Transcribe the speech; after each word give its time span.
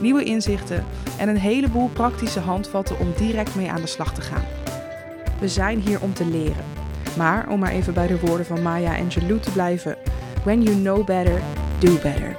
nieuwe 0.00 0.24
inzichten 0.24 0.84
en 1.18 1.28
een 1.28 1.38
heleboel 1.38 1.88
praktische 1.88 2.40
handvatten 2.40 2.98
om 2.98 3.12
direct 3.16 3.54
mee 3.54 3.70
aan 3.70 3.80
de 3.80 3.86
slag 3.86 4.14
te 4.14 4.20
gaan. 4.20 4.44
We 5.40 5.48
zijn 5.48 5.80
hier 5.80 6.02
om 6.02 6.14
te 6.14 6.26
leren. 6.26 6.64
Maar 7.16 7.48
om 7.48 7.58
maar 7.58 7.70
even 7.70 7.94
bij 7.94 8.06
de 8.06 8.20
woorden 8.20 8.46
van 8.46 8.62
Maya 8.62 8.98
Angelou 8.98 9.40
te 9.40 9.50
blijven: 9.50 9.96
When 10.44 10.62
you 10.62 10.76
know 10.76 11.06
better, 11.06 11.40
do 11.78 11.92
better. 11.92 12.36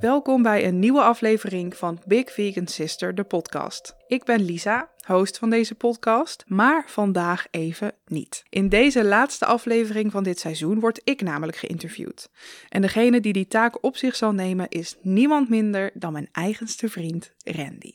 Welkom 0.00 0.42
bij 0.42 0.66
een 0.66 0.78
nieuwe 0.78 1.02
aflevering 1.02 1.76
van 1.76 2.00
Big 2.06 2.32
Vegan 2.32 2.66
Sister, 2.66 3.14
de 3.14 3.24
podcast. 3.24 3.96
Ik 4.06 4.24
ben 4.24 4.40
Lisa, 4.40 4.88
host 5.06 5.38
van 5.38 5.50
deze 5.50 5.74
podcast, 5.74 6.44
maar 6.46 6.84
vandaag 6.86 7.46
even 7.50 7.92
niet. 8.06 8.42
In 8.48 8.68
deze 8.68 9.04
laatste 9.04 9.44
aflevering 9.44 10.12
van 10.12 10.22
dit 10.22 10.38
seizoen 10.38 10.80
word 10.80 11.00
ik 11.04 11.22
namelijk 11.22 11.58
geïnterviewd. 11.58 12.30
En 12.68 12.82
degene 12.82 13.20
die 13.20 13.32
die 13.32 13.46
taak 13.46 13.84
op 13.84 13.96
zich 13.96 14.16
zal 14.16 14.32
nemen 14.32 14.68
is 14.68 14.96
niemand 15.02 15.48
minder 15.48 15.90
dan 15.94 16.12
mijn 16.12 16.28
eigenste 16.32 16.88
vriend 16.88 17.32
Randy. 17.44 17.92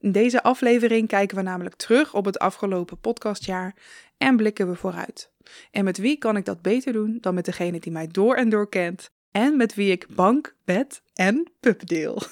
In 0.00 0.12
deze 0.12 0.42
aflevering 0.42 1.08
kijken 1.08 1.36
we 1.36 1.42
namelijk 1.42 1.74
terug 1.74 2.14
op 2.14 2.24
het 2.24 2.38
afgelopen 2.38 3.00
podcastjaar 3.00 3.74
en 4.18 4.36
blikken 4.36 4.68
we 4.68 4.74
vooruit. 4.74 5.30
En 5.70 5.84
met 5.84 5.98
wie 5.98 6.18
kan 6.18 6.36
ik 6.36 6.44
dat 6.44 6.62
beter 6.62 6.92
doen 6.92 7.18
dan 7.20 7.34
met 7.34 7.44
degene 7.44 7.80
die 7.80 7.92
mij 7.92 8.06
door 8.06 8.34
en 8.34 8.48
door 8.48 8.68
kent 8.68 9.10
en 9.30 9.56
met 9.56 9.74
wie 9.74 9.90
ik 9.90 10.06
bank, 10.14 10.54
bed 10.64 11.02
en 11.14 11.52
pup 11.60 11.86
deel. 11.86 12.22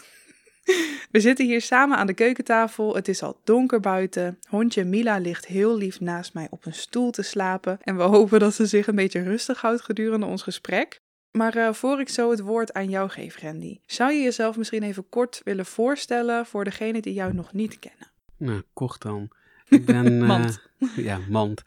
We 1.11 1.21
zitten 1.21 1.47
hier 1.47 1.61
samen 1.61 1.97
aan 1.97 2.07
de 2.07 2.15
keukentafel. 2.15 2.95
Het 2.95 3.09
is 3.09 3.23
al 3.23 3.41
donker 3.45 3.81
buiten. 3.81 4.39
Hondje 4.49 4.85
Mila 4.85 5.19
ligt 5.19 5.47
heel 5.47 5.77
lief 5.77 6.01
naast 6.01 6.35
mij 6.35 6.47
op 6.51 6.67
een 6.67 6.75
stoel 6.75 7.11
te 7.11 7.23
slapen. 7.23 7.79
En 7.83 7.97
we 7.97 8.03
hopen 8.17 8.41
dat 8.41 8.55
ze 8.55 8.67
zich 8.67 8.87
een 8.87 8.95
beetje 8.95 9.23
rustig 9.23 9.61
houdt 9.61 9.83
gedurende 9.83 10.27
ons 10.27 10.43
gesprek. 10.43 11.01
Maar 11.31 11.57
uh, 11.57 11.73
voor 11.73 12.01
ik 12.01 12.09
zo 12.09 12.31
het 12.31 12.41
woord 12.41 12.73
aan 12.73 12.91
jou 12.91 13.09
geef, 13.09 13.41
Randy, 13.41 13.79
zou 13.87 14.13
je 14.13 14.23
jezelf 14.23 14.57
misschien 14.57 14.83
even 14.83 15.09
kort 15.09 15.41
willen 15.45 15.67
voorstellen 15.67 16.47
voor 16.47 16.65
degenen 16.65 17.03
die 17.03 17.13
jou 17.13 17.35
nog 17.35 17.53
niet 17.53 17.79
kennen? 17.79 18.11
Nou, 18.37 18.63
kort 18.73 19.03
dan. 19.03 19.29
Ik 19.69 19.85
ben. 19.85 20.13
Uh, 20.13 20.27
Mand. 20.29 20.61
Ja, 20.97 21.19
mand. 21.29 21.63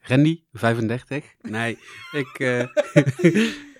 Randy, 0.00 0.42
35. 0.52 1.24
Nee, 1.40 1.78
ik. 2.12 2.38
Uh, 2.38 2.60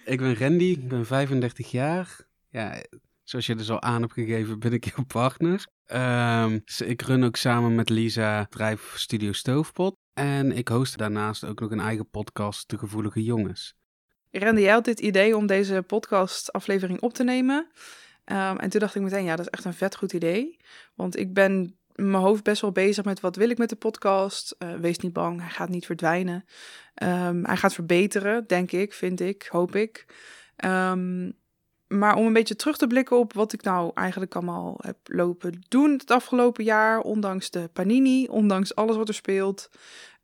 ik 0.05 0.19
ben 0.19 0.37
Randy, 0.37 0.65
ik 0.65 0.89
ben 0.89 1.07
35 1.07 1.71
jaar. 1.71 2.17
Ja, 2.51 2.83
zoals 3.25 3.47
je 3.47 3.55
dus 3.55 3.71
al 3.71 3.83
aan 3.83 4.01
hebt 4.01 4.13
gegeven, 4.13 4.59
ben 4.59 4.73
ik 4.73 4.85
jouw 4.95 5.05
partner. 5.05 5.67
Um, 5.93 6.63
ik 6.87 7.03
run 7.03 7.25
ook 7.25 7.37
samen 7.37 7.75
met 7.75 7.89
Lisa 7.89 8.45
Drijf 8.45 8.93
Studio 8.97 9.33
Stoofpot. 9.33 9.97
En 10.13 10.53
ik 10.53 10.69
host 10.69 10.99
daarnaast 10.99 11.45
ook 11.45 11.61
nog 11.61 11.71
een 11.71 11.81
eigen 11.81 12.11
podcast, 12.11 12.69
De 12.69 12.79
Gevoelige 12.79 13.23
Jongens. 13.23 13.75
Randy, 14.31 14.61
jij 14.61 14.73
had 14.73 14.85
dit 14.85 15.01
idee 15.01 15.37
om 15.37 15.47
deze 15.47 15.85
podcast-aflevering 15.87 17.01
op 17.01 17.15
te 17.15 17.25
nemen. 17.25 17.71
Um, 18.25 18.59
en 18.59 18.71
toen 18.71 18.81
dacht 18.81 18.95
ik 18.95 19.03
meteen, 19.03 19.25
ja, 19.25 19.37
dat 19.37 19.47
is 19.47 19.53
echt 19.53 19.65
een 19.65 19.75
vet 19.75 19.97
goed 19.97 20.13
idee. 20.13 20.61
Want 20.95 21.17
ik 21.17 21.35
ben 21.35 21.79
mijn 21.95 22.23
hoofd 22.23 22.43
best 22.43 22.61
wel 22.61 22.73
bezig 22.73 23.05
met 23.05 23.21
wat 23.21 23.37
wil 23.37 23.51
ik 23.51 23.59
met 23.59 23.69
de 23.69 23.77
podcast. 23.77 24.57
Uh, 24.59 24.75
wees 24.75 24.99
niet 24.99 25.13
bang, 25.13 25.41
hij 25.41 25.51
gaat 25.51 25.69
niet 25.69 25.87
verdwijnen. 25.87 26.45
Um, 27.03 27.45
hij 27.45 27.57
gaat 27.57 27.75
verbeteren, 27.75 28.47
denk 28.47 28.73
ik, 28.73 28.93
vind 28.93 29.21
ik, 29.21 29.47
hoop 29.51 29.77
ik. 29.77 30.07
Um, 30.65 31.43
maar 31.89 32.17
om 32.17 32.27
een 32.27 32.33
beetje 32.33 32.57
terug 32.57 32.77
te 32.77 32.87
blikken 32.87 33.19
op 33.19 33.33
wat 33.33 33.53
ik 33.53 33.63
nou 33.63 33.91
eigenlijk 33.95 34.35
allemaal 34.35 34.79
heb 34.81 34.97
lopen 35.05 35.63
doen 35.69 35.93
het 35.93 36.11
afgelopen 36.11 36.65
jaar, 36.65 37.01
ondanks 37.01 37.51
de 37.51 37.71
panini, 37.73 38.27
ondanks 38.27 38.75
alles 38.75 38.97
wat 38.97 39.09
er 39.09 39.15
speelt. 39.15 39.71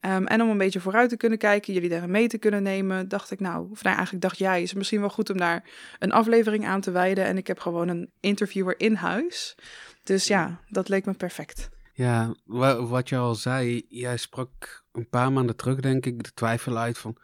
Um, 0.06 0.26
en 0.26 0.43
om 0.43 0.50
een 0.50 0.59
beetje 0.59 0.81
vooruit 0.81 1.09
te 1.09 1.16
kunnen 1.16 1.38
kijken, 1.38 1.72
jullie 1.72 1.88
daarin 1.88 2.10
mee 2.10 2.28
te 2.28 2.38
kunnen 2.38 2.62
nemen, 2.62 3.09
dacht 3.09 3.31
ik 3.31 3.41
nou, 3.41 3.70
of 3.70 3.82
nou 3.82 3.97
eigenlijk 3.97 4.25
dacht 4.25 4.38
jij, 4.38 4.62
is 4.62 4.69
het 4.69 4.78
misschien 4.78 5.00
wel 5.00 5.10
goed 5.10 5.31
om 5.31 5.37
daar 5.37 5.65
een 5.99 6.12
aflevering 6.12 6.66
aan 6.66 6.81
te 6.81 6.91
wijden. 6.91 7.25
En 7.25 7.37
ik 7.37 7.47
heb 7.47 7.59
gewoon 7.59 7.88
een 7.88 8.10
interviewer 8.20 8.81
in 8.81 8.94
huis. 8.94 9.56
Dus 10.04 10.26
ja, 10.26 10.60
dat 10.69 10.88
leek 10.88 11.04
me 11.04 11.12
perfect. 11.12 11.69
Ja, 11.93 12.34
wat 12.78 13.09
je 13.09 13.16
al 13.16 13.34
zei, 13.34 13.87
jij 13.88 14.16
sprak 14.16 14.84
een 14.93 15.09
paar 15.09 15.32
maanden 15.32 15.56
terug, 15.56 15.81
denk 15.81 16.06
ik, 16.06 16.25
de 16.25 16.32
twijfel 16.34 16.78
uit 16.78 16.99
van, 16.99 17.16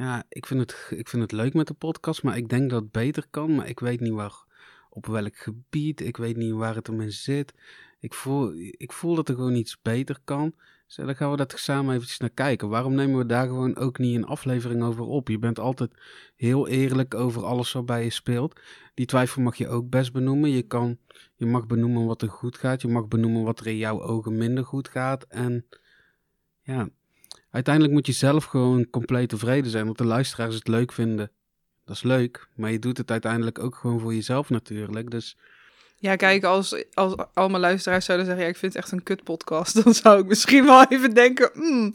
ja, 0.00 0.24
ik 0.28 0.46
vind 0.46 0.60
het, 0.60 0.98
ik 0.98 1.08
vind 1.08 1.22
het 1.22 1.32
leuk 1.32 1.54
met 1.54 1.66
de 1.66 1.74
podcast, 1.74 2.22
maar 2.22 2.36
ik 2.36 2.48
denk 2.48 2.70
dat 2.70 2.82
het 2.82 2.92
beter 2.92 3.26
kan, 3.30 3.54
maar 3.54 3.68
ik 3.68 3.80
weet 3.80 4.00
niet 4.00 4.12
waar, 4.12 4.44
op 4.90 5.06
welk 5.06 5.36
gebied, 5.36 6.00
ik 6.00 6.16
weet 6.16 6.36
niet 6.36 6.52
waar 6.52 6.74
het 6.74 6.88
om 6.88 7.00
in 7.00 7.12
zit. 7.12 7.54
Ik 7.98 8.14
voel, 8.14 8.52
ik 8.56 8.92
voel 8.92 9.14
dat 9.14 9.28
er 9.28 9.34
gewoon 9.34 9.54
iets 9.54 9.82
beter 9.82 10.18
kan. 10.24 10.54
Dus 10.86 10.96
dan 10.96 11.16
gaan 11.16 11.30
we 11.30 11.36
dat 11.36 11.52
samen 11.56 11.94
eventjes 11.94 12.18
naar 12.18 12.30
kijken. 12.30 12.68
Waarom 12.68 12.94
nemen 12.94 13.18
we 13.18 13.26
daar 13.26 13.46
gewoon 13.46 13.76
ook 13.76 13.98
niet 13.98 14.16
een 14.16 14.24
aflevering 14.24 14.82
over 14.82 15.04
op? 15.04 15.28
Je 15.28 15.38
bent 15.38 15.58
altijd 15.58 15.90
heel 16.36 16.68
eerlijk 16.68 17.14
over 17.14 17.44
alles 17.44 17.72
wat 17.72 17.86
bij 17.86 18.04
je 18.04 18.10
speelt. 18.10 18.60
Die 18.94 19.06
twijfel 19.06 19.42
mag 19.42 19.56
je 19.56 19.68
ook 19.68 19.90
best 19.90 20.12
benoemen. 20.12 20.50
Je, 20.50 20.62
kan, 20.62 20.98
je 21.34 21.46
mag 21.46 21.66
benoemen 21.66 22.06
wat 22.06 22.22
er 22.22 22.28
goed 22.28 22.58
gaat. 22.58 22.82
Je 22.82 22.88
mag 22.88 23.08
benoemen 23.08 23.42
wat 23.42 23.60
er 23.60 23.66
in 23.66 23.76
jouw 23.76 24.02
ogen 24.02 24.36
minder 24.36 24.64
goed 24.64 24.88
gaat. 24.88 25.22
En 25.22 25.66
ja, 26.60 26.88
uiteindelijk 27.50 27.94
moet 27.94 28.06
je 28.06 28.12
zelf 28.12 28.44
gewoon 28.44 28.90
compleet 28.90 29.28
tevreden 29.28 29.70
zijn. 29.70 29.84
Want 29.84 29.98
de 29.98 30.04
luisteraars 30.04 30.54
het 30.54 30.68
leuk 30.68 30.92
vinden. 30.92 31.30
Dat 31.84 31.96
is 31.96 32.02
leuk. 32.02 32.48
Maar 32.54 32.70
je 32.70 32.78
doet 32.78 32.98
het 32.98 33.10
uiteindelijk 33.10 33.58
ook 33.58 33.74
gewoon 33.74 34.00
voor 34.00 34.14
jezelf 34.14 34.50
natuurlijk. 34.50 35.10
Dus 35.10 35.36
ja, 35.96 36.16
kijk, 36.16 36.44
als, 36.44 36.84
als 36.94 37.14
allemaal 37.34 37.60
luisteraars 37.60 38.04
zouden 38.04 38.26
zeggen: 38.26 38.44
ja, 38.44 38.50
ik 38.50 38.58
vind 38.58 38.72
het 38.74 38.82
echt 38.82 38.92
een 38.92 39.02
kut 39.02 39.24
podcast, 39.24 39.74
dan 39.84 39.94
zou 39.94 40.20
ik 40.20 40.26
misschien 40.26 40.64
wel 40.64 40.84
even 40.88 41.14
denken: 41.14 41.50
mm, 41.54 41.94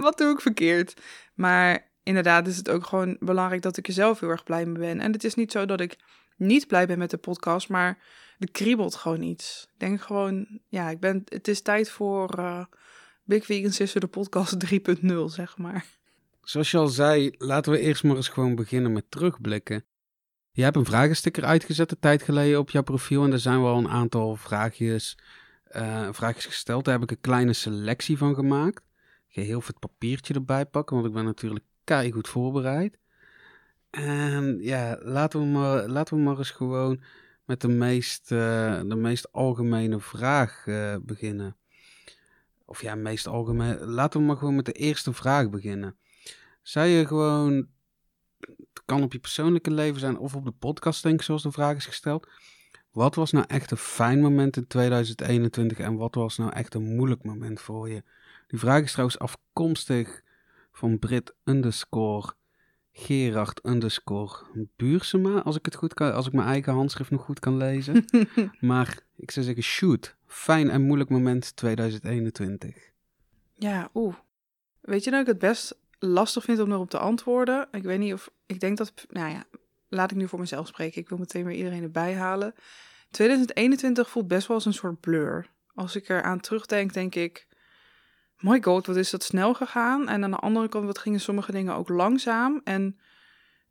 wat 0.00 0.18
doe 0.18 0.32
ik 0.32 0.40
verkeerd? 0.40 1.00
Maar 1.34 1.90
inderdaad 2.02 2.46
is 2.46 2.56
het 2.56 2.70
ook 2.70 2.86
gewoon 2.86 3.16
belangrijk 3.20 3.62
dat 3.62 3.76
ik 3.76 3.86
er 3.86 3.92
zelf 3.92 4.20
heel 4.20 4.28
erg 4.28 4.44
blij 4.44 4.66
mee 4.66 4.78
ben. 4.78 5.00
En 5.00 5.12
het 5.12 5.24
is 5.24 5.34
niet 5.34 5.52
zo 5.52 5.66
dat 5.66 5.80
ik 5.80 5.96
niet 6.36 6.66
blij 6.66 6.86
ben 6.86 6.98
met 6.98 7.10
de 7.10 7.16
podcast, 7.16 7.68
maar 7.68 7.98
er 8.38 8.50
kriebelt 8.50 8.94
gewoon 8.94 9.22
iets. 9.22 9.68
Ik 9.72 9.80
denk 9.80 10.00
gewoon, 10.00 10.60
ja, 10.68 10.90
ik 10.90 11.00
ben, 11.00 11.22
het 11.28 11.48
is 11.48 11.60
tijd 11.60 11.90
voor 11.90 12.38
uh, 12.38 12.64
Big 13.32 13.44
Vegan 13.44 13.70
Sister, 13.70 14.00
de 14.00 14.06
podcast 14.06 14.56
3.0, 14.72 15.24
zeg 15.24 15.58
maar. 15.58 15.84
Zoals 16.42 16.70
je 16.70 16.78
al 16.78 16.88
zei, 16.88 17.34
laten 17.38 17.72
we 17.72 17.78
eerst 17.78 18.04
maar 18.04 18.16
eens 18.16 18.28
gewoon 18.28 18.54
beginnen 18.54 18.92
met 18.92 19.04
terugblikken. 19.08 19.84
Je 20.50 20.62
hebt 20.62 20.76
een 20.76 20.84
vragensticker 20.84 21.44
uitgezet 21.44 21.90
een 21.90 21.98
tijd 21.98 22.22
geleden 22.22 22.58
op 22.58 22.70
jouw 22.70 22.82
profiel. 22.82 23.24
En 23.24 23.32
er 23.32 23.38
zijn 23.38 23.62
wel 23.62 23.76
een 23.76 23.88
aantal 23.88 24.36
vraagjes, 24.36 25.18
uh, 25.76 26.08
vraagjes 26.12 26.46
gesteld. 26.46 26.84
Daar 26.84 26.94
heb 26.94 27.02
ik 27.02 27.10
een 27.10 27.20
kleine 27.20 27.52
selectie 27.52 28.18
van 28.18 28.34
gemaakt. 28.34 28.84
Ik 29.28 29.34
ga 29.34 29.40
heel 29.40 29.60
veel 29.60 29.74
het 29.80 29.90
papiertje 29.90 30.34
erbij 30.34 30.66
pakken, 30.66 30.96
want 30.96 31.08
ik 31.08 31.14
ben 31.14 31.24
natuurlijk 31.24 31.64
goed 32.10 32.28
voorbereid. 32.28 32.98
En 33.90 34.58
ja, 34.60 34.98
laten 35.00 35.40
we 35.40 35.46
maar, 35.46 35.88
laten 35.88 36.16
we 36.16 36.22
maar 36.22 36.38
eens 36.38 36.50
gewoon 36.50 37.02
met 37.44 37.60
de 37.60 37.68
meest, 37.68 38.30
uh, 38.30 38.80
de 38.80 38.96
meest 38.96 39.32
algemene 39.32 40.00
vraag 40.00 40.66
uh, 40.66 40.96
beginnen. 41.02 41.56
Of 42.72 42.82
ja, 42.82 42.94
meest 42.94 43.26
algemeen. 43.26 43.84
Laten 43.84 44.20
we 44.20 44.26
maar 44.26 44.36
gewoon 44.36 44.54
met 44.54 44.64
de 44.64 44.72
eerste 44.72 45.12
vraag 45.12 45.50
beginnen. 45.50 45.96
Zou 46.62 46.86
je 46.86 47.06
gewoon 47.06 47.68
het 48.46 48.82
kan 48.84 49.02
op 49.02 49.12
je 49.12 49.18
persoonlijke 49.18 49.70
leven 49.70 50.00
zijn 50.00 50.18
of 50.18 50.34
op 50.34 50.44
de 50.44 50.50
podcast, 50.50 51.02
denk 51.02 51.14
ik, 51.14 51.22
zoals 51.22 51.42
de 51.42 51.52
vraag 51.52 51.76
is 51.76 51.86
gesteld. 51.86 52.28
Wat 52.90 53.14
was 53.14 53.32
nou 53.32 53.44
echt 53.48 53.70
een 53.70 53.76
fijn 53.76 54.20
moment 54.20 54.56
in 54.56 54.66
2021 54.66 55.78
en 55.78 55.96
wat 55.96 56.14
was 56.14 56.36
nou 56.36 56.52
echt 56.52 56.74
een 56.74 56.94
moeilijk 56.96 57.24
moment 57.24 57.60
voor 57.60 57.88
je? 57.88 58.02
Die 58.46 58.58
vraag 58.58 58.82
is 58.82 58.92
trouwens 58.92 59.18
afkomstig 59.18 60.22
van 60.72 60.98
Brit 60.98 61.34
underscore 61.44 62.34
Gerard 62.92 63.60
underscore 63.62 64.36
Buursema, 64.76 65.42
als 65.42 65.56
ik 65.56 65.64
het 65.64 65.74
goed 65.74 65.94
kan, 65.94 66.14
als 66.14 66.26
ik 66.26 66.32
mijn 66.32 66.48
eigen 66.48 66.72
handschrift 66.72 67.10
nog 67.10 67.24
goed 67.24 67.38
kan 67.38 67.56
lezen. 67.56 68.04
maar 68.60 68.98
ik 69.16 69.30
zou 69.30 69.44
zeggen, 69.46 69.62
shoot, 69.62 70.16
fijn 70.32 70.70
en 70.70 70.82
moeilijk 70.82 71.10
moment 71.10 71.56
2021. 71.56 72.90
Ja, 73.54 73.90
oeh. 73.94 74.14
Weet 74.80 75.04
je 75.04 75.10
nou 75.10 75.22
ik 75.22 75.28
het 75.28 75.38
best 75.38 75.78
lastig 75.98 76.44
vind 76.44 76.60
om 76.60 76.72
erop 76.72 76.90
te 76.90 76.98
antwoorden. 76.98 77.68
Ik 77.70 77.82
weet 77.82 77.98
niet 77.98 78.12
of. 78.12 78.30
Ik 78.46 78.60
denk 78.60 78.76
dat. 78.76 78.92
Nou 79.08 79.30
ja, 79.30 79.44
laat 79.88 80.10
ik 80.10 80.16
nu 80.16 80.28
voor 80.28 80.38
mezelf 80.38 80.66
spreken. 80.66 81.00
Ik 81.00 81.08
wil 81.08 81.18
meteen 81.18 81.44
weer 81.44 81.56
iedereen 81.56 81.82
erbij 81.82 82.14
halen. 82.14 82.54
2021 83.10 84.10
voelt 84.10 84.28
best 84.28 84.46
wel 84.46 84.56
als 84.56 84.66
een 84.66 84.72
soort 84.72 85.00
blur. 85.00 85.50
Als 85.74 85.96
ik 85.96 86.08
eraan 86.08 86.40
terugdenk, 86.40 86.92
denk 86.92 87.14
ik. 87.14 87.46
My 88.38 88.62
god, 88.62 88.86
wat 88.86 88.96
is 88.96 89.10
dat 89.10 89.22
snel 89.22 89.54
gegaan? 89.54 90.08
En 90.08 90.24
aan 90.24 90.30
de 90.30 90.36
andere 90.36 90.68
kant, 90.68 90.84
wat 90.84 90.98
gingen 90.98 91.20
sommige 91.20 91.52
dingen 91.52 91.74
ook 91.74 91.88
langzaam? 91.88 92.60
En 92.64 92.98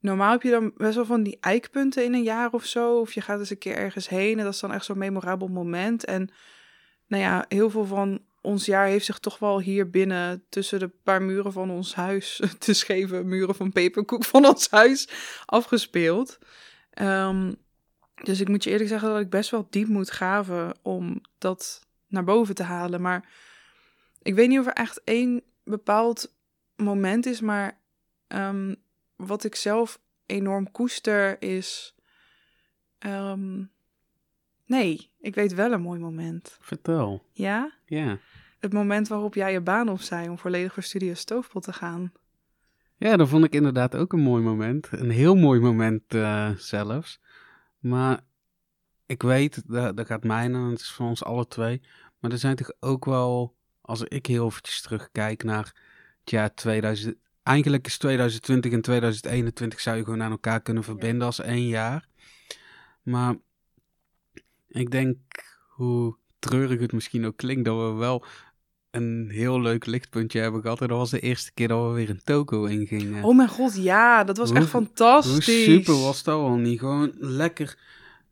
normaal 0.01 0.31
heb 0.31 0.41
je 0.41 0.49
dan 0.49 0.71
best 0.77 0.95
wel 0.95 1.05
van 1.05 1.23
die 1.23 1.37
eikpunten 1.39 2.03
in 2.03 2.13
een 2.13 2.23
jaar 2.23 2.51
of 2.51 2.65
zo. 2.65 2.99
Of 2.99 3.13
je 3.13 3.21
gaat 3.21 3.39
eens 3.39 3.49
een 3.49 3.57
keer 3.57 3.75
ergens 3.75 4.09
heen 4.09 4.37
en 4.37 4.43
dat 4.43 4.53
is 4.53 4.59
dan 4.59 4.73
echt 4.73 4.85
zo'n 4.85 4.97
memorabel 4.97 5.47
moment. 5.47 6.05
En 6.05 6.29
nou 7.07 7.23
ja, 7.23 7.45
heel 7.47 7.69
veel 7.69 7.85
van 7.85 8.21
ons 8.41 8.65
jaar 8.65 8.85
heeft 8.85 9.05
zich 9.05 9.19
toch 9.19 9.39
wel 9.39 9.59
hier 9.59 9.89
binnen 9.89 10.43
tussen 10.49 10.79
de 10.79 10.87
paar 11.03 11.21
muren 11.21 11.51
van 11.51 11.71
ons 11.71 11.95
huis, 11.95 12.41
te 12.59 12.73
scheve 12.73 13.23
muren 13.23 13.55
van 13.55 13.71
peperkoek 13.71 14.25
van 14.25 14.45
ons 14.45 14.69
huis, 14.69 15.09
afgespeeld. 15.45 16.39
Ehm, 16.91 17.53
dus 18.23 18.39
ik 18.39 18.47
moet 18.47 18.63
je 18.63 18.69
eerlijk 18.69 18.89
zeggen 18.89 19.09
dat 19.09 19.19
ik 19.19 19.29
best 19.29 19.49
wel 19.49 19.67
diep 19.69 19.87
moet 19.87 20.09
graven 20.09 20.73
om 20.81 21.21
dat 21.37 21.81
naar 22.07 22.23
boven 22.23 22.55
te 22.55 22.63
halen. 22.63 23.01
Maar 23.01 23.29
ik 24.21 24.35
weet 24.35 24.47
niet 24.47 24.59
of 24.59 24.67
er 24.67 24.73
echt 24.73 25.01
één 25.03 25.43
bepaald 25.63 26.33
moment 26.75 27.25
is, 27.25 27.41
maar 27.41 27.79
ehm, 28.27 28.73
wat 29.25 29.43
ik 29.43 29.55
zelf 29.55 29.99
enorm 30.25 30.71
koester 30.71 31.41
is. 31.41 31.95
Ehm, 32.97 33.63
nee, 34.65 35.11
ik 35.19 35.35
weet 35.35 35.53
wel 35.53 35.71
een 35.71 35.81
mooi 35.81 35.99
moment. 35.99 36.57
Vertel. 36.59 37.25
Ja? 37.31 37.71
Ja. 37.85 38.19
Het 38.59 38.73
moment 38.73 39.07
waarop 39.07 39.33
jij 39.33 39.51
je 39.51 39.61
baan 39.61 39.89
opzij 39.89 40.27
om 40.27 40.37
volledig 40.37 40.73
voor 40.73 40.83
Studio 40.83 41.13
Stoofpot 41.13 41.63
te 41.63 41.73
gaan. 41.73 42.11
Ja, 42.97 43.17
dat 43.17 43.29
vond 43.29 43.43
ik 43.45 43.53
inderdaad 43.53 43.95
ook 43.95 44.13
een 44.13 44.19
mooi 44.19 44.43
moment. 44.43 44.87
Een 44.91 45.09
heel 45.09 45.35
mooi 45.35 45.59
moment 45.59 46.13
uh, 46.13 46.49
zelfs. 46.57 47.19
Maar 47.79 48.19
ik 49.05 49.21
weet, 49.21 49.63
dat, 49.67 49.97
dat 49.97 50.05
gaat 50.07 50.23
mij 50.23 50.43
en 50.43 50.53
het 50.53 50.79
is 50.79 50.91
voor 50.91 51.05
ons 51.07 51.23
alle 51.23 51.47
twee. 51.47 51.81
Maar 52.19 52.31
er 52.31 52.37
zijn 52.37 52.55
toch 52.55 52.71
ook 52.79 53.05
wel, 53.05 53.55
als 53.81 54.03
ik 54.03 54.25
heel 54.25 54.45
eventjes 54.45 54.81
terugkijk 54.81 55.43
naar 55.43 55.75
het 56.19 56.29
jaar 56.29 56.53
2000. 56.53 57.15
Eigenlijk 57.43 57.87
is 57.87 57.97
2020 57.97 58.71
en 58.71 58.81
2021 58.81 59.79
zou 59.79 59.97
je 59.97 60.03
gewoon 60.03 60.23
aan 60.23 60.31
elkaar 60.31 60.61
kunnen 60.61 60.83
verbinden 60.83 61.25
als 61.25 61.39
één 61.39 61.67
jaar. 61.67 62.07
Maar 63.03 63.35
ik 64.67 64.91
denk, 64.91 65.17
hoe 65.67 66.15
treurig 66.39 66.79
het 66.79 66.93
misschien 66.93 67.25
ook 67.25 67.37
klinkt, 67.37 67.65
dat 67.65 67.77
we 67.77 67.97
wel 67.97 68.25
een 68.91 69.29
heel 69.31 69.61
leuk 69.61 69.85
lichtpuntje 69.85 70.39
hebben 70.39 70.61
gehad. 70.61 70.81
En 70.81 70.87
dat 70.87 70.97
was 70.97 71.09
de 71.09 71.19
eerste 71.19 71.51
keer 71.53 71.67
dat 71.67 71.87
we 71.87 71.93
weer 71.93 72.09
een 72.09 72.23
toko 72.23 72.65
ingingen. 72.65 73.23
Oh 73.23 73.35
mijn 73.35 73.49
god, 73.49 73.75
ja, 73.75 74.23
dat 74.23 74.37
was 74.37 74.51
echt 74.51 74.67
fantastisch. 74.67 75.45
Hoe 75.45 75.73
super 75.81 75.99
was 75.99 76.23
dat 76.23 76.39
al 76.39 76.55
niet? 76.55 76.79
Gewoon 76.79 77.11
lekker, 77.17 77.77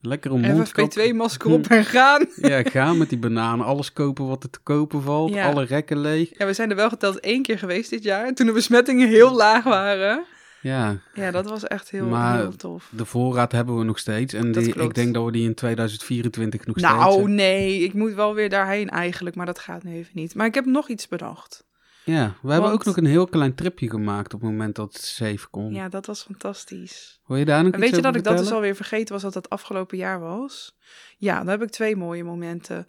lekker 0.02 0.32
een 0.32 0.40
mondkap. 0.40 0.92
FFP2-masker 0.92 1.52
op 1.52 1.68
en 1.78 1.86
gaan. 1.86 2.26
Ja, 2.36 2.64
gaan 2.64 2.98
met 2.98 3.10
die 3.10 3.18
bananen. 3.18 3.66
Alles 3.66 3.94
kopen 3.94 4.28
wat 4.28 4.44
er 4.44 4.50
te 4.50 4.60
kopen 4.64 5.02
valt. 5.02 5.36
Alle 5.36 5.64
rekken 5.64 6.00
leeg. 6.00 6.30
Ja, 6.38 6.46
we 6.46 6.54
zijn 6.54 6.70
er 6.70 6.76
wel 6.76 6.90
geteld 6.90 7.20
één 7.20 7.42
keer 7.42 7.58
geweest 7.58 7.90
dit 7.90 8.04
jaar. 8.04 8.34
Toen 8.34 8.46
de 8.46 8.52
besmettingen 8.52 9.08
heel 9.08 9.36
laag 9.36 9.64
waren. 9.64 10.26
Ja. 10.62 10.98
Ja, 11.14 11.32
dat 11.32 11.50
was 11.50 11.64
echt 11.64 11.90
heel, 11.90 12.06
maar 12.06 12.38
heel 12.38 12.56
tof. 12.56 12.90
de 12.92 13.06
voorraad 13.06 13.52
hebben 13.52 13.78
we 13.78 13.84
nog 13.84 14.00
steeds. 14.00 14.34
En 14.34 14.52
die, 14.52 14.76
ik 14.76 14.94
denk 14.94 15.14
dat 15.14 15.26
we 15.26 15.32
die 15.32 15.46
in 15.46 15.56
2024 15.56 16.66
nog 16.66 16.76
nou, 16.76 17.02
steeds... 17.02 17.16
Nou, 17.16 17.30
nee. 17.30 17.80
Ik 17.80 17.94
moet 17.94 18.14
wel 18.14 18.34
weer 18.34 18.50
daarheen 18.50 18.90
eigenlijk. 18.90 19.36
Maar 19.36 19.46
dat 19.46 19.60
gaat 19.60 19.84
nu 19.84 19.94
even 19.94 20.12
niet. 20.14 20.36
Maar 20.36 20.46
ik 20.46 20.54
heb 20.54 20.66
nog 20.66 20.90
iets 20.90 21.08
bedacht. 21.08 21.68
Ja, 22.10 22.36
we 22.42 22.52
hebben 22.52 22.72
ook 22.72 22.86
nog 22.86 22.98
een 22.98 23.06
heel 23.06 23.28
klein 23.28 23.56
tripje 23.56 23.90
gemaakt 23.90 24.34
op 24.34 24.42
het 24.42 24.50
moment 24.50 24.76
dat 24.76 24.94
het 24.94 25.02
safe 25.02 25.48
kon. 25.50 25.74
Ja, 25.74 25.90
dat 25.90 26.06
was 26.06 26.24
fantastisch. 26.24 27.22
Wil 27.26 27.38
je 27.38 27.46
daar 27.46 27.64
nog 27.64 27.74
en 27.74 27.80
Weet 27.80 27.96
je 27.96 28.02
dat 28.02 28.16
ik 28.16 28.24
dat 28.24 28.38
dus 28.38 28.52
alweer 28.52 28.76
vergeten 28.76 29.14
was 29.14 29.22
dat 29.22 29.34
het 29.34 29.50
afgelopen 29.50 29.98
jaar 29.98 30.20
was? 30.20 30.78
Ja, 31.18 31.38
dan 31.38 31.48
heb 31.48 31.62
ik 31.62 31.70
twee 31.70 31.96
mooie 31.96 32.24
momenten. 32.24 32.86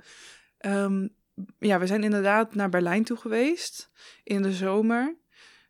Um, 0.66 1.14
ja, 1.58 1.78
we 1.78 1.86
zijn 1.86 2.04
inderdaad 2.04 2.54
naar 2.54 2.68
Berlijn 2.68 3.04
toe 3.04 3.16
geweest 3.16 3.90
in 4.22 4.42
de 4.42 4.52
zomer. 4.52 5.16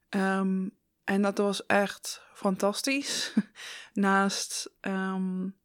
Um, 0.08 0.78
en 1.04 1.22
dat 1.22 1.38
was 1.38 1.66
echt 1.66 2.22
fantastisch. 2.34 3.34
Naast 3.92 4.74
um, 4.80 5.56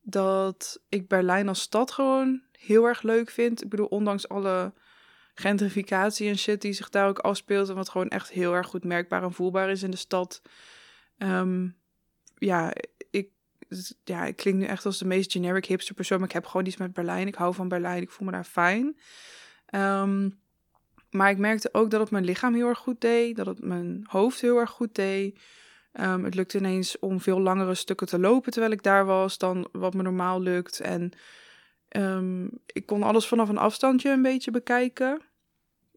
dat 0.00 0.82
ik 0.88 1.08
Berlijn 1.08 1.48
als 1.48 1.60
stad 1.60 1.90
gewoon 1.90 2.42
heel 2.52 2.84
erg 2.84 3.02
leuk 3.02 3.30
vind. 3.30 3.62
Ik 3.62 3.68
bedoel, 3.68 3.86
ondanks 3.86 4.28
alle 4.28 4.72
gentrificatie 5.38 6.28
en 6.28 6.38
shit 6.38 6.60
die 6.60 6.72
zich 6.72 6.90
daar 6.90 7.08
ook 7.08 7.18
afspeelt. 7.18 7.68
En 7.68 7.74
wat 7.74 7.88
gewoon 7.88 8.08
echt 8.08 8.30
heel 8.30 8.54
erg 8.54 8.66
goed 8.66 8.84
merkbaar 8.84 9.22
en 9.22 9.32
voelbaar 9.32 9.70
is 9.70 9.82
in 9.82 9.90
de 9.90 9.96
stad. 9.96 10.42
Um, 11.18 11.76
ja, 12.38 12.72
ik, 13.10 13.28
ja, 14.04 14.24
ik 14.24 14.36
klink 14.36 14.56
nu 14.56 14.64
echt 14.64 14.86
als 14.86 14.98
de 14.98 15.04
meest 15.04 15.32
generic 15.32 15.66
hipster 15.66 15.94
persoon. 15.94 16.18
Maar 16.18 16.28
ik 16.28 16.34
heb 16.34 16.46
gewoon 16.46 16.66
iets 16.66 16.76
met 16.76 16.92
Berlijn. 16.92 17.26
Ik 17.26 17.34
hou 17.34 17.54
van 17.54 17.68
Berlijn. 17.68 18.02
Ik 18.02 18.10
voel 18.10 18.26
me 18.26 18.32
daar 18.32 18.44
fijn. 18.44 18.96
Um, 19.74 20.38
maar 21.10 21.30
ik 21.30 21.38
merkte 21.38 21.68
ook 21.72 21.90
dat 21.90 22.00
het 22.00 22.10
mijn 22.10 22.24
lichaam 22.24 22.54
heel 22.54 22.68
erg 22.68 22.78
goed 22.78 23.00
deed, 23.00 23.36
dat 23.36 23.46
het 23.46 23.64
mijn 23.64 24.04
hoofd 24.08 24.40
heel 24.40 24.58
erg 24.58 24.70
goed 24.70 24.94
deed. 24.94 25.40
Um, 26.00 26.24
het 26.24 26.34
lukte 26.34 26.58
ineens 26.58 26.98
om 26.98 27.20
veel 27.20 27.40
langere 27.40 27.74
stukken 27.74 28.06
te 28.06 28.18
lopen 28.18 28.52
terwijl 28.52 28.72
ik 28.72 28.82
daar 28.82 29.04
was 29.04 29.38
dan 29.38 29.68
wat 29.72 29.94
me 29.94 30.02
normaal 30.02 30.40
lukt. 30.40 30.80
En 30.80 31.12
um, 31.96 32.50
ik 32.66 32.86
kon 32.86 33.02
alles 33.02 33.26
vanaf 33.26 33.48
een 33.48 33.58
afstandje 33.58 34.10
een 34.10 34.22
beetje 34.22 34.50
bekijken. 34.50 35.20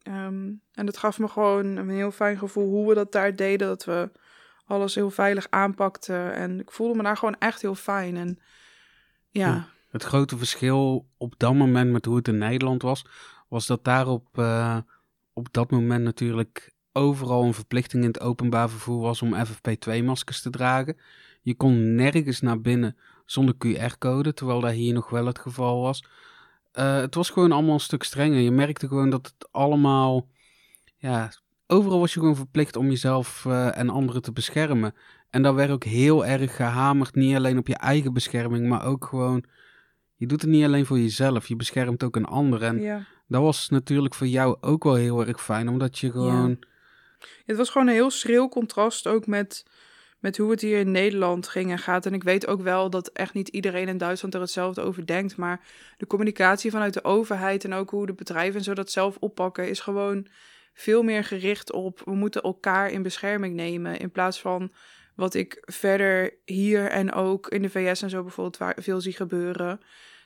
Um, 0.03 0.61
en 0.71 0.85
dat 0.85 0.97
gaf 0.97 1.19
me 1.19 1.27
gewoon 1.27 1.65
een 1.65 1.89
heel 1.89 2.11
fijn 2.11 2.37
gevoel 2.37 2.69
hoe 2.69 2.87
we 2.87 2.93
dat 2.93 3.11
daar 3.11 3.35
deden. 3.35 3.67
Dat 3.67 3.85
we 3.85 4.11
alles 4.65 4.95
heel 4.95 5.11
veilig 5.11 5.47
aanpakten. 5.49 6.33
En 6.33 6.59
ik 6.59 6.71
voelde 6.71 6.95
me 6.95 7.03
daar 7.03 7.17
gewoon 7.17 7.37
echt 7.39 7.61
heel 7.61 7.75
fijn. 7.75 8.17
En 8.17 8.39
ja. 9.29 9.67
Het 9.89 10.03
grote 10.03 10.37
verschil 10.37 11.09
op 11.17 11.33
dat 11.37 11.53
moment 11.53 11.91
met 11.91 12.05
hoe 12.05 12.15
het 12.15 12.27
in 12.27 12.37
Nederland 12.37 12.81
was, 12.81 13.05
was 13.47 13.67
dat 13.67 13.83
daarop 13.83 14.37
uh, 14.37 14.77
op 15.33 15.47
dat 15.51 15.71
moment 15.71 16.03
natuurlijk 16.03 16.73
overal 16.91 17.43
een 17.43 17.53
verplichting 17.53 18.03
in 18.03 18.09
het 18.09 18.19
openbaar 18.19 18.69
vervoer 18.69 19.01
was 19.01 19.21
om 19.21 19.35
FFP2-maskers 19.35 20.41
te 20.41 20.49
dragen. 20.49 20.97
Je 21.41 21.55
kon 21.55 21.95
nergens 21.95 22.41
naar 22.41 22.61
binnen 22.61 22.97
zonder 23.31 23.55
QR-code, 23.55 24.33
terwijl 24.33 24.59
dat 24.59 24.71
hier 24.71 24.93
nog 24.93 25.09
wel 25.09 25.25
het 25.25 25.39
geval 25.39 25.81
was. 25.81 26.03
Uh, 26.73 26.95
het 26.95 27.15
was 27.15 27.29
gewoon 27.29 27.51
allemaal 27.51 27.73
een 27.73 27.79
stuk 27.79 28.03
strenger. 28.03 28.39
Je 28.39 28.51
merkte 28.51 28.87
gewoon 28.87 29.09
dat 29.09 29.25
het 29.25 29.47
allemaal, 29.51 30.27
ja, 30.97 31.31
overal 31.67 31.99
was 31.99 32.13
je 32.13 32.19
gewoon 32.19 32.35
verplicht 32.35 32.75
om 32.75 32.89
jezelf 32.89 33.45
uh, 33.47 33.77
en 33.77 33.89
anderen 33.89 34.21
te 34.21 34.31
beschermen. 34.31 34.95
En 35.29 35.41
daar 35.41 35.55
werd 35.55 35.71
ook 35.71 35.83
heel 35.83 36.25
erg 36.25 36.55
gehamerd, 36.55 37.15
niet 37.15 37.35
alleen 37.35 37.57
op 37.57 37.67
je 37.67 37.77
eigen 37.77 38.13
bescherming, 38.13 38.67
maar 38.67 38.85
ook 38.85 39.05
gewoon, 39.05 39.43
je 40.15 40.27
doet 40.27 40.41
het 40.41 40.49
niet 40.49 40.65
alleen 40.65 40.85
voor 40.85 40.99
jezelf, 40.99 41.47
je 41.47 41.55
beschermt 41.55 42.03
ook 42.03 42.15
een 42.15 42.25
ander. 42.25 42.63
En 42.63 42.81
ja 42.81 43.05
dat 43.29 43.41
was 43.41 43.69
natuurlijk 43.69 44.13
voor 44.15 44.27
jou 44.27 44.57
ook 44.61 44.83
wel 44.83 44.95
heel 44.95 45.25
erg 45.25 45.43
fijn, 45.43 45.69
omdat 45.69 45.99
je 45.99 46.11
gewoon. 46.11 46.49
Ja. 46.49 46.67
Het 47.45 47.57
was 47.57 47.69
gewoon 47.69 47.87
een 47.87 47.93
heel 47.93 48.11
schril 48.11 48.49
contrast 48.49 49.07
ook 49.07 49.27
met, 49.27 49.65
met 50.19 50.37
hoe 50.37 50.51
het 50.51 50.61
hier 50.61 50.79
in 50.79 50.91
Nederland 50.91 51.47
ging 51.47 51.71
en 51.71 51.79
gaat. 51.79 52.05
En 52.05 52.13
ik 52.13 52.23
weet 52.23 52.47
ook 52.47 52.61
wel 52.61 52.89
dat 52.89 53.07
echt 53.07 53.33
niet 53.33 53.47
iedereen 53.47 53.87
in 53.87 53.97
Duitsland 53.97 54.33
er 54.33 54.41
hetzelfde 54.41 54.81
over 54.81 55.05
denkt. 55.05 55.37
Maar 55.37 55.61
de 55.97 56.07
communicatie 56.07 56.71
vanuit 56.71 56.93
de 56.93 57.03
overheid 57.03 57.63
en 57.63 57.73
ook 57.73 57.89
hoe 57.89 58.05
de 58.05 58.13
bedrijven 58.13 58.57
en 58.57 58.63
zo 58.63 58.73
dat 58.73 58.91
zelf 58.91 59.17
oppakken, 59.19 59.69
is 59.69 59.79
gewoon 59.79 60.27
veel 60.73 61.03
meer 61.03 61.23
gericht 61.23 61.71
op 61.71 62.01
we 62.05 62.15
moeten 62.15 62.41
elkaar 62.41 62.91
in 62.91 63.01
bescherming 63.01 63.55
nemen. 63.55 63.99
In 63.99 64.11
plaats 64.11 64.41
van 64.41 64.71
wat 65.15 65.33
ik 65.33 65.57
verder 65.61 66.33
hier 66.45 66.85
en 66.89 67.11
ook 67.11 67.47
in 67.47 67.61
de 67.61 67.69
VS 67.69 68.01
en 68.01 68.09
zo 68.09 68.23
bijvoorbeeld 68.23 68.73
veel 68.77 69.01
zie 69.01 69.13
gebeuren 69.13 69.79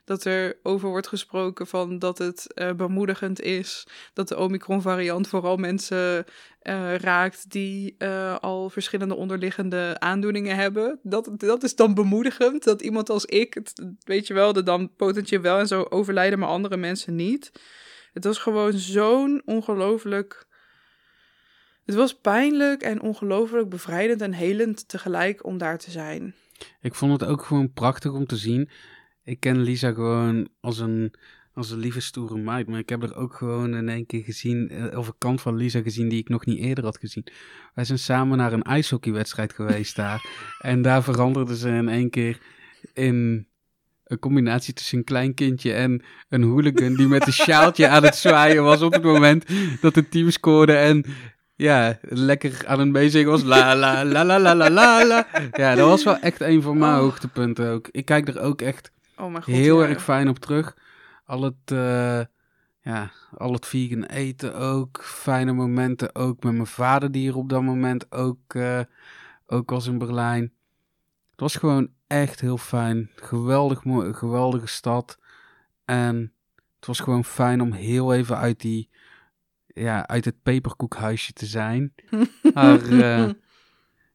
dat 0.05 0.25
er 0.25 0.57
over 0.63 0.89
wordt 0.89 1.07
gesproken 1.07 1.67
van 1.67 1.99
dat 1.99 2.17
het 2.17 2.47
uh, 2.55 2.71
bemoedigend 2.71 3.41
is 3.41 3.87
dat 4.13 4.27
de 4.27 4.37
Omicron-variant 4.37 5.27
vooral 5.27 5.57
mensen 5.57 6.25
uh, 6.63 6.95
raakt 6.95 7.51
die 7.51 7.95
uh, 7.97 8.37
al 8.37 8.69
verschillende 8.69 9.15
onderliggende 9.15 9.95
aandoeningen 9.99 10.55
hebben. 10.55 10.99
Dat, 11.03 11.29
dat 11.37 11.63
is 11.63 11.75
dan 11.75 11.93
bemoedigend, 11.93 12.63
dat 12.63 12.81
iemand 12.81 13.09
als 13.09 13.25
ik, 13.25 13.53
het, 13.53 13.85
weet 14.03 14.27
je 14.27 14.33
wel, 14.33 14.55
er 14.55 14.63
dan 14.63 14.95
potentieel 14.95 15.41
wel 15.41 15.59
en 15.59 15.67
zo 15.67 15.85
overlijden, 15.89 16.39
maar 16.39 16.49
andere 16.49 16.77
mensen 16.77 17.15
niet. 17.15 17.51
Het 18.13 18.23
was 18.23 18.37
gewoon 18.37 18.73
zo'n 18.73 19.41
ongelooflijk. 19.45 20.47
Het 21.85 21.95
was 21.95 22.15
pijnlijk 22.15 22.81
en 22.81 23.01
ongelooflijk 23.01 23.69
bevrijdend 23.69 24.21
en 24.21 24.33
helend 24.33 24.87
tegelijk 24.87 25.45
om 25.45 25.57
daar 25.57 25.77
te 25.77 25.91
zijn. 25.91 26.35
Ik 26.81 26.95
vond 26.95 27.11
het 27.11 27.29
ook 27.29 27.43
gewoon 27.43 27.71
prachtig 27.71 28.11
om 28.11 28.25
te 28.25 28.37
zien 28.37 28.69
ik 29.23 29.39
ken 29.39 29.61
Lisa 29.61 29.91
gewoon 29.91 30.47
als 30.59 30.79
een, 30.79 31.13
als 31.53 31.71
een 31.71 31.79
lieve 31.79 31.99
stoere 31.99 32.37
meid. 32.37 32.67
Maar 32.67 32.79
ik 32.79 32.89
heb 32.89 33.03
er 33.03 33.15
ook 33.15 33.33
gewoon 33.33 33.75
in 33.75 33.89
één 33.89 34.05
keer 34.05 34.23
gezien, 34.23 34.69
eh, 34.69 34.97
of 34.97 35.07
een 35.07 35.17
kant 35.17 35.41
van 35.41 35.55
Lisa 35.55 35.81
gezien 35.81 36.09
die 36.09 36.19
ik 36.19 36.29
nog 36.29 36.45
niet 36.45 36.59
eerder 36.59 36.83
had 36.83 36.97
gezien. 36.97 37.27
Wij 37.73 37.85
zijn 37.85 37.99
samen 37.99 38.37
naar 38.37 38.53
een 38.53 38.63
ijshockeywedstrijd 38.63 39.53
geweest 39.53 39.95
daar. 39.95 40.25
En 40.59 40.81
daar 40.81 41.03
veranderde 41.03 41.57
ze 41.57 41.69
in 41.69 41.89
één 41.89 42.09
keer 42.09 42.39
in 42.93 43.47
een 44.03 44.19
combinatie 44.19 44.73
tussen 44.73 44.97
een 44.97 45.03
klein 45.03 45.33
kindje 45.33 45.73
en 45.73 46.03
een 46.29 46.43
hooligan 46.43 46.95
die 46.95 47.07
met 47.07 47.27
een 47.27 47.33
sjaaltje 47.43 47.87
aan 47.87 48.03
het 48.03 48.15
zwaaien 48.15 48.63
was 48.63 48.81
op 48.81 48.93
het 48.93 49.03
moment 49.03 49.45
dat 49.81 49.95
het 49.95 50.11
team 50.11 50.29
scoorde. 50.29 50.73
En 50.73 51.05
ja, 51.55 51.99
lekker 52.01 52.61
aan 52.65 52.79
het 52.79 52.91
bezig 52.91 53.25
was. 53.25 53.43
La 53.43 53.75
la 53.75 54.05
la 54.05 54.25
la 54.25 54.39
la 54.39 54.69
la 54.69 55.05
la. 55.05 55.27
Ja, 55.51 55.75
dat 55.75 55.87
was 55.87 56.03
wel 56.03 56.19
echt 56.19 56.41
een 56.41 56.61
van 56.61 56.77
mijn 56.77 56.93
oh. 56.93 56.99
hoogtepunten 56.99 57.69
ook. 57.69 57.87
Ik 57.91 58.05
kijk 58.05 58.27
er 58.27 58.39
ook 58.39 58.61
echt 58.61 58.91
Oh 59.17 59.31
mijn 59.31 59.43
God, 59.43 59.53
Heel 59.53 59.83
erg 59.83 60.03
fijn 60.03 60.29
op 60.29 60.39
terug. 60.39 60.77
Al 61.25 61.41
het, 61.41 61.71
uh, 61.71 62.21
ja, 62.81 63.11
al 63.37 63.53
het 63.53 63.65
vegan 63.65 64.03
eten 64.03 64.55
ook. 64.55 65.03
Fijne 65.03 65.53
momenten 65.53 66.15
ook 66.15 66.43
met 66.43 66.53
mijn 66.53 66.67
vader 66.67 67.11
die 67.11 67.29
er 67.29 67.37
op 67.37 67.49
dat 67.49 67.61
moment 67.61 68.11
ook 68.11 68.53
uh, 68.53 68.79
ook 69.47 69.71
als 69.71 69.87
in 69.87 69.97
Berlijn. 69.97 70.53
Het 71.31 71.39
was 71.39 71.55
gewoon 71.55 71.89
echt 72.07 72.41
heel 72.41 72.57
fijn. 72.57 73.09
Geweldig 73.15 73.83
mooi, 73.83 74.13
geweldige 74.13 74.67
stad. 74.67 75.19
En 75.85 76.33
het 76.75 76.85
was 76.85 76.99
gewoon 76.99 77.25
fijn 77.25 77.61
om 77.61 77.71
heel 77.71 78.13
even 78.13 78.37
uit 78.37 78.59
die, 78.59 78.89
ja, 79.67 80.07
uit 80.07 80.25
het 80.25 80.43
peperkoekhuisje 80.43 81.33
te 81.33 81.45
zijn. 81.45 81.93
maar, 82.53 82.81
uh, 82.81 83.29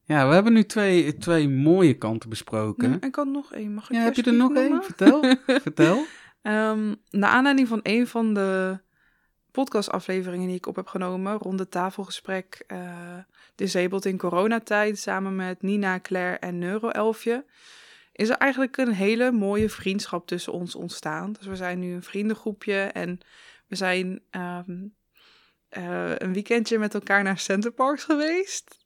ja, 0.09 0.27
we 0.27 0.33
hebben 0.33 0.53
nu 0.53 0.65
twee, 0.65 1.17
twee 1.17 1.49
mooie 1.49 1.93
kanten 1.93 2.29
besproken. 2.29 3.01
ik 3.01 3.15
had 3.15 3.27
nog 3.27 3.53
één. 3.53 3.73
Mag 3.73 3.89
ik 3.89 3.95
ja, 3.95 4.01
heb 4.01 4.15
je 4.15 4.23
er 4.23 4.33
nog 4.33 4.55
één? 4.55 4.83
Vertel. 4.83 5.35
Vertel. 5.45 5.97
Um, 6.41 6.95
naar 7.09 7.29
aanleiding 7.29 7.67
van 7.67 7.79
een 7.83 8.07
van 8.07 8.33
de 8.33 8.79
podcastafleveringen 9.51 10.47
die 10.47 10.55
ik 10.55 10.65
op 10.65 10.75
heb 10.75 10.87
genomen, 10.87 11.37
rond 11.37 11.57
de 11.57 11.69
tafelgesprek 11.69 12.63
uh, 12.67 13.17
Disabled 13.55 14.05
in 14.05 14.17
coronatijd, 14.17 14.99
samen 14.99 15.35
met 15.35 15.61
Nina, 15.61 15.99
Claire 15.99 16.37
en 16.37 16.59
Neuroelfje, 16.59 17.45
is 18.13 18.29
er 18.29 18.37
eigenlijk 18.37 18.77
een 18.77 18.93
hele 18.93 19.31
mooie 19.31 19.69
vriendschap 19.69 20.27
tussen 20.27 20.53
ons 20.53 20.75
ontstaan. 20.75 21.31
Dus 21.31 21.45
we 21.45 21.55
zijn 21.55 21.79
nu 21.79 21.93
een 21.93 22.03
vriendengroepje 22.03 22.79
en 22.79 23.19
we 23.67 23.75
zijn 23.75 24.21
um, 24.31 24.93
uh, 25.77 26.11
een 26.15 26.33
weekendje 26.33 26.79
met 26.79 26.93
elkaar 26.93 27.23
naar 27.23 27.39
Centerparks 27.39 28.03
geweest. 28.03 28.77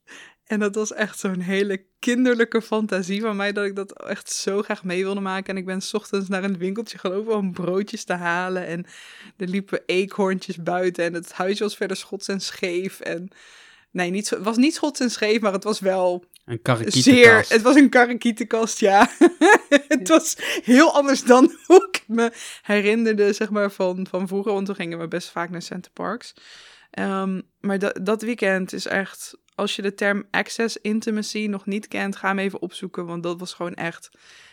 En 0.46 0.58
dat 0.58 0.74
was 0.74 0.92
echt 0.92 1.18
zo'n 1.18 1.40
hele 1.40 1.84
kinderlijke 1.98 2.62
fantasie 2.62 3.20
van 3.20 3.36
mij 3.36 3.52
dat 3.52 3.64
ik 3.64 3.76
dat 3.76 4.02
echt 4.02 4.32
zo 4.32 4.62
graag 4.62 4.84
mee 4.84 5.02
wilde 5.02 5.20
maken. 5.20 5.54
En 5.54 5.56
ik 5.56 5.66
ben 5.66 5.80
s 5.80 5.94
ochtends 5.94 6.28
naar 6.28 6.44
een 6.44 6.58
winkeltje 6.58 6.98
gelopen 6.98 7.36
om 7.36 7.52
broodjes 7.52 8.04
te 8.04 8.12
halen. 8.12 8.66
En 8.66 8.86
er 9.36 9.48
liepen 9.48 9.82
eekhoorntjes 9.86 10.56
buiten 10.56 11.04
en 11.04 11.14
het 11.14 11.32
huisje 11.32 11.62
was 11.62 11.76
verder 11.76 11.96
schots 11.96 12.28
en 12.28 12.40
scheef. 12.40 13.00
En 13.00 13.28
nee, 13.90 14.10
niet, 14.10 14.30
het 14.30 14.42
was 14.42 14.56
niet 14.56 14.74
schots 14.74 15.00
en 15.00 15.10
scheef, 15.10 15.40
maar 15.40 15.52
het 15.52 15.64
was 15.64 15.80
wel 15.80 16.24
een 16.44 16.60
zeer. 16.86 17.46
Het 17.48 17.62
was 17.62 17.76
een 17.76 17.88
karakietenkast, 17.88 18.80
ja. 18.80 19.10
het 19.88 20.08
was 20.08 20.36
heel 20.62 20.94
anders 20.94 21.24
dan 21.24 21.56
hoe 21.66 21.88
ik 21.90 22.04
me 22.06 22.32
herinnerde, 22.62 23.32
zeg 23.32 23.50
maar, 23.50 23.70
van, 23.70 24.06
van 24.10 24.28
vroeger. 24.28 24.52
Want 24.52 24.66
toen 24.66 24.74
gingen 24.74 24.98
we 24.98 25.08
best 25.08 25.30
vaak 25.30 25.50
naar 25.50 25.62
Center 25.62 25.92
Parks. 25.92 26.34
Um, 26.98 27.42
maar 27.60 27.78
dat, 27.78 27.98
dat 28.02 28.22
weekend 28.22 28.72
is 28.72 28.86
echt 28.86 29.36
als 29.54 29.76
je 29.76 29.82
de 29.82 29.94
term 29.94 30.24
access 30.30 30.76
intimacy 30.76 31.46
nog 31.46 31.66
niet 31.66 31.88
kent, 31.88 32.16
ga 32.16 32.28
hem 32.28 32.38
even 32.38 32.62
opzoeken. 32.62 33.06
Want 33.06 33.22
dat 33.22 33.38
was 33.38 33.54
gewoon 33.54 33.74
echt 33.74 34.10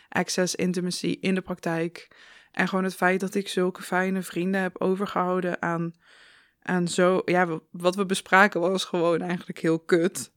access 0.08 0.54
intimacy 0.54 1.16
in 1.20 1.34
de 1.34 1.40
praktijk. 1.40 2.08
En 2.52 2.68
gewoon 2.68 2.84
het 2.84 2.94
feit 2.94 3.20
dat 3.20 3.34
ik 3.34 3.48
zulke 3.48 3.82
fijne 3.82 4.22
vrienden 4.22 4.60
heb 4.60 4.80
overgehouden 4.80 5.62
aan, 5.62 5.94
aan 6.62 6.88
zo. 6.88 7.22
Ja, 7.24 7.60
wat 7.70 7.94
we 7.94 8.06
bespraken 8.06 8.60
was 8.60 8.84
gewoon 8.84 9.20
eigenlijk 9.20 9.58
heel 9.58 9.78
kut. 9.78 10.32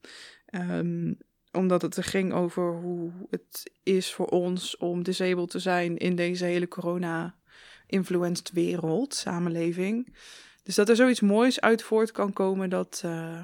Ehm, 0.46 1.14
omdat 1.52 1.82
het 1.82 1.96
er 1.96 2.04
ging 2.04 2.34
over 2.34 2.74
hoe 2.74 3.12
het 3.30 3.72
is 3.84 4.14
voor 4.14 4.28
ons 4.28 4.78
om 4.78 5.04
disabled 5.04 5.50
te 5.50 5.60
zijn 5.60 5.98
in 5.98 6.16
deze 6.16 6.46
hele 6.46 6.68
corona-influenced 6.68 8.52
wereld, 8.52 9.14
samenleving. 9.14 10.16
Dus 10.64 10.76
dat 10.76 10.90
er 10.90 10.96
zoiets 10.96 11.20
moois 11.20 11.62
uit 11.62 11.84
voort 11.84 12.12
kan 12.12 12.34
komen, 12.34 12.70
dat, 12.70 13.02
uh, 13.06 13.44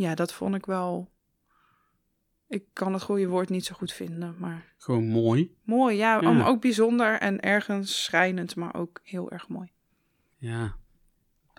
ja, 0.00 0.14
dat 0.14 0.32
vond 0.32 0.54
ik 0.54 0.66
wel. 0.66 1.10
Ik 2.48 2.64
kan 2.72 2.92
het 2.92 3.02
goede 3.02 3.28
woord 3.28 3.48
niet 3.48 3.64
zo 3.64 3.74
goed 3.74 3.92
vinden, 3.92 4.34
maar. 4.38 4.74
Gewoon 4.76 5.06
mooi. 5.06 5.54
Mooi, 5.62 5.96
ja. 5.96 6.20
ja. 6.20 6.46
Ook 6.46 6.60
bijzonder 6.60 7.18
en 7.18 7.40
ergens 7.40 8.04
schrijnend, 8.04 8.56
maar 8.56 8.74
ook 8.74 9.00
heel 9.02 9.30
erg 9.30 9.48
mooi. 9.48 9.72
Ja. 10.36 10.76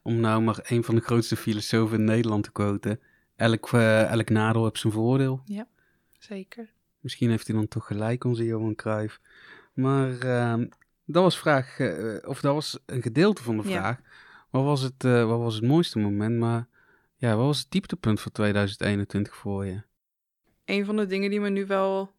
Om 0.03 0.19
nou 0.19 0.41
maar 0.41 0.59
een 0.63 0.83
van 0.83 0.95
de 0.95 1.01
grootste 1.01 1.35
filosofen 1.35 1.97
in 1.99 2.03
Nederland 2.03 2.43
te 2.43 2.51
quoten. 2.51 2.99
Elk, 3.35 3.71
uh, 3.71 4.11
elk 4.11 4.29
nadeel 4.29 4.63
heeft 4.63 4.79
zijn 4.79 4.93
voordeel. 4.93 5.41
Ja, 5.45 5.67
zeker. 6.17 6.73
Misschien 6.99 7.29
heeft 7.29 7.47
hij 7.47 7.55
dan 7.55 7.67
toch 7.67 7.87
gelijk, 7.87 8.23
onze 8.23 8.45
Johan 8.45 8.75
Cruijff. 8.75 9.19
Maar 9.73 10.25
uh, 10.25 10.65
dat 11.05 11.23
was 11.23 11.37
vraag, 11.39 11.79
uh, 11.79 12.17
of 12.27 12.41
dat 12.41 12.53
was 12.53 12.79
een 12.85 13.01
gedeelte 13.01 13.43
van 13.43 13.57
de 13.57 13.63
vraag. 13.63 13.97
Ja. 13.97 14.09
Wat, 14.49 14.63
was 14.63 14.81
het, 14.81 15.03
uh, 15.03 15.25
wat 15.25 15.39
was 15.39 15.55
het 15.55 15.63
mooiste 15.63 15.99
moment? 15.99 16.39
Maar 16.39 16.67
ja, 17.21 17.35
wat 17.35 17.45
was 17.45 17.59
het 17.59 17.71
dieptepunt 17.71 18.19
voor 18.19 18.31
2021 18.31 19.35
voor 19.35 19.65
je? 19.65 19.81
Een 20.65 20.85
van 20.85 20.97
de 20.97 21.05
dingen 21.05 21.29
die 21.29 21.39
me 21.39 21.49
nu 21.49 21.65
wel 21.65 22.15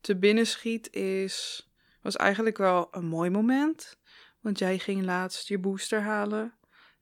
te 0.00 0.16
binnen 0.16 0.46
schiet 0.46 0.92
is... 0.92 1.68
was 2.02 2.16
eigenlijk 2.16 2.56
wel 2.56 2.88
een 2.90 3.06
mooi 3.06 3.30
moment. 3.30 3.98
Want 4.40 4.58
jij 4.58 4.78
ging 4.78 5.04
laatst 5.04 5.48
je 5.48 5.58
booster 5.58 6.00
halen. 6.00 6.54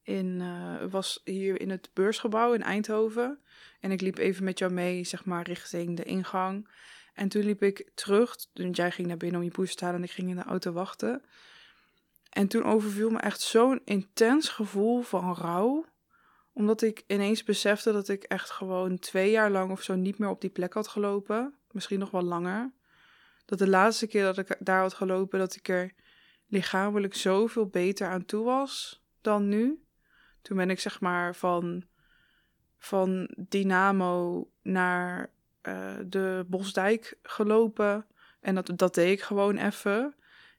In, 0.02 0.40
uh, 0.40 0.84
was 0.90 1.20
hier 1.24 1.60
in 1.60 1.70
het 1.70 1.90
beursgebouw 1.92 2.52
in 2.52 2.62
Eindhoven. 2.62 3.40
En 3.80 3.90
ik 3.90 4.00
liep 4.00 4.18
even 4.18 4.44
met 4.44 4.58
jou 4.58 4.72
mee, 4.72 5.04
zeg 5.04 5.24
maar, 5.24 5.46
richting 5.46 5.96
de 5.96 6.04
ingang. 6.04 6.68
En 7.14 7.28
toen 7.28 7.44
liep 7.44 7.62
ik 7.62 7.90
terug. 7.94 8.36
Want 8.52 8.76
jij 8.76 8.90
ging 8.90 9.08
naar 9.08 9.16
binnen 9.16 9.40
om 9.40 9.46
je 9.46 9.52
booster 9.52 9.76
te 9.76 9.84
halen 9.84 10.00
en 10.00 10.06
ik 10.06 10.12
ging 10.12 10.28
in 10.28 10.36
de 10.36 10.42
auto 10.42 10.72
wachten. 10.72 11.22
En 12.30 12.48
toen 12.48 12.64
overviel 12.64 13.10
me 13.10 13.18
echt 13.18 13.40
zo'n 13.40 13.80
intens 13.84 14.48
gevoel 14.48 15.02
van 15.02 15.34
rouw 15.34 15.92
omdat 16.54 16.82
ik 16.82 17.04
ineens 17.06 17.44
besefte 17.44 17.92
dat 17.92 18.08
ik 18.08 18.22
echt 18.22 18.50
gewoon 18.50 18.98
twee 18.98 19.30
jaar 19.30 19.50
lang 19.50 19.70
of 19.70 19.82
zo 19.82 19.94
niet 19.94 20.18
meer 20.18 20.28
op 20.28 20.40
die 20.40 20.50
plek 20.50 20.72
had 20.72 20.88
gelopen. 20.88 21.54
Misschien 21.70 21.98
nog 21.98 22.10
wel 22.10 22.22
langer. 22.22 22.72
Dat 23.44 23.58
de 23.58 23.68
laatste 23.68 24.06
keer 24.06 24.22
dat 24.22 24.38
ik 24.38 24.56
daar 24.58 24.80
had 24.80 24.94
gelopen, 24.94 25.38
dat 25.38 25.56
ik 25.56 25.68
er 25.68 25.92
lichamelijk 26.46 27.14
zoveel 27.14 27.66
beter 27.66 28.08
aan 28.08 28.24
toe 28.24 28.44
was 28.44 29.04
dan 29.20 29.48
nu. 29.48 29.84
Toen 30.42 30.56
ben 30.56 30.70
ik 30.70 30.80
zeg 30.80 31.00
maar 31.00 31.34
van, 31.34 31.84
van 32.78 33.30
Dynamo 33.36 34.48
naar 34.62 35.30
uh, 35.62 35.94
de 36.06 36.44
Bosdijk 36.48 37.18
gelopen. 37.22 38.06
En 38.40 38.54
dat, 38.54 38.70
dat 38.76 38.94
deed 38.94 39.12
ik 39.12 39.22
gewoon 39.22 39.56
even. 39.56 40.14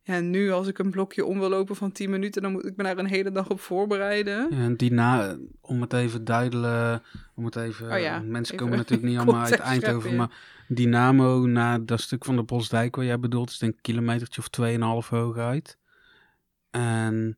Ja, 0.07 0.19
nu 0.19 0.51
als 0.51 0.67
ik 0.67 0.77
een 0.77 0.91
blokje 0.91 1.25
om 1.25 1.39
wil 1.39 1.50
lopen 1.50 1.75
van 1.75 1.91
10 1.91 2.09
minuten, 2.09 2.41
dan 2.41 2.51
moet 2.51 2.65
ik 2.65 2.75
me 2.75 2.83
daar 2.83 2.97
een 2.97 3.07
hele 3.07 3.31
dag 3.31 3.50
op 3.50 3.59
voorbereiden. 3.59 4.47
Ja, 4.50 4.57
en 4.57 4.75
die 4.75 4.91
na, 4.91 5.38
om 5.62 5.81
het 5.81 5.93
even 5.93 6.25
duidelijk, 6.25 7.03
om 7.35 7.45
het 7.45 7.55
even, 7.55 7.91
oh 7.91 8.00
ja, 8.00 8.19
mensen 8.19 8.57
komen 8.57 8.77
natuurlijk 8.77 9.09
niet 9.09 9.17
allemaal 9.19 9.41
uit 9.41 9.59
Eindhoven, 9.59 10.09
ja. 10.09 10.15
maar 10.15 10.38
Dynamo 10.67 11.45
naar 11.45 11.85
dat 11.85 12.01
stuk 12.01 12.25
van 12.25 12.35
de 12.35 12.43
Bosdijk 12.43 12.95
waar 12.95 13.05
jij 13.05 13.19
bedoelt, 13.19 13.50
is 13.50 13.57
denk 13.57 13.71
ik 13.71 13.77
een 13.77 13.83
kilometertje 13.83 14.41
of 14.41 15.03
2,5 15.03 15.09
hoog 15.09 15.38
uit. 15.38 15.77
En 16.71 17.38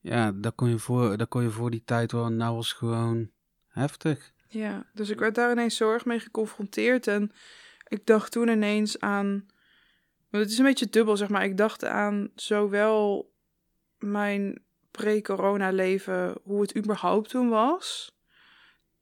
ja, 0.00 0.32
daar 0.34 0.52
kon 0.52 0.68
je 0.68 0.78
voor, 0.78 1.16
daar 1.16 1.26
kon 1.26 1.42
je 1.42 1.50
voor 1.50 1.70
die 1.70 1.82
tijd 1.84 2.12
wel, 2.12 2.28
nou 2.28 2.54
was 2.54 2.72
gewoon 2.72 3.30
heftig. 3.68 4.32
Ja, 4.48 4.86
dus 4.94 5.08
ik 5.08 5.18
werd 5.18 5.34
daar 5.34 5.52
ineens 5.52 5.76
zorg 5.76 6.04
mee 6.04 6.20
geconfronteerd 6.20 7.06
en 7.06 7.32
ik 7.88 8.06
dacht 8.06 8.32
toen 8.32 8.48
ineens 8.48 9.00
aan 9.00 9.46
het 10.30 10.50
is 10.50 10.58
een 10.58 10.64
beetje 10.64 10.88
dubbel, 10.88 11.16
zeg 11.16 11.28
maar. 11.28 11.44
Ik 11.44 11.56
dacht 11.56 11.84
aan 11.84 12.30
zowel 12.34 13.32
mijn 13.98 14.62
pre-corona 14.90 15.70
leven, 15.70 16.38
hoe 16.42 16.60
het 16.60 16.76
überhaupt 16.76 17.28
toen 17.28 17.48
was. 17.48 18.18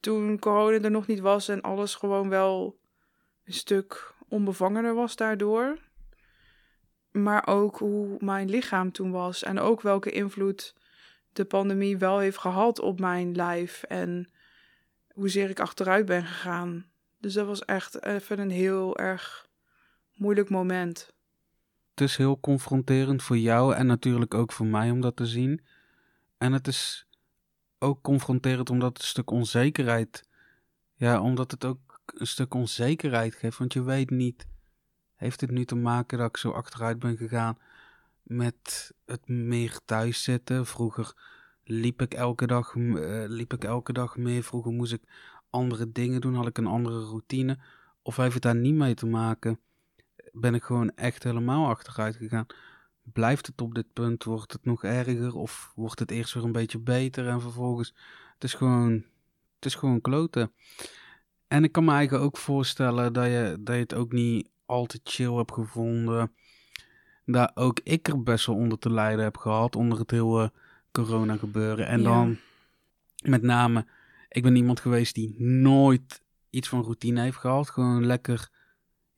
Toen 0.01 0.39
corona 0.39 0.79
er 0.81 0.91
nog 0.91 1.07
niet 1.07 1.21
was 1.21 1.49
en 1.49 1.61
alles 1.61 1.95
gewoon 1.95 2.29
wel 2.29 2.81
een 3.45 3.53
stuk 3.53 4.15
onbevangener 4.29 4.95
was 4.95 5.17
daardoor. 5.17 5.79
Maar 7.11 7.47
ook 7.47 7.79
hoe 7.79 8.17
mijn 8.19 8.51
lichaam 8.51 8.93
toen 8.93 9.11
was 9.11 9.43
en 9.43 9.59
ook 9.59 9.81
welke 9.81 10.11
invloed 10.11 10.75
de 11.33 11.45
pandemie 11.45 11.99
wel 11.99 12.19
heeft 12.19 12.39
gehad 12.39 12.81
op 12.81 13.01
mijn 13.01 13.35
lijf 13.35 13.83
en 13.83 14.31
hoezeer 15.13 15.51
ik 15.51 15.61
achteruit 15.61 16.07
ben 16.07 16.25
gegaan. 16.25 16.91
Dus 17.21 17.33
dat 17.33 17.47
was 17.47 17.65
echt 17.65 18.05
even 18.05 18.39
een 18.39 18.51
heel 18.51 18.97
erg 18.99 19.49
moeilijk 20.15 20.51
moment 20.51 21.17
het 21.99 22.09
is 22.09 22.17
heel 22.17 22.41
confronterend 22.41 23.23
voor 23.23 23.39
jou 23.39 23.75
en 23.75 23.87
natuurlijk 23.87 24.35
ook 24.35 24.53
voor 24.53 24.67
mij 24.67 24.91
om 24.91 25.01
dat 25.01 25.17
te 25.17 25.27
zien. 25.27 25.61
En 26.37 26.53
het 26.53 26.67
is 26.67 27.07
ook 27.79 28.03
confronterend 28.03 28.71
omdat 28.71 28.89
het 28.89 28.99
een 28.99 29.09
stuk 29.09 29.31
onzekerheid, 29.31 30.29
ja, 30.95 31.21
omdat 31.21 31.51
het 31.51 31.65
ook 31.65 32.01
een 32.07 32.27
stuk 32.27 32.55
onzekerheid 32.55 33.35
geeft. 33.35 33.59
Want 33.59 33.73
je 33.73 33.83
weet 33.83 34.11
niet, 34.11 34.47
heeft 35.15 35.41
het 35.41 35.51
nu 35.51 35.65
te 35.65 35.75
maken 35.75 36.19
dat 36.19 36.29
ik 36.29 36.37
zo 36.37 36.51
achteruit 36.51 36.99
ben 36.99 37.17
gegaan 37.17 37.59
met 38.23 38.93
het 39.07 39.29
meer 39.29 39.79
thuis 39.85 40.23
zitten? 40.23 40.67
Vroeger 40.67 41.15
liep 41.65 42.03
ik 42.03 42.15
elke 42.15 42.47
dag, 42.47 42.75
uh, 42.75 43.25
liep 43.29 43.53
ik 43.53 43.65
elke 43.65 43.93
dag 43.93 44.17
meer. 44.17 44.43
Vroeger 44.43 44.73
moest 44.73 44.93
ik 44.93 45.03
andere 45.51 45.93
dingen 45.93 46.21
doen, 46.21 46.35
had 46.35 46.47
ik 46.47 46.59
een 46.59 46.67
andere 46.67 47.05
routine. 47.05 47.59
Of 48.03 48.17
heeft 48.17 48.35
het 48.35 48.43
daar 48.43 48.57
niet 48.57 48.75
mee 48.75 48.95
te 48.95 49.07
maken? 49.07 49.61
Ben 50.41 50.55
ik 50.55 50.63
gewoon 50.63 50.91
echt 50.95 51.23
helemaal 51.23 51.69
achteruit 51.69 52.17
gegaan. 52.17 52.47
Blijft 53.03 53.47
het 53.47 53.61
op 53.61 53.75
dit 53.75 53.93
punt? 53.93 54.25
Wordt 54.25 54.53
het 54.53 54.65
nog 54.65 54.85
erger? 54.85 55.35
Of 55.35 55.73
wordt 55.75 55.99
het 55.99 56.11
eerst 56.11 56.35
weer 56.35 56.45
een 56.45 56.53
beetje 56.53 56.79
beter 56.79 57.29
en 57.29 57.41
vervolgens... 57.41 57.95
Het 58.35 58.45
is 58.45 58.55
gewoon, 58.55 58.93
het 59.55 59.65
is 59.65 59.75
gewoon 59.75 60.01
kloten. 60.01 60.53
En 61.49 61.65
ik 61.65 61.73
kan 61.73 61.85
me 61.85 61.93
eigenlijk 61.93 62.25
ook 62.25 62.37
voorstellen 62.37 63.13
dat 63.13 63.25
je, 63.25 63.57
dat 63.61 63.75
je 63.75 63.81
het 63.81 63.95
ook 63.95 64.13
niet 64.13 64.49
al 64.67 64.87
te 64.87 65.01
chill 65.05 65.33
hebt 65.33 65.53
gevonden. 65.53 66.33
Dat 67.25 67.51
ook 67.55 67.81
ik 67.83 68.09
er 68.09 68.23
best 68.23 68.47
wel 68.47 68.57
onder 68.57 68.79
te 68.79 68.91
lijden 68.91 69.25
heb 69.25 69.37
gehad. 69.37 69.77
Onder 69.77 69.99
het 69.99 70.11
hele 70.11 70.53
corona 70.93 71.37
gebeuren. 71.37 71.87
En 71.87 72.03
dan 72.03 72.39
met 73.23 73.43
name, 73.43 73.87
ik 74.29 74.43
ben 74.43 74.57
iemand 74.57 74.81
geweest 74.81 75.15
die 75.15 75.43
nooit 75.43 76.23
iets 76.51 76.69
van 76.69 76.83
routine 76.83 77.21
heeft 77.21 77.37
gehad. 77.37 77.71
Gewoon 77.71 78.07
lekker, 78.07 78.51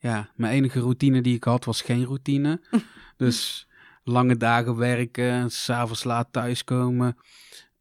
ja, 0.00 0.30
mijn 0.34 0.52
enige 0.52 0.80
routine 0.80 1.20
die 1.20 1.34
ik 1.34 1.44
had 1.44 1.64
was 1.64 1.82
geen 1.82 2.04
routine. 2.04 2.60
dus 3.16 3.68
lange 4.04 4.36
dagen 4.36 4.76
werken, 4.76 5.50
s'avonds 5.50 6.04
laat 6.04 6.28
thuiskomen. 6.30 7.16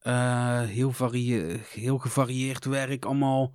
Uh, 0.03 0.61
heel, 0.61 0.91
varie 0.91 1.59
heel 1.73 1.97
gevarieerd 1.97 2.65
werk, 2.65 3.05
allemaal. 3.05 3.51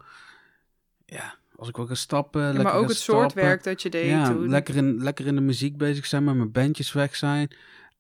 Ja, 1.06 1.34
als 1.56 1.68
ik 1.68 1.76
wil 1.76 1.86
gaan 1.86 1.96
stappen. 1.96 2.40
Ja, 2.40 2.46
lekker 2.46 2.64
maar 2.64 2.74
ook 2.74 2.88
het 2.88 2.96
soort 2.96 3.32
werk 3.32 3.62
dat 3.62 3.82
je 3.82 3.90
deed 3.90 4.10
Ja, 4.10 4.26
toen. 4.26 4.48
lekker 4.48 4.76
in, 4.76 5.02
lekker 5.02 5.26
in 5.26 5.34
de 5.34 5.40
muziek 5.40 5.76
bezig 5.76 6.06
zijn, 6.06 6.24
met 6.24 6.34
mijn 6.36 6.52
bandjes 6.52 6.92
weg 6.92 7.16
zijn. 7.16 7.50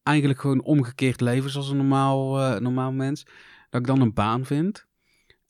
Eigenlijk 0.02 0.40
gewoon 0.40 0.62
omgekeerd 0.62 1.20
leven 1.20 1.50
zoals 1.50 1.68
een 1.68 1.76
normaal, 1.76 2.40
eh, 2.40 2.60
normaal 2.60 2.92
mens. 2.92 3.26
Dat 3.70 3.80
ik 3.80 3.86
dan 3.86 4.00
een 4.00 4.14
baan 4.14 4.44
vind. 4.44 4.86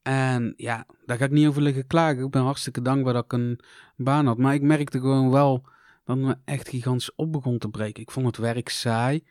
En 0.05 0.55
ja, 0.57 0.87
daar 1.07 1.17
ga 1.17 1.25
ik 1.25 1.31
niet 1.31 1.47
over 1.47 1.63
liggen 1.63 1.87
klagen. 1.87 2.25
Ik 2.25 2.31
ben 2.31 2.43
hartstikke 2.43 2.83
dankbaar 2.83 3.13
dat 3.13 3.25
ik 3.25 3.33
een 3.33 3.61
baan 3.97 4.27
had. 4.27 4.39
Maar 4.39 4.55
ik 4.55 4.63
merkte 4.63 5.01
gewoon 5.01 5.31
wel 5.31 5.67
dat 6.05 6.17
me 6.17 6.37
echt 6.45 6.69
gigantisch 6.69 7.15
op 7.15 7.33
begon 7.33 7.59
te 7.59 7.69
breken. 7.69 8.03
Ik 8.03 8.11
vond 8.11 8.27
het 8.27 8.37
werk 8.37 8.69
saai. 8.69 9.25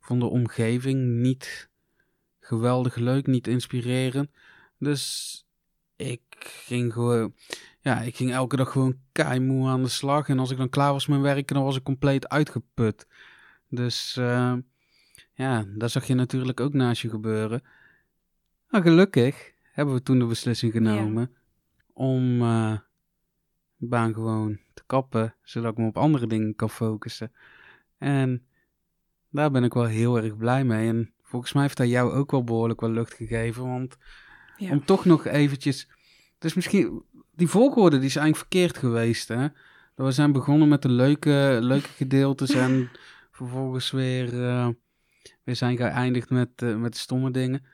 Vond 0.00 0.20
de 0.20 0.26
omgeving 0.26 1.20
niet 1.20 1.68
geweldig 2.40 2.94
leuk, 2.94 3.26
niet 3.26 3.46
inspirerend. 3.46 4.30
Dus 4.78 5.44
ik 5.96 6.22
ging 6.38 6.92
gewoon... 6.92 7.34
Ja, 7.80 8.00
ik 8.00 8.16
ging 8.16 8.32
elke 8.32 8.56
dag 8.56 8.72
gewoon 8.72 8.98
keimoe 9.12 9.68
aan 9.68 9.82
de 9.82 9.88
slag. 9.88 10.28
En 10.28 10.38
als 10.38 10.50
ik 10.50 10.56
dan 10.56 10.68
klaar 10.68 10.92
was 10.92 11.06
met 11.06 11.20
werken, 11.20 11.54
dan 11.54 11.64
was 11.64 11.76
ik 11.76 11.82
compleet 11.82 12.28
uitgeput. 12.28 13.06
Dus 13.68 14.16
eh, 14.16 14.54
ja, 15.34 15.64
dat 15.74 15.90
zag 15.90 16.06
je 16.06 16.14
natuurlijk 16.14 16.60
ook 16.60 16.72
naast 16.72 17.02
je 17.02 17.08
gebeuren. 17.08 17.62
Maar 18.68 18.82
gelukkig 18.82 19.54
hebben 19.76 19.94
we 19.94 20.02
toen 20.02 20.18
de 20.18 20.24
beslissing 20.26 20.72
genomen 20.72 21.30
om 21.92 22.42
eh, 22.42 22.78
de 23.76 23.86
baan 23.86 24.14
gewoon 24.14 24.58
te 24.74 24.82
kappen, 24.86 25.34
zodat 25.42 25.72
ik 25.72 25.78
me 25.78 25.86
op 25.86 25.96
andere 25.96 26.26
dingen 26.26 26.54
kan 26.54 26.70
focussen. 26.70 27.32
En 27.98 28.46
daar 29.30 29.50
ben 29.50 29.64
ik 29.64 29.72
wel 29.74 29.84
heel 29.84 30.16
erg 30.16 30.36
blij 30.36 30.64
mee. 30.64 30.88
En 30.88 31.12
volgens 31.22 31.52
mij 31.52 31.62
heeft 31.62 31.76
dat 31.76 31.88
jou 31.88 32.12
ook 32.12 32.30
wel 32.30 32.44
behoorlijk 32.44 32.80
wat 32.80 32.90
lucht 32.90 33.14
gegeven, 33.14 33.64
want 33.64 33.96
Ja. 34.56 34.70
om 34.70 34.84
toch 34.84 35.04
nog 35.04 35.24
eventjes... 35.26 35.88
Dus 36.38 36.54
misschien... 36.54 37.02
Die 37.34 37.48
volgorde 37.48 37.96
die 37.98 38.06
is 38.06 38.16
eigenlijk 38.16 38.48
verkeerd 38.50 38.78
geweest, 38.78 39.28
hè? 39.28 39.46
We 39.94 40.10
zijn 40.10 40.32
begonnen 40.32 40.68
met 40.68 40.82
de 40.82 40.88
leuke, 40.88 41.58
leuke 41.60 41.88
gedeeltes 42.02 42.50
en 42.50 42.90
vervolgens 43.30 43.90
weer, 43.90 44.42
eh, 44.44 44.68
weer 45.44 45.56
zijn 45.56 45.76
geëindigd 45.76 46.30
met, 46.30 46.62
eh, 46.62 46.76
met 46.76 46.92
de 46.92 46.98
stomme 46.98 47.30
dingen. 47.30 47.64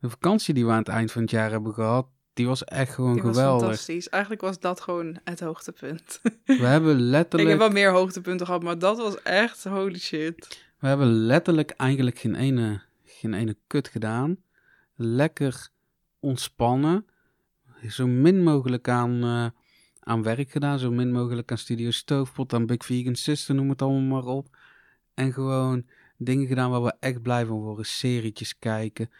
De 0.00 0.10
vakantie 0.10 0.54
die 0.54 0.66
we 0.66 0.72
aan 0.72 0.78
het 0.78 0.88
eind 0.88 1.12
van 1.12 1.22
het 1.22 1.30
jaar 1.30 1.50
hebben 1.50 1.74
gehad, 1.74 2.06
die 2.32 2.46
was 2.46 2.64
echt 2.64 2.94
gewoon 2.94 3.12
Die 3.14 3.22
was 3.22 3.36
geweldig. 3.36 3.66
fantastisch. 3.66 4.08
Eigenlijk 4.08 4.42
was 4.42 4.60
dat 4.60 4.80
gewoon 4.80 5.18
het 5.24 5.40
hoogtepunt. 5.40 6.20
We 6.44 6.54
hebben 6.54 6.94
ik 6.96 7.00
letterlijk, 7.02 7.50
heb 7.50 7.58
wel 7.58 7.70
meer 7.70 7.90
hoogtepunten 7.90 8.46
gehad, 8.46 8.62
maar 8.62 8.78
dat 8.78 8.96
was 8.96 9.22
echt 9.22 9.64
holy 9.64 9.98
shit. 9.98 10.62
we 10.78 10.86
hebben 10.86 11.06
letterlijk 11.08 11.70
eigenlijk 11.70 12.18
geen 12.18 12.34
ene, 12.34 12.82
geen 13.04 13.34
ene 13.34 13.56
kut 13.66 13.88
gedaan. 13.88 14.36
Lekker 14.94 15.68
ontspannen. 16.20 17.06
Zo 17.88 18.06
min 18.06 18.42
mogelijk 18.42 18.88
aan, 18.88 19.22
eh, 19.22 19.46
aan 20.00 20.22
werk 20.22 20.50
gedaan. 20.50 20.78
Zo 20.78 20.90
min 20.90 21.12
mogelijk 21.12 21.50
aan 21.50 21.58
Studio 21.58 21.90
Stoofpot, 21.90 22.52
aan 22.52 22.66
Big 22.66 22.84
Vegan 22.84 23.14
Sister, 23.14 23.54
noem 23.54 23.68
het 23.68 23.82
allemaal 23.82 24.22
maar 24.22 24.34
op. 24.34 24.56
En 25.14 25.32
gewoon 25.32 25.86
dingen 26.16 26.46
gedaan 26.46 26.70
waar 26.70 26.82
we 26.82 26.94
echt 27.00 27.22
blij 27.22 27.46
van 27.46 27.56
worden. 27.58 27.86
Serietjes 27.86 28.58
kijken. 28.58 29.10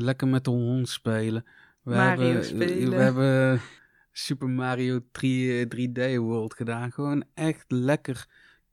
Lekker 0.00 0.28
met 0.28 0.44
de 0.44 0.50
hond 0.50 0.88
spelen. 0.88 1.44
We 1.82 1.94
Mario 1.94 2.24
hebben, 2.24 2.44
spelen. 2.44 2.90
We 2.90 2.96
hebben 2.96 3.60
Super 4.12 4.48
Mario 4.48 5.00
3, 5.12 5.66
3D 5.66 6.16
World 6.16 6.54
gedaan. 6.54 6.92
Gewoon 6.92 7.24
echt 7.34 7.64
lekker 7.68 8.26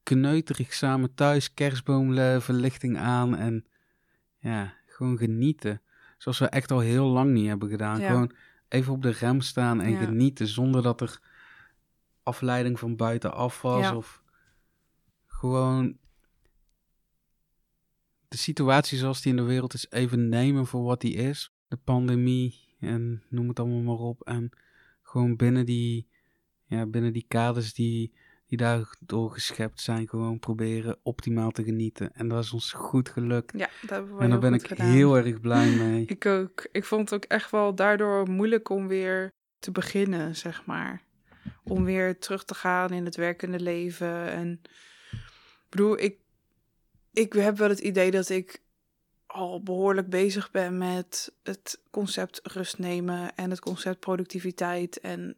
kneuterig 0.03 0.73
samen 0.73 1.13
thuis. 1.13 1.53
Kerstboomverlichting 1.53 2.97
aan. 2.97 3.35
En 3.35 3.65
ja, 4.37 4.73
gewoon 4.87 5.17
genieten. 5.17 5.81
Zoals 6.17 6.39
we 6.39 6.45
echt 6.45 6.71
al 6.71 6.79
heel 6.79 7.05
lang 7.05 7.31
niet 7.31 7.47
hebben 7.47 7.69
gedaan. 7.69 7.99
Ja. 7.99 8.07
Gewoon 8.07 8.31
even 8.67 8.93
op 8.93 9.01
de 9.01 9.11
rem 9.11 9.41
staan 9.41 9.81
en 9.81 9.91
Ja. 9.91 9.99
genieten. 9.99 10.47
Zonder 10.47 10.81
dat 10.83 11.01
er 11.01 11.19
afleiding 12.23 12.79
van 12.79 12.95
buitenaf 12.95 13.61
was. 13.61 13.81
Ja. 13.81 13.95
Of 13.95 14.23
gewoon 15.25 15.97
de 18.35 18.41
situatie 18.41 18.97
zoals 18.97 19.21
die 19.21 19.31
in 19.31 19.37
de 19.37 19.43
wereld 19.43 19.73
is 19.73 19.87
even 19.89 20.29
nemen 20.29 20.67
voor 20.67 20.83
wat 20.83 21.01
die 21.01 21.13
is. 21.13 21.51
De 21.67 21.77
pandemie 21.77 22.75
en 22.79 23.23
noem 23.29 23.47
het 23.47 23.59
allemaal 23.59 23.81
maar 23.81 24.05
op. 24.05 24.23
En 24.23 24.49
gewoon 25.01 25.35
binnen 25.35 25.65
die, 25.65 26.07
ja, 26.65 26.85
binnen 26.85 27.13
die 27.13 27.25
kaders 27.27 27.73
die, 27.73 28.13
die 28.47 28.57
daardoor 28.57 29.31
geschept 29.31 29.81
zijn, 29.81 30.07
gewoon 30.07 30.39
proberen 30.39 30.97
optimaal 31.03 31.51
te 31.51 31.63
genieten. 31.63 32.13
En 32.13 32.27
dat 32.27 32.43
is 32.43 32.53
ons 32.53 32.71
goed 32.71 33.09
gelukt. 33.09 33.57
Ja, 33.57 33.69
dat 33.81 33.89
hebben 33.89 34.15
we 34.15 34.23
en 34.23 34.29
daar 34.29 34.39
ben 34.39 34.53
ik 34.53 34.67
gedaan. 34.67 34.91
heel 34.91 35.17
erg 35.17 35.39
blij 35.39 35.75
mee. 35.75 36.05
Ik 36.15 36.25
ook. 36.25 36.67
Ik 36.71 36.85
vond 36.85 37.09
het 37.09 37.23
ook 37.23 37.29
echt 37.31 37.51
wel 37.51 37.75
daardoor 37.75 38.29
moeilijk 38.29 38.69
om 38.69 38.87
weer 38.87 39.31
te 39.59 39.71
beginnen, 39.71 40.35
zeg 40.35 40.65
maar. 40.65 41.03
Om 41.63 41.83
weer 41.83 42.19
terug 42.19 42.43
te 42.43 42.53
gaan 42.53 42.89
in 42.89 43.05
het 43.05 43.15
werkende 43.15 43.59
leven. 43.59 44.31
En 44.31 44.61
ik 45.11 45.69
bedoel, 45.69 45.99
ik, 45.99 46.17
ik 47.15 47.33
heb 47.33 47.57
wel 47.57 47.69
het 47.69 47.79
idee 47.79 48.11
dat 48.11 48.29
ik 48.29 48.61
al 49.25 49.63
behoorlijk 49.63 50.09
bezig 50.09 50.51
ben 50.51 50.77
met 50.77 51.33
het 51.43 51.81
concept 51.91 52.39
rust 52.43 52.77
nemen 52.77 53.35
en 53.35 53.49
het 53.49 53.59
concept 53.59 53.99
productiviteit. 53.99 54.99
En 54.99 55.37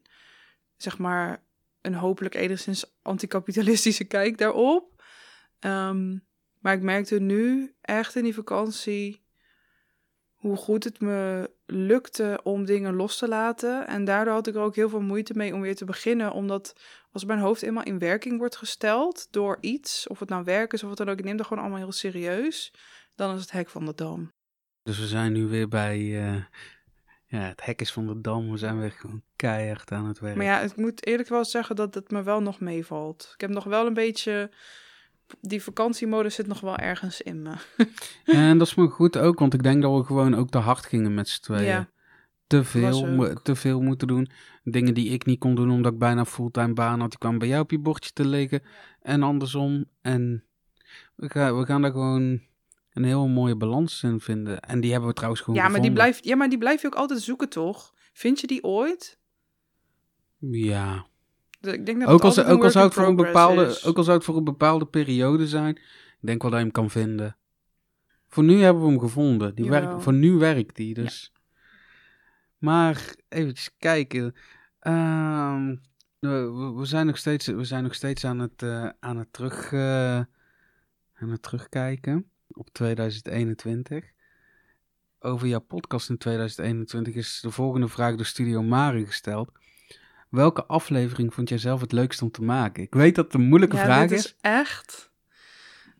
zeg 0.78 0.98
maar 0.98 1.44
een 1.82 1.94
hopelijk 1.94 2.36
enigszins 2.36 2.98
anticapitalistische 3.02 4.04
kijk 4.18 4.38
daarop. 4.38 5.04
Ehm, 5.60 6.18
maar 6.60 6.74
ik 6.74 6.82
merkte 6.82 7.20
nu 7.20 7.76
echt 7.82 8.16
in 8.16 8.24
die 8.24 8.34
vakantie 8.34 9.26
hoe 10.36 10.56
goed 10.56 10.84
het 10.84 11.00
me 11.00 11.52
lukte 11.66 12.40
om 12.44 12.66
dingen 12.66 12.96
los 12.96 13.18
te 13.18 13.28
laten. 13.28 13.88
En 13.88 14.06
daardoor 14.06 14.34
had 14.34 14.48
ik 14.48 14.56
er 14.56 14.62
ook 14.62 14.76
heel 14.76 14.90
veel 14.90 15.02
moeite 15.02 15.34
mee 15.34 15.54
om 15.54 15.62
weer 15.62 15.76
te 15.76 15.86
beginnen. 15.86 16.32
Omdat 16.32 16.76
als 17.18 17.26
mijn 17.26 17.40
hoofd 17.40 17.62
eenmaal 17.62 17.84
in 17.84 18.00
werking 18.00 18.38
wordt 18.38 18.56
gesteld 18.56 19.28
door 19.32 19.58
iets, 19.62 20.08
of 20.08 20.20
het 20.20 20.30
nou 20.30 20.44
werk 20.44 20.74
is 20.74 20.84
of 20.84 20.90
wat 20.90 20.98
dan 20.98 21.10
ook, 21.10 21.20
ik 21.20 21.26
neem 21.26 21.38
dat 21.38 21.46
gewoon 21.46 21.64
allemaal 21.64 21.82
heel 21.82 21.92
serieus. 21.92 22.74
Dan 23.16 23.36
is 23.36 23.42
het 23.42 23.52
hek 23.52 23.70
van 23.70 23.86
de 23.86 23.94
dam. 23.96 24.32
Dus 24.84 25.00
we 25.00 25.08
zijn 25.08 25.34
nu 25.34 25.48
weer 25.48 25.68
bij 25.68 25.98
eh, 25.98 26.44
ja, 27.26 27.40
het 27.40 27.66
hek 27.66 27.82
is 27.82 27.92
van 27.92 28.08
de 28.08 28.22
dam. 28.22 28.52
We 28.52 28.58
zijn 28.58 28.80
weer 28.80 28.92
gewoon 28.92 29.22
keihard 29.36 29.92
aan 29.92 30.06
het 30.06 30.20
werk. 30.20 30.36
Maar 30.36 30.46
ja, 30.46 30.60
ik 30.60 30.76
moet 30.76 31.06
eerlijk 31.06 31.30
wel 31.30 31.46
zeggen 31.46 31.76
dat 31.76 31.94
het 31.94 32.12
me 32.12 32.24
wel 32.24 32.42
nog 32.42 32.60
meevalt. 32.60 33.32
Ik 33.34 33.42
heb 33.42 33.50
nog 33.50 33.64
wel 33.64 33.88
een 33.88 33.94
beetje. 33.94 34.52
Die 35.42 35.64
vakantiemodus 35.64 36.36
zit 36.36 36.48
nog 36.48 36.60
wel 36.60 36.78
ergens 36.78 37.22
in 37.22 37.42
me. 37.42 37.54
En 38.26 38.58
dat 38.58 38.68
is 38.68 38.76
me 38.76 38.88
goed 38.88 39.18
ook, 39.18 39.40
want 39.40 39.54
ik 39.54 39.64
denk 39.64 39.82
dat 39.82 39.98
we 39.98 40.04
gewoon 40.04 40.36
ook 40.36 40.50
te 40.50 40.58
hard 40.58 40.86
gingen 40.86 41.14
met 41.14 41.30
z'n 41.30 41.42
tweeën. 41.42 41.64
Ja. 41.64 41.90
Te 42.48 42.64
veel, 42.64 43.34
te 43.44 43.56
veel 43.56 43.82
moeten 43.82 44.08
doen. 44.08 44.30
Dingen 44.64 44.94
die 44.94 45.10
ik 45.10 45.26
niet 45.26 45.40
kon 45.40 45.56
doen 45.56 45.72
omdat 45.72 45.94
ik 45.94 46.00
bijna 46.00 46.26
fulltime 46.26 46.74
baan 46.74 47.00
had, 47.00 47.10
die 47.10 47.20
kwamen 47.20 47.40
bij 47.40 47.48
jou 47.48 47.62
op 47.62 47.72
je 47.72 47.80
bordje 47.80 48.12
te 48.14 48.28
liggen. 48.28 48.62
En 49.02 49.24
andersom. 49.24 49.86
En 50.02 50.44
we 51.16 51.30
gaan, 51.30 51.58
we 51.58 51.66
gaan 51.66 51.82
daar 51.82 51.92
gewoon 51.92 52.42
een 52.94 53.04
heel 53.04 53.28
mooie 53.28 53.56
balans 53.56 54.04
in 54.04 54.20
vinden. 54.20 54.60
En 54.60 54.80
die 54.80 54.92
hebben 54.92 55.10
we 55.10 55.16
trouwens 55.16 55.42
gewoon 55.42 55.60
Ja 55.60 55.62
maar, 55.68 55.82
die 55.82 55.90
gevonden. 55.90 56.04
blijf, 56.04 56.26
ja, 56.26 56.36
maar 56.36 56.50
die 56.50 56.58
blijf 56.58 56.82
je 56.82 56.88
ook 56.88 56.96
altijd 56.96 57.22
zoeken, 57.22 57.50
toch? 57.50 57.94
Vind 58.14 58.40
je 58.40 58.48
die 58.48 58.64
ooit? 58.64 59.20
Ja. 60.40 61.06
Ik 61.62 61.86
denk 61.86 62.00
dat 62.00 62.08
Ook 62.08 62.14
het 62.14 62.22
al, 62.22 62.28
altijd 62.28 62.48
ook, 62.48 62.64
al 62.64 62.70
zou 62.70 62.86
het 62.86 62.94
voor 62.94 63.08
een 63.08 63.16
bepaalde, 63.16 63.66
is. 63.66 63.86
ook 63.86 63.98
al 63.98 64.04
zou 64.04 64.16
het 64.16 64.26
voor 64.26 64.38
een 64.38 64.44
bepaalde 64.44 64.86
periode 64.86 65.48
zijn. 65.48 65.76
Ik 65.76 66.18
denk 66.20 66.42
wel 66.42 66.52
dat 66.52 66.60
je 66.60 66.66
hem 66.66 66.74
kan 66.76 66.90
vinden. 66.90 67.38
Voor 68.28 68.44
nu 68.44 68.62
hebben 68.62 68.84
we 68.84 68.90
hem 68.90 69.00
gevonden. 69.00 69.56
Die 69.56 69.70
werkt, 69.70 70.04
voor 70.04 70.14
nu 70.14 70.32
werkt 70.32 70.76
die. 70.76 70.94
Dus. 70.94 71.32
Maar 72.58 73.16
even 73.30 73.56
kijken. 73.78 74.36
Ehm, 74.80 75.76
we, 76.20 76.80
zijn 76.82 77.06
nog 77.06 77.18
steeds, 77.18 77.48
we 77.48 77.64
zijn 77.64 77.84
nog 77.84 77.94
steeds 77.94 78.26
aan, 78.26 78.40
het, 78.40 78.62
eh, 78.62 78.90
aan, 79.00 79.18
het 79.18 79.34
terug, 79.34 79.72
eh, 79.72 80.18
aan 81.14 81.30
het 81.30 81.42
terugkijken 81.42 82.30
op 82.48 82.70
2021. 82.72 84.06
Over 85.20 85.48
jouw 85.48 85.60
podcast 85.60 86.10
in 86.10 86.18
2021 86.18 87.16
is 87.16 87.40
de 87.42 87.52
volgende 87.52 87.88
vraag 87.88 88.16
door 88.16 88.26
Studio 88.26 88.64
Mari 88.64 89.06
gesteld. 89.06 89.52
Welke 90.30 90.66
aflevering 90.66 91.34
vond 91.34 91.50
jij 91.50 91.58
zelf 91.58 91.82
het 91.82 91.92
leukst 91.92 92.22
om 92.22 92.32
te 92.32 92.44
maken? 92.44 92.84
Ik 92.84 92.94
weet 92.94 93.16
dat 93.16 93.26
het 93.26 93.34
een 93.34 93.48
moeilijke 93.48 93.76
ja, 93.76 93.84
vraag 93.84 94.08
dit 94.08 94.20
is. 94.20 94.26
is 94.26 94.36
echt... 94.42 95.12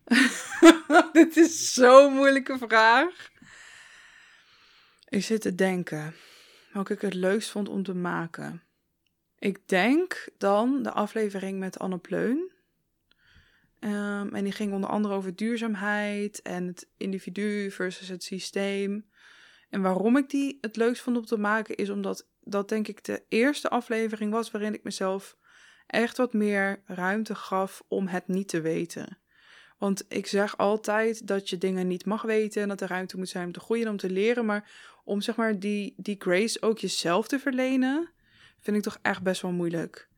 dit 1.12 1.36
is 1.36 1.74
zo'n 1.74 2.14
moeilijke 2.14 2.58
vraag. 2.58 3.30
Ik 5.08 5.22
zit 5.22 5.40
te 5.40 5.54
denken 5.54 6.14
welke 6.78 6.92
ik 6.92 7.12
het 7.12 7.14
leukst 7.14 7.50
vond 7.50 7.68
om 7.68 7.82
te 7.82 7.94
maken. 7.94 8.62
Ik 9.38 9.68
denk 9.68 10.28
dan 10.36 10.82
de 10.82 10.92
aflevering 10.92 11.58
met 11.58 11.78
Anne 11.78 11.98
Pleun. 11.98 12.50
Ehm, 13.78 14.34
en 14.34 14.44
die 14.44 14.52
ging 14.52 14.72
onder 14.72 14.90
andere 14.90 15.14
over 15.14 15.36
duurzaamheid 15.36 16.42
en 16.42 16.66
het 16.66 16.88
individu 16.96 17.70
versus 17.70 18.08
het 18.08 18.22
systeem. 18.22 19.08
En 19.70 19.82
waarom 19.82 20.16
ik 20.16 20.30
die 20.30 20.58
het 20.60 20.76
leukst 20.76 21.02
vond 21.02 21.16
om 21.16 21.24
te 21.24 21.38
maken 21.38 21.76
is 21.76 21.90
omdat 21.90 22.26
dat 22.40 22.68
denk 22.68 22.88
ik 22.88 23.04
de 23.04 23.22
eerste 23.28 23.68
aflevering 23.68 24.32
was 24.32 24.50
waarin 24.50 24.74
ik 24.74 24.82
mezelf 24.82 25.36
echt 25.86 26.16
wat 26.16 26.32
meer 26.32 26.82
ruimte 26.86 27.34
gaf 27.34 27.84
om 27.88 28.06
het 28.06 28.28
niet 28.28 28.48
te 28.48 28.60
weten. 28.60 29.18
Want 29.78 30.04
ik 30.08 30.26
zeg 30.26 30.56
altijd 30.56 31.26
dat 31.26 31.50
je 31.50 31.58
dingen 31.58 31.86
niet 31.86 32.06
mag 32.06 32.22
weten 32.22 32.62
en 32.62 32.68
dat 32.68 32.80
er 32.80 32.88
ruimte 32.88 33.16
moet 33.16 33.28
zijn 33.28 33.46
om 33.46 33.52
te 33.52 33.60
groeien 33.60 33.84
en 33.84 33.90
om 33.90 33.96
te 33.96 34.10
leren. 34.10 34.44
Maar 34.44 34.70
om 35.08 35.20
zeg 35.20 35.36
maar 35.36 35.58
die, 35.58 35.94
die 35.96 36.16
grace 36.18 36.62
ook 36.62 36.78
jezelf 36.78 37.28
te 37.28 37.38
verlenen, 37.38 38.10
vind 38.60 38.76
ik 38.76 38.82
toch 38.82 38.98
echt 39.02 39.22
best 39.22 39.42
wel 39.42 39.50
moeilijk. 39.50 40.08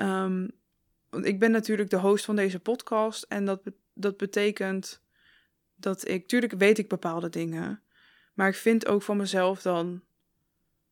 Um, 0.00 0.50
want 1.10 1.26
ik 1.26 1.38
ben 1.38 1.50
natuurlijk 1.50 1.90
de 1.90 1.96
host 1.96 2.24
van 2.24 2.36
deze 2.36 2.60
podcast 2.60 3.22
en 3.22 3.44
dat, 3.44 3.60
dat 3.92 4.16
betekent 4.16 5.02
dat 5.74 6.08
ik, 6.08 6.28
tuurlijk 6.28 6.52
weet 6.52 6.78
ik 6.78 6.88
bepaalde 6.88 7.28
dingen, 7.28 7.82
maar 8.34 8.48
ik 8.48 8.54
vind 8.54 8.86
ook 8.86 9.02
van 9.02 9.16
mezelf 9.16 9.62
dan 9.62 10.02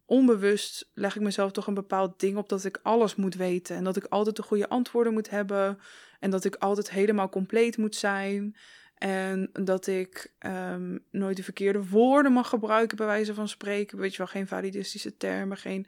onbewust 0.05 0.90
leg 0.94 1.16
ik 1.16 1.22
mezelf 1.22 1.53
toch 1.53 1.66
een 1.66 1.75
bepaald 1.75 2.20
ding 2.20 2.37
op 2.37 2.49
dat 2.49 2.64
ik 2.64 2.81
alles 2.83 3.14
moet 3.14 3.35
weten 3.35 3.77
en 3.77 3.85
dat 3.85 3.96
ik 3.96 4.05
altijd 4.05 4.37
de 4.37 4.42
goede 4.42 4.68
antwoorden 4.68 5.12
moet 5.12 5.31
hebben 5.31 5.79
en 6.20 6.31
dat 6.31 6.44
ik 6.44 6.55
altijd 6.55 6.90
helemaal 6.90 7.29
compleet 7.29 7.77
moet 7.77 7.94
zijn 7.94 8.57
en 8.98 9.50
dat 9.52 9.87
ik 9.87 10.32
um, 10.46 11.04
nooit 11.11 11.37
de 11.37 11.42
verkeerde 11.42 11.88
woorden 11.88 12.32
mag 12.32 12.48
gebruiken 12.48 12.96
bij 12.96 13.06
wijze 13.06 13.35
van 13.35 13.48
spreken, 13.48 13.98
weet 13.98 14.12
je 14.12 14.18
wel, 14.18 14.26
geen 14.26 14.46
validistische 14.46 15.16
termen, 15.16 15.56
geen, 15.56 15.87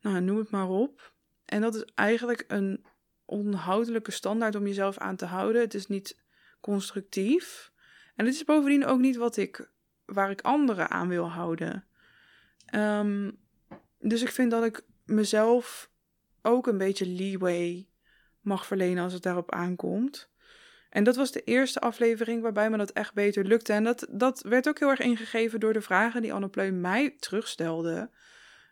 nou 0.00 0.20
noem 0.20 0.38
het 0.38 0.50
maar 0.50 0.68
op. 0.68 1.12
En 1.44 1.60
dat 1.60 1.74
is 1.74 1.84
eigenlijk 1.94 2.44
een 2.48 2.84
onhoudelijke 3.24 4.10
standaard 4.10 4.54
om 4.54 4.66
jezelf 4.66 4.98
aan 4.98 5.16
te 5.16 5.24
houden. 5.24 5.60
Het 5.60 5.74
is 5.74 5.86
niet 5.86 6.18
constructief. 6.60 7.72
En 8.16 8.24
het 8.24 8.34
is 8.34 8.44
bovendien 8.44 8.86
ook 8.86 9.00
niet 9.00 9.16
wat 9.16 9.36
ik, 9.36 9.70
waar 10.04 10.30
ik 10.30 10.40
anderen 10.40 10.90
aan 10.90 11.08
wil 11.08 11.30
houden. 11.30 11.84
Um, 12.74 13.38
dus 13.98 14.22
ik 14.22 14.30
vind 14.30 14.50
dat 14.50 14.64
ik 14.64 14.82
mezelf 15.04 15.90
ook 16.42 16.66
een 16.66 16.78
beetje 16.78 17.06
leeway 17.06 17.88
mag 18.40 18.66
verlenen 18.66 19.04
als 19.04 19.12
het 19.12 19.22
daarop 19.22 19.52
aankomt. 19.52 20.30
En 20.90 21.04
dat 21.04 21.16
was 21.16 21.32
de 21.32 21.42
eerste 21.44 21.80
aflevering 21.80 22.42
waarbij 22.42 22.70
me 22.70 22.76
dat 22.76 22.90
echt 22.90 23.14
beter 23.14 23.44
lukte. 23.44 23.72
En 23.72 23.84
dat, 23.84 24.06
dat 24.10 24.42
werd 24.48 24.68
ook 24.68 24.78
heel 24.78 24.88
erg 24.88 25.00
ingegeven 25.00 25.60
door 25.60 25.72
de 25.72 25.80
vragen 25.80 26.22
die 26.22 26.32
Anne 26.32 26.48
Pleum 26.48 26.80
mij 26.80 27.16
terugstelde. 27.18 28.10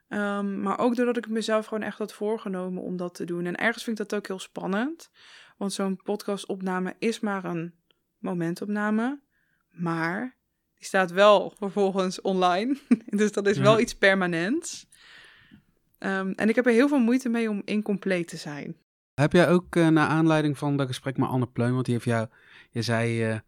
Um, 0.09 0.61
maar 0.61 0.79
ook 0.79 0.97
doordat 0.97 1.17
ik 1.17 1.29
mezelf 1.29 1.67
gewoon 1.67 1.83
echt 1.83 1.99
had 1.99 2.13
voorgenomen 2.13 2.83
om 2.83 2.97
dat 2.97 3.15
te 3.15 3.25
doen. 3.25 3.47
En 3.47 3.57
ergens 3.57 3.85
vind 3.85 4.01
ik 4.01 4.09
dat 4.09 4.19
ook 4.19 4.27
heel 4.27 4.39
spannend. 4.39 5.11
Want 5.57 5.73
zo'n 5.73 6.01
podcastopname 6.03 6.95
is 6.99 7.21
maar 7.21 7.45
een 7.45 7.75
momentopname. 8.19 9.21
Maar 9.71 10.37
die 10.75 10.87
staat 10.87 11.11
wel 11.11 11.55
vervolgens 11.59 12.21
online. 12.21 12.77
dus 13.07 13.33
dat 13.33 13.47
is 13.47 13.59
wel 13.59 13.81
iets 13.81 13.95
permanents. 13.95 14.87
Um, 15.99 16.33
en 16.33 16.49
ik 16.49 16.55
heb 16.55 16.67
er 16.67 16.73
heel 16.73 16.89
veel 16.89 16.99
moeite 16.99 17.29
mee 17.29 17.51
om 17.51 17.63
incompleet 17.65 18.29
te 18.29 18.37
zijn. 18.37 18.77
Heb 19.19 19.33
jij 19.33 19.49
ook 19.49 19.77
uh, 19.77 19.89
naar 19.89 20.09
aanleiding 20.09 20.59
van 20.59 20.77
dat 20.77 20.87
gesprek 20.87 21.17
met 21.17 21.29
Anne 21.29 21.47
Pleum, 21.47 21.73
want 21.73 21.85
die 21.85 21.95
heeft 21.95 22.07
jou, 22.07 22.29
je 22.71 22.83
zei, 22.83 23.31
uh, 23.31 23.39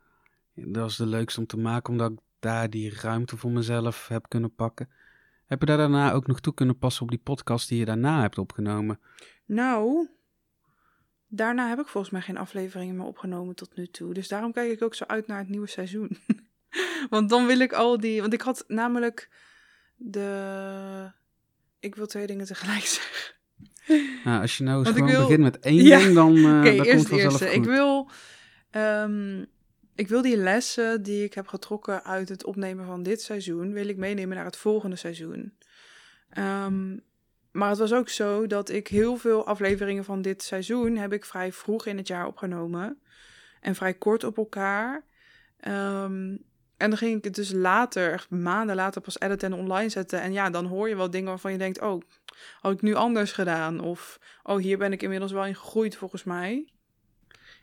dat 0.54 0.82
was 0.82 0.96
de 0.96 1.06
leukste 1.06 1.40
om 1.40 1.46
te 1.46 1.56
maken, 1.56 1.92
omdat 1.92 2.10
ik 2.10 2.18
daar 2.38 2.70
die 2.70 2.94
ruimte 3.00 3.36
voor 3.36 3.50
mezelf 3.50 4.08
heb 4.08 4.28
kunnen 4.28 4.54
pakken. 4.54 4.90
Heb 5.46 5.60
je 5.60 5.66
daar 5.66 5.76
daarna 5.76 6.12
ook 6.12 6.26
nog 6.26 6.40
toe 6.40 6.54
kunnen 6.54 6.78
passen 6.78 7.02
op 7.02 7.08
die 7.08 7.18
podcast 7.18 7.68
die 7.68 7.78
je 7.78 7.84
daarna 7.84 8.20
hebt 8.20 8.38
opgenomen? 8.38 9.00
Nou, 9.44 10.08
daarna 11.26 11.68
heb 11.68 11.78
ik 11.78 11.88
volgens 11.88 12.12
mij 12.12 12.22
geen 12.22 12.38
afleveringen 12.38 12.96
meer 12.96 13.06
opgenomen 13.06 13.54
tot 13.54 13.76
nu 13.76 13.86
toe. 13.86 14.14
Dus 14.14 14.28
daarom 14.28 14.52
kijk 14.52 14.70
ik 14.70 14.82
ook 14.82 14.94
zo 14.94 15.04
uit 15.04 15.26
naar 15.26 15.38
het 15.38 15.48
nieuwe 15.48 15.66
seizoen. 15.66 16.18
want 17.10 17.28
dan 17.28 17.46
wil 17.46 17.58
ik 17.58 17.72
al 17.72 18.00
die. 18.00 18.20
Want 18.20 18.32
ik 18.32 18.42
had 18.42 18.64
namelijk 18.66 19.30
de. 19.96 21.12
Ik 21.80 21.94
wil 21.94 22.06
twee 22.06 22.26
dingen 22.26 22.46
tegelijk 22.46 22.84
zeggen. 22.98 23.38
Nou, 24.24 24.40
als 24.40 24.56
je 24.58 24.64
nou 24.64 24.78
eens 24.78 24.96
gewoon 24.96 25.20
begint 25.20 25.40
met 25.40 25.58
één 25.58 25.84
ding, 25.84 26.14
dan, 26.14 26.36
uh, 26.36 26.58
okay, 26.58 26.76
dan 26.76 26.86
komt 26.86 27.10
het 27.10 27.20
vanzelf. 27.20 27.52
Ik 27.52 27.64
wil. 27.64 28.10
Um, 28.70 29.46
ik 29.94 30.08
wil 30.08 30.22
die 30.22 30.36
lessen 30.36 31.02
die 31.02 31.24
ik 31.24 31.34
heb 31.34 31.46
getrokken 31.46 32.04
uit 32.04 32.28
het 32.28 32.44
opnemen 32.44 32.86
van 32.86 33.02
dit 33.02 33.22
seizoen, 33.22 33.72
wil 33.72 33.88
ik 33.88 33.96
meenemen 33.96 34.36
naar 34.36 34.44
het 34.44 34.56
volgende 34.56 34.96
seizoen. 34.96 35.52
Um, 36.38 37.02
maar 37.50 37.68
het 37.68 37.78
was 37.78 37.92
ook 37.92 38.08
zo 38.08 38.46
dat 38.46 38.68
ik 38.68 38.88
heel 38.88 39.16
veel 39.16 39.46
afleveringen 39.46 40.04
van 40.04 40.22
dit 40.22 40.42
seizoen 40.42 40.96
heb 40.96 41.12
ik 41.12 41.24
vrij 41.24 41.52
vroeg 41.52 41.86
in 41.86 41.96
het 41.96 42.06
jaar 42.06 42.26
opgenomen. 42.26 43.00
En 43.60 43.74
vrij 43.74 43.94
kort 43.94 44.24
op 44.24 44.36
elkaar. 44.36 45.04
Um, 45.68 46.48
en 46.76 46.88
dan 46.88 46.96
ging 46.96 47.16
ik 47.16 47.24
het 47.24 47.34
dus 47.34 47.52
later, 47.52 48.12
echt 48.12 48.30
maanden 48.30 48.76
later, 48.76 49.00
pas 49.00 49.20
editen 49.20 49.52
en 49.52 49.58
online 49.58 49.88
zetten. 49.88 50.20
En 50.20 50.32
ja, 50.32 50.50
dan 50.50 50.66
hoor 50.66 50.88
je 50.88 50.96
wel 50.96 51.10
dingen 51.10 51.28
waarvan 51.28 51.52
je 51.52 51.58
denkt: 51.58 51.80
oh, 51.80 52.02
had 52.60 52.72
ik 52.72 52.82
nu 52.82 52.94
anders 52.94 53.32
gedaan? 53.32 53.80
Of 53.80 54.18
oh, 54.42 54.58
hier 54.58 54.78
ben 54.78 54.92
ik 54.92 55.02
inmiddels 55.02 55.32
wel 55.32 55.46
in 55.46 55.54
gegroeid 55.54 55.96
volgens 55.96 56.24
mij. 56.24 56.72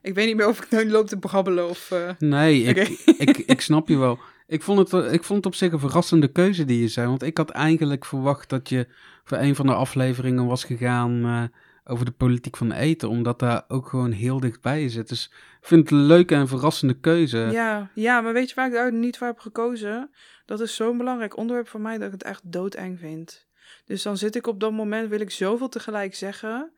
Ik 0.01 0.13
weet 0.13 0.27
niet 0.27 0.35
meer 0.35 0.47
of 0.47 0.61
ik 0.61 0.71
nu 0.71 0.89
loop 0.89 1.07
te 1.07 1.17
brabbelen 1.17 1.69
of... 1.69 1.91
Uh... 1.91 2.09
Nee, 2.19 2.61
ik, 2.63 2.77
ik, 3.27 3.37
ik, 3.37 3.61
snap 3.61 3.87
je 3.87 3.97
wel. 3.97 4.19
Ik 4.47 4.61
vond, 4.61 4.91
het, 4.91 5.13
ik 5.13 5.23
vond 5.23 5.37
het 5.37 5.45
op 5.45 5.55
zich 5.55 5.71
een 5.71 5.79
verrassende 5.79 6.27
keuze 6.27 6.65
die 6.65 6.81
je 6.81 6.87
zei. 6.87 7.07
Want 7.07 7.23
ik 7.23 7.37
had 7.37 7.49
eigenlijk 7.49 8.05
verwacht 8.05 8.49
dat 8.49 8.69
je 8.69 8.87
voor 9.23 9.37
een 9.37 9.55
van 9.55 9.65
de 9.65 9.73
afleveringen 9.73 10.45
was 10.45 10.63
gegaan 10.63 11.25
uh, 11.25 11.43
over 11.83 12.05
de 12.05 12.11
politiek 12.11 12.57
van 12.57 12.71
eten. 12.71 13.09
Omdat 13.09 13.39
daar 13.39 13.63
ook 13.67 13.87
gewoon 13.87 14.11
heel 14.11 14.39
dichtbij 14.39 14.89
zit. 14.89 15.09
Dus 15.09 15.31
ik 15.61 15.67
vind 15.67 15.81
het 15.81 15.91
een 15.91 16.05
leuke 16.05 16.35
en 16.35 16.47
verrassende 16.47 16.99
keuze. 16.99 17.37
Ja, 17.37 17.89
ja 17.93 18.21
maar 18.21 18.33
weet 18.33 18.49
je 18.49 18.55
waar 18.55 18.67
ik 18.67 18.73
daar 18.73 18.93
niet 18.93 19.17
voor 19.17 19.27
heb 19.27 19.39
gekozen? 19.39 20.09
Dat 20.45 20.59
is 20.59 20.75
zo'n 20.75 20.97
belangrijk 20.97 21.37
onderwerp 21.37 21.67
voor 21.67 21.81
mij 21.81 21.97
dat 21.97 22.05
ik 22.05 22.11
het 22.11 22.23
echt 22.23 22.51
doodeng 22.51 22.99
vind. 22.99 23.46
Dus 23.85 24.01
dan 24.01 24.17
zit 24.17 24.35
ik 24.35 24.47
op 24.47 24.59
dat 24.59 24.71
moment, 24.71 25.09
wil 25.09 25.19
ik 25.19 25.31
zoveel 25.31 25.69
tegelijk 25.69 26.15
zeggen. 26.15 26.73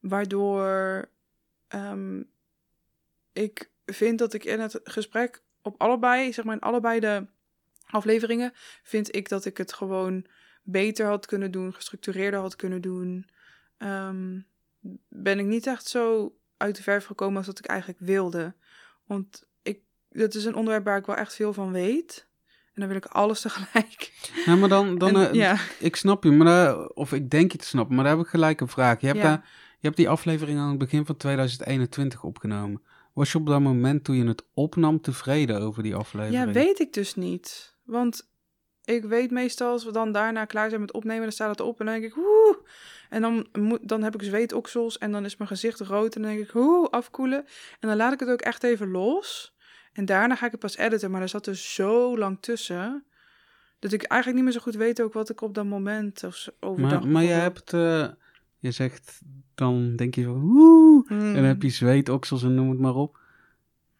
Waardoor... 0.00 1.08
Um, 1.74 2.30
ik 3.32 3.70
vind 3.86 4.18
dat 4.18 4.32
ik 4.32 4.44
in 4.44 4.60
het 4.60 4.80
gesprek 4.84 5.42
op 5.62 5.80
allebei, 5.80 6.32
zeg 6.32 6.44
maar 6.44 6.54
in 6.54 6.60
allebei 6.60 7.00
de 7.00 7.26
afleveringen, 7.86 8.52
vind 8.82 9.14
ik 9.16 9.28
dat 9.28 9.44
ik 9.44 9.56
het 9.56 9.72
gewoon 9.72 10.26
beter 10.62 11.06
had 11.06 11.26
kunnen 11.26 11.50
doen, 11.50 11.74
gestructureerder 11.74 12.40
had 12.40 12.56
kunnen 12.56 12.80
doen. 12.80 13.30
Um, 13.78 14.46
ben 15.08 15.38
ik 15.38 15.46
niet 15.46 15.66
echt 15.66 15.86
zo 15.86 16.36
uit 16.56 16.76
de 16.76 16.82
verf 16.82 17.04
gekomen 17.04 17.36
als 17.36 17.46
dat 17.46 17.58
ik 17.58 17.66
eigenlijk 17.66 18.00
wilde. 18.00 18.54
Want 19.04 19.46
ik, 19.62 19.80
dat 20.08 20.34
is 20.34 20.44
een 20.44 20.54
onderwerp 20.54 20.84
waar 20.84 20.98
ik 20.98 21.06
wel 21.06 21.16
echt 21.16 21.34
veel 21.34 21.52
van 21.52 21.72
weet. 21.72 22.26
En 22.74 22.80
dan 22.80 22.88
wil 22.88 22.96
ik 22.96 23.06
alles 23.06 23.40
tegelijk. 23.40 24.12
Ja, 24.46 24.56
maar 24.56 24.68
dan, 24.68 24.98
dan 24.98 25.16
en, 25.16 25.28
uh, 25.28 25.32
ja. 25.32 25.56
ik 25.78 25.96
snap 25.96 26.24
je, 26.24 26.30
maar 26.30 26.46
daar, 26.46 26.86
of 26.86 27.12
ik 27.12 27.30
denk 27.30 27.52
je 27.52 27.58
te 27.58 27.66
snappen, 27.66 27.94
maar 27.94 28.04
daar 28.04 28.16
heb 28.16 28.24
ik 28.24 28.30
gelijk 28.30 28.60
een 28.60 28.68
vraag. 28.68 29.00
Je 29.00 29.06
hebt, 29.06 29.18
ja. 29.18 29.24
daar, 29.24 29.48
je 29.70 29.86
hebt 29.86 29.96
die 29.96 30.08
aflevering 30.08 30.58
aan 30.58 30.68
het 30.68 30.78
begin 30.78 31.06
van 31.06 31.16
2021 31.16 32.22
opgenomen. 32.22 32.82
Was 33.12 33.32
je 33.32 33.38
op 33.38 33.46
dat 33.46 33.60
moment 33.60 34.04
toen 34.04 34.16
je 34.16 34.26
het 34.26 34.44
opnam 34.54 35.00
tevreden 35.00 35.60
over 35.60 35.82
die 35.82 35.94
aflevering? 35.94 36.44
Ja, 36.46 36.52
weet 36.52 36.80
ik 36.80 36.92
dus 36.92 37.14
niet. 37.14 37.76
Want 37.84 38.28
ik 38.84 39.04
weet 39.04 39.30
meestal 39.30 39.72
als 39.72 39.84
we 39.84 39.92
dan 39.92 40.12
daarna 40.12 40.44
klaar 40.44 40.68
zijn 40.68 40.80
met 40.80 40.92
opnemen, 40.92 41.22
dan 41.22 41.32
staat 41.32 41.50
het 41.50 41.60
op 41.60 41.80
en 41.80 41.86
dan 41.86 41.94
denk 41.94 42.06
ik, 42.06 42.14
woe. 42.14 42.58
En 43.08 43.20
dan, 43.22 43.46
moet, 43.52 43.88
dan 43.88 44.02
heb 44.02 44.14
ik 44.14 44.22
zweetoksels 44.22 44.98
en 44.98 45.12
dan 45.12 45.24
is 45.24 45.36
mijn 45.36 45.50
gezicht 45.50 45.80
rood 45.80 46.14
en 46.14 46.22
dan 46.22 46.30
denk 46.30 46.42
ik, 46.42 46.50
hoe 46.50 46.90
afkoelen. 46.90 47.44
En 47.80 47.88
dan 47.88 47.96
laat 47.96 48.12
ik 48.12 48.20
het 48.20 48.28
ook 48.28 48.40
echt 48.40 48.62
even 48.62 48.90
los. 48.90 49.54
En 49.92 50.04
daarna 50.04 50.36
ga 50.36 50.46
ik 50.46 50.50
het 50.50 50.60
pas 50.60 50.76
editen, 50.76 51.10
maar 51.10 51.22
er 51.22 51.28
zat 51.28 51.46
er 51.46 51.56
zo 51.56 52.18
lang 52.18 52.38
tussen. 52.40 53.04
Dat 53.78 53.92
ik 53.92 54.02
eigenlijk 54.02 54.42
niet 54.42 54.44
meer 54.44 54.60
zo 54.60 54.64
goed 54.64 54.80
weet 54.80 55.02
ook 55.02 55.12
wat 55.12 55.30
ik 55.30 55.40
op 55.40 55.54
dat 55.54 55.64
moment 55.64 56.24
of 56.24 56.48
overdag... 56.60 57.00
Maar, 57.00 57.08
maar 57.08 57.22
je 57.22 57.32
hebt... 57.32 57.72
Uh 57.72 58.08
je 58.60 58.70
zegt, 58.70 59.20
dan 59.54 59.96
denk 59.96 60.14
je 60.14 60.24
van, 60.24 60.40
woe, 60.40 61.04
en 61.08 61.34
dan 61.34 61.44
heb 61.44 61.62
je 61.62 61.68
hmm. 61.68 61.76
zweetoksels 61.76 62.42
en 62.42 62.54
noem 62.54 62.70
het 62.70 62.78
maar 62.78 62.94
op. 62.94 63.18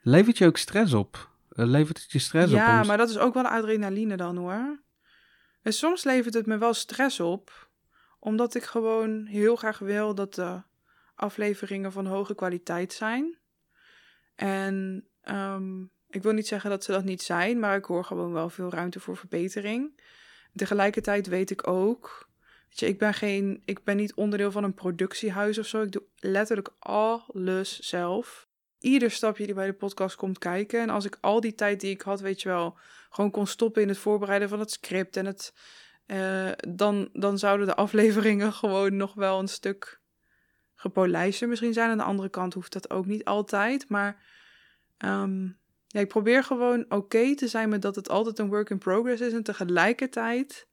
Levert 0.03 0.39
je 0.39 0.47
ook 0.47 0.57
stress 0.57 0.93
op? 0.93 1.31
Uh, 1.53 1.67
levert 1.67 2.03
het 2.03 2.13
je 2.13 2.19
stress 2.19 2.53
ja, 2.53 2.63
op? 2.63 2.69
Ja, 2.69 2.83
maar 2.83 2.97
dat 2.97 3.09
is 3.09 3.19
ook 3.19 3.35
wel 3.35 3.47
adrenaline 3.47 4.17
dan 4.17 4.37
hoor. 4.37 4.81
En 5.63 5.73
soms 5.73 6.05
levert 6.05 6.35
het 6.35 6.47
me 6.47 6.59
wel 6.59 6.75
stress 6.75 7.21
op, 7.21 7.71
omdat 8.19 8.55
ik 8.55 8.63
gewoon 8.63 9.27
heel 9.27 9.57
graag 9.57 9.79
wil 9.79 10.15
dat 10.15 10.35
de 10.35 10.63
afleveringen 11.15 11.93
van 11.93 12.07
hoge 12.07 12.35
kwaliteit 12.35 12.93
zijn. 12.93 13.39
En 14.35 15.05
um, 15.31 15.91
ik 16.09 16.23
wil 16.23 16.33
niet 16.33 16.47
zeggen 16.47 16.71
dat 16.71 16.85
ze 16.85 16.93
dat 16.93 17.05
niet 17.05 17.23
zijn, 17.23 17.59
maar 17.59 17.77
ik 17.77 17.85
hoor 17.85 18.05
gewoon 18.05 18.33
wel 18.33 18.49
veel 18.49 18.71
ruimte 18.71 19.01
voor 19.01 19.17
verbetering. 19.17 20.01
Tegelijkertijd 20.55 21.27
weet 21.27 21.51
ik 21.51 21.67
ook 21.67 22.31
Weet 22.71 22.79
je, 22.79 22.87
ik 22.87 22.99
ben, 22.99 23.15
geen, 23.15 23.63
ik 23.65 23.85
ben 23.85 23.97
niet 23.97 24.15
onderdeel 24.15 24.51
van 24.51 24.65
een 24.65 24.75
productiehuis 24.75 25.59
of 25.59 25.67
zo. 25.67 25.83
Ik 25.83 25.93
doe 25.93 26.03
letterlijk 26.17 26.71
alles 26.79 27.79
zelf. 27.79 28.49
Ieder 28.79 29.11
stapje 29.11 29.47
die 29.47 29.55
bij 29.55 29.67
de 29.67 29.73
podcast 29.73 30.17
komt 30.17 30.39
kijken. 30.39 30.81
En 30.81 30.91
als 30.91 31.05
ik 31.05 31.19
al 31.21 31.41
die 31.41 31.55
tijd 31.55 31.81
die 31.81 31.91
ik 31.91 32.03
had, 32.03 32.21
weet 32.21 32.43
je 32.43 32.49
wel, 32.49 32.79
gewoon 33.11 33.31
kon 33.31 33.47
stoppen 33.47 33.83
in 33.83 33.89
het 33.89 33.99
voorbereiden 33.99 34.49
van 34.49 34.59
het 34.61 34.71
script 34.71 35.17
en 35.17 35.27
het. 35.27 35.55
Uh, 36.07 36.51
dan, 36.69 37.09
dan 37.13 37.39
zouden 37.39 37.67
de 37.67 37.75
afleveringen 37.85 38.53
gewoon 38.53 38.97
nog 38.97 39.15
wel 39.15 39.39
een 39.39 39.49
stuk 39.49 40.01
gepolijster 40.75 41.49
misschien 41.49 41.73
zijn. 41.73 41.91
Aan 41.91 41.99
de 41.99 42.05
andere 42.05 42.29
kant 42.29 42.55
hoeft 42.55 42.73
dat 42.73 42.91
ook 42.91 43.07
niet 43.07 43.25
altijd. 43.25 43.89
Maar 43.89 44.23
um, 45.05 45.59
ja, 45.87 46.01
ik 46.01 46.09
probeer 46.09 46.45
gewoon 46.45 46.81
oké 46.85 46.95
okay 46.95 47.35
te 47.35 47.49
zijn 47.49 47.69
met 47.69 47.83
dat 47.83 47.97
het 47.97 48.09
altijd 48.09 48.39
een 48.39 48.49
work 48.49 48.71
in 48.71 48.79
progress 48.79 49.21
is. 49.21 49.33
En 49.33 49.43
tegelijkertijd 49.43 50.69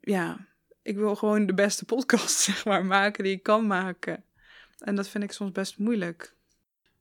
ja, 0.00 0.46
ik 0.82 0.96
wil 0.96 1.16
gewoon 1.16 1.46
de 1.46 1.54
beste 1.54 1.84
podcast, 1.84 2.38
zeg 2.48 2.64
maar, 2.64 2.84
maken 2.86 3.24
die 3.24 3.32
ik 3.32 3.42
kan 3.42 3.66
maken. 3.66 4.24
En 4.78 4.94
dat 4.94 5.08
vind 5.08 5.24
ik 5.24 5.32
soms 5.32 5.52
best 5.52 5.78
moeilijk. 5.78 6.36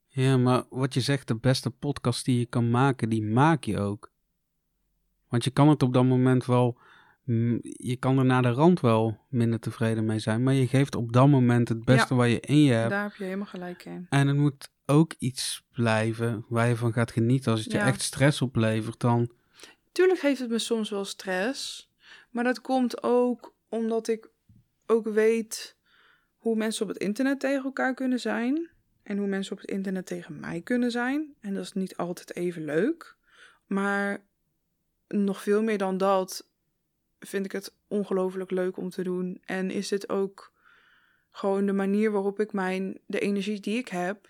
Ja, 0.08 0.38
maar 0.38 0.64
wat 0.70 0.94
je 0.94 1.02
zegt, 1.02 1.28
de 1.28 1.36
beste 1.36 1.70
podcast 1.70 2.26
die 2.26 2.40
je 2.40 2.46
kan 2.46 2.70
maken, 2.70 3.10
die 3.10 3.24
maak 3.24 3.64
je 3.64 3.80
ook. 3.80 4.12
Want 5.28 5.44
je 5.44 5.50
kan 5.52 5.70
het 5.70 5.84
op 5.84 5.94
dat 5.94 6.06
moment 6.06 6.46
wel, 6.46 6.78
mm, 7.24 7.60
je 7.62 7.96
kan 7.96 8.18
er 8.18 8.26
naar 8.26 8.42
de 8.42 8.52
rand 8.52 8.80
wel 8.80 9.26
minder 9.30 9.60
tevreden 9.60 10.06
mee 10.06 10.20
zijn, 10.20 10.44
maar 10.44 10.54
je 10.54 10.68
geeft 10.68 10.96
op 10.96 11.14
dat 11.14 11.28
moment 11.28 11.70
het 11.70 11.86
beste 11.86 12.14
Ja. 12.14 12.20
wat 12.20 12.30
je 12.30 12.40
in 12.40 12.64
je 12.64 12.74
hebt. 12.74 12.90
Daar 12.90 13.04
heb 13.04 13.16
je 13.16 13.24
helemaal 13.24 13.46
gelijk 13.46 13.86
in. 13.86 14.06
En 14.10 14.28
het 14.28 14.38
moet 14.38 14.70
ook 14.88 15.14
iets 15.18 15.66
blijven 15.72 16.46
waar 16.50 16.68
je 16.68 16.76
van 16.76 16.94
gaat 16.94 17.12
genieten. 17.12 17.52
Als 17.52 17.64
het 17.64 17.72
je 17.72 17.78
echt 17.78 18.02
stress 18.02 18.42
oplevert, 18.42 19.00
dan... 19.00 19.32
Tuurlijk 19.92 20.20
geeft 20.20 20.40
het 20.40 20.50
me 20.50 20.60
soms 20.60 20.90
wel 20.90 21.06
stress. 21.06 21.92
Maar 22.30 22.44
dat 22.44 22.62
komt 22.62 23.04
ook 23.04 23.56
omdat 23.70 24.08
ik 24.08 24.30
ook 24.86 25.08
weet 25.08 25.76
hoe 26.36 26.56
mensen 26.56 26.84
op 26.84 26.88
het 26.90 26.98
internet 26.98 27.40
tegen 27.40 27.64
elkaar 27.64 27.94
kunnen 27.94 28.20
zijn. 28.20 28.70
En 29.04 29.18
hoe 29.18 29.28
mensen 29.28 29.54
op 29.54 29.62
het 29.62 29.70
internet 29.70 30.06
tegen 30.06 30.40
mij 30.40 30.62
kunnen 30.62 30.92
zijn. 30.92 31.36
En 31.40 31.54
dat 31.54 31.64
is 31.64 31.74
niet 31.74 31.98
altijd 31.98 32.36
even 32.36 32.66
leuk. 32.66 33.16
Maar 33.66 34.24
nog 35.08 35.42
veel 35.42 35.64
meer 35.64 35.78
dan 35.78 35.98
dat 35.98 36.50
vind 37.20 37.46
ik 37.46 37.52
het 37.52 37.74
ongelooflijk 37.88 38.52
leuk 38.52 38.78
om 38.78 38.90
te 38.90 39.04
doen. 39.04 39.42
En 39.46 39.72
is 39.72 39.88
dit 39.88 40.10
ook 40.10 40.54
gewoon 41.32 41.66
de 41.66 41.74
manier 41.74 42.12
waarop 42.12 42.40
ik 42.40 42.54
mijn, 42.54 43.00
de 43.06 43.20
energie 43.20 43.60
die 43.60 43.78
ik 43.78 43.88
heb, 43.88 44.30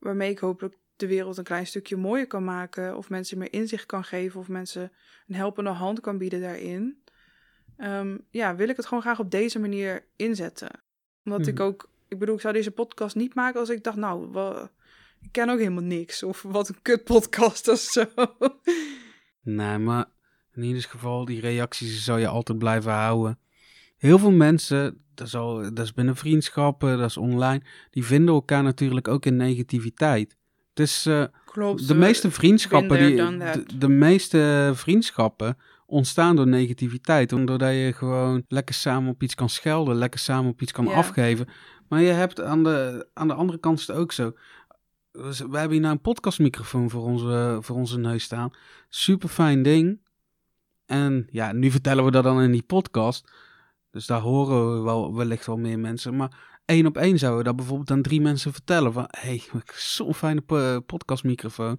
waarmee 0.00 0.30
ik 0.30 0.38
hopelijk 0.38 0.74
de 0.96 1.06
wereld 1.06 1.36
een 1.36 1.44
klein 1.44 1.66
stukje 1.66 1.96
mooier 1.96 2.26
kan 2.26 2.44
maken, 2.44 2.96
of 2.96 3.08
mensen 3.10 3.38
meer 3.38 3.52
inzicht 3.52 3.86
kan 3.86 4.04
geven, 4.04 4.40
of 4.40 4.48
mensen 4.48 4.92
een 5.26 5.34
helpende 5.34 5.70
hand 5.70 6.00
kan 6.00 6.18
bieden 6.18 6.40
daarin. 6.40 7.02
Ehm, 7.76 8.18
ja, 8.30 8.54
wil 8.56 8.68
ik 8.68 8.76
het 8.76 8.86
gewoon 8.86 9.02
graag 9.02 9.18
op 9.18 9.30
deze 9.30 9.58
manier 9.58 10.04
inzetten. 10.16 10.70
Omdat 11.24 11.46
ik 11.46 11.54
Mhm. 11.54 11.62
ook, 11.62 11.90
ik 12.08 12.18
bedoel, 12.18 12.34
ik 12.34 12.40
zou 12.40 12.54
deze 12.54 12.70
podcast 12.70 13.16
niet 13.16 13.34
maken 13.34 13.60
als 13.60 13.68
ik 13.68 13.82
dacht, 13.84 13.96
nou, 13.96 14.38
ik 15.20 15.32
ken 15.32 15.48
ook 15.50 15.58
helemaal 15.58 15.82
niks. 15.82 16.22
Of 16.22 16.42
wat 16.42 16.68
een 16.68 16.82
kut 16.82 17.04
podcast 17.04 17.68
of 17.68 17.78
zo. 17.78 18.04
Nee, 19.42 19.78
maar 19.78 20.06
in 20.54 20.62
ieder 20.62 20.82
geval, 20.82 21.24
die 21.24 21.40
reacties 21.40 22.04
zou 22.04 22.20
je 22.20 22.26
altijd 22.28 22.58
blijven 22.58 22.92
houden. 22.92 23.38
Heel 24.00 24.18
veel 24.18 24.30
mensen, 24.30 24.98
dat 25.14 25.26
is, 25.26 25.34
al, 25.36 25.74
dat 25.74 25.84
is 25.84 25.92
binnen 25.94 26.16
vriendschappen, 26.16 26.98
dat 26.98 27.08
is 27.08 27.16
online, 27.16 27.62
die 27.90 28.04
vinden 28.04 28.34
elkaar 28.34 28.62
natuurlijk 28.62 29.08
ook 29.08 29.26
in 29.26 29.36
negativiteit. 29.36 30.36
Dus 30.72 31.06
eh, 31.06 31.24
Klopt. 31.44 31.88
de 31.88 31.94
we- 31.94 31.98
meeste 32.00 32.30
vriendschappen, 32.30 32.98
die, 32.98 33.16
de, 33.16 33.64
de 33.78 33.88
meeste 33.88 34.70
vriendschappen 34.74 35.56
ontstaan 35.86 36.36
door 36.36 36.46
negativiteit. 36.46 37.28
Doordat 37.28 37.70
je 37.72 37.92
gewoon 37.96 38.44
lekker 38.48 38.74
samen 38.74 39.10
op 39.10 39.22
iets 39.22 39.34
kan 39.34 39.48
schelden, 39.48 39.96
lekker 39.96 40.20
samen 40.20 40.50
op 40.50 40.62
iets 40.62 40.72
kan 40.72 40.88
afgeven. 40.88 41.46
Maar 41.88 42.00
je 42.00 42.10
hebt 42.12 42.40
aan 42.40 42.64
de, 42.64 43.08
aan 43.14 43.28
de 43.28 43.34
andere 43.34 43.58
kant 43.58 43.78
is 43.78 43.86
het 43.86 43.96
ook 43.96 44.12
zo. 44.12 44.32
Dus 45.12 45.38
We 45.38 45.44
hebben 45.58 45.70
hier 45.70 45.80
nou 45.80 45.92
een 45.94 46.00
podcastmicrofoon 46.00 46.90
voor 46.90 47.02
onze, 47.02 47.58
voor 47.60 47.76
onze 47.76 47.98
neus 47.98 48.22
staan. 48.24 48.50
Super 48.88 49.28
fijn 49.28 49.62
ding. 49.62 50.00
En 50.86 51.26
ja, 51.30 51.52
nu 51.52 51.70
vertellen 51.70 52.04
we 52.04 52.10
dat 52.10 52.24
dan 52.24 52.40
in 52.42 52.52
die 52.52 52.62
podcast. 52.62 53.32
Dus 53.90 54.06
daar 54.06 54.20
horen 54.20 54.74
we 54.76 54.80
wel, 54.82 55.14
wellicht 55.14 55.46
wel 55.46 55.56
meer 55.58 55.78
mensen. 55.78 56.16
Maar 56.16 56.60
één 56.64 56.86
op 56.86 56.96
één 56.96 57.18
zouden 57.18 57.38
we 57.40 57.46
dat 57.46 57.56
bijvoorbeeld 57.56 57.90
aan 57.90 58.02
drie 58.02 58.20
mensen 58.20 58.52
vertellen. 58.52 58.92
Van, 58.92 59.06
hé, 59.10 59.20
hey, 59.28 59.62
zo'n 59.74 60.14
fijne 60.14 60.40
po- 60.40 60.80
podcastmicrofoon. 60.80 61.78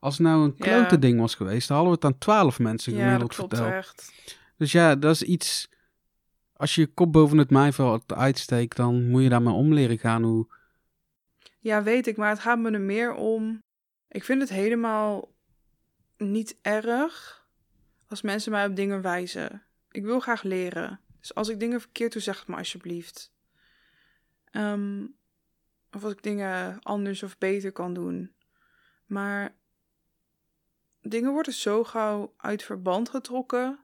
Als 0.00 0.18
het 0.18 0.26
nou 0.26 0.44
een 0.44 0.54
Ja. 0.56 0.64
klote 0.64 0.98
ding 0.98 1.20
was 1.20 1.34
geweest, 1.34 1.68
dan 1.68 1.76
hadden 1.76 1.94
we 1.98 2.06
het 2.06 2.12
aan 2.14 2.20
twaalf 2.20 2.58
mensen 2.58 2.92
Ja, 2.92 2.98
dat 2.98 3.06
gemiddeld 3.06 3.34
klopt 3.34 3.56
verteld. 3.56 3.74
echt. 3.74 4.12
Dus 4.56 4.72
ja, 4.72 4.94
dat 4.96 5.10
is 5.14 5.22
iets... 5.22 5.68
Als 6.56 6.74
je 6.74 6.80
je 6.80 6.86
kop 6.86 7.12
boven 7.12 7.38
het 7.38 7.50
maaiveld 7.50 8.12
uitsteekt, 8.14 8.76
dan 8.76 9.08
moet 9.08 9.22
je 9.22 9.28
daarmee 9.28 9.54
om 9.54 9.72
leren 9.74 9.98
gaan. 9.98 10.22
Hoe... 10.22 10.46
Ja, 11.58 11.82
weet 11.82 12.06
ik, 12.06 12.16
maar 12.16 12.28
het 12.28 12.38
gaat 12.40 12.58
me 12.58 12.70
er 12.70 12.80
meer 12.80 13.14
om. 13.14 13.62
Ik 14.08 14.24
vind 14.24 14.40
het 14.40 14.50
helemaal 14.50 15.32
niet 16.16 16.56
erg 16.62 17.44
als 18.08 18.22
mensen 18.22 18.52
mij 18.52 18.66
op 18.66 18.76
dingen 18.76 19.02
wijzen. 19.02 19.62
Ik 19.90 20.04
wil 20.04 20.20
graag 20.20 20.42
leren. 20.42 21.00
Dus 21.22 21.34
als 21.34 21.48
ik 21.48 21.60
dingen 21.60 21.80
verkeerd 21.80 22.12
doe, 22.12 22.22
zeg 22.22 22.38
het 22.38 22.48
me 22.48 22.56
alsjeblieft. 22.56 23.32
Ehm, 24.50 25.06
of 25.92 26.04
als 26.04 26.12
ik 26.12 26.22
dingen 26.22 26.82
anders 26.82 27.22
of 27.22 27.38
beter 27.38 27.72
kan 27.72 27.94
doen. 27.94 28.34
Maar 29.06 29.54
dingen 31.00 31.32
worden 31.32 31.52
zo 31.52 31.84
gauw 31.84 32.34
uit 32.36 32.62
verband 32.62 33.08
getrokken. 33.08 33.78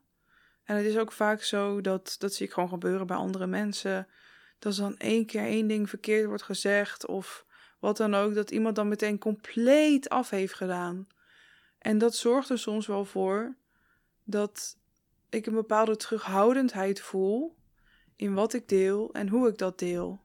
En 0.64 0.76
het 0.76 0.86
is 0.86 0.98
ook 0.98 1.12
vaak 1.12 1.42
zo 1.42 1.80
dat, 1.80 2.16
dat 2.18 2.34
zie 2.34 2.46
ik 2.46 2.52
gewoon 2.52 2.68
gebeuren 2.68 3.06
bij 3.06 3.16
andere 3.16 3.46
mensen. 3.46 4.08
Dat 4.58 4.76
er 4.76 4.82
dan 4.82 4.96
één 4.96 5.26
keer 5.26 5.42
één 5.42 5.66
ding 5.66 5.88
verkeerd 5.88 6.26
wordt 6.26 6.42
gezegd 6.42 7.06
of 7.06 7.46
wat 7.78 7.96
dan 7.96 8.14
ook, 8.14 8.34
dat 8.34 8.50
iemand 8.50 8.76
dan 8.76 8.88
meteen 8.88 9.18
compleet 9.18 10.08
af 10.08 10.30
heeft 10.30 10.54
gedaan. 10.54 11.08
En 11.78 11.98
dat 11.98 12.14
zorgt 12.14 12.48
er 12.48 12.58
soms 12.58 12.86
wel 12.86 13.04
voor 13.04 13.56
dat 14.24 14.77
ik 15.30 15.46
een 15.46 15.54
bepaalde 15.54 15.96
terughoudendheid 15.96 17.00
voel 17.00 17.56
in 18.16 18.34
wat 18.34 18.52
ik 18.54 18.68
deel 18.68 19.12
en 19.14 19.28
hoe 19.28 19.48
ik 19.48 19.58
dat 19.58 19.78
deel. 19.78 20.20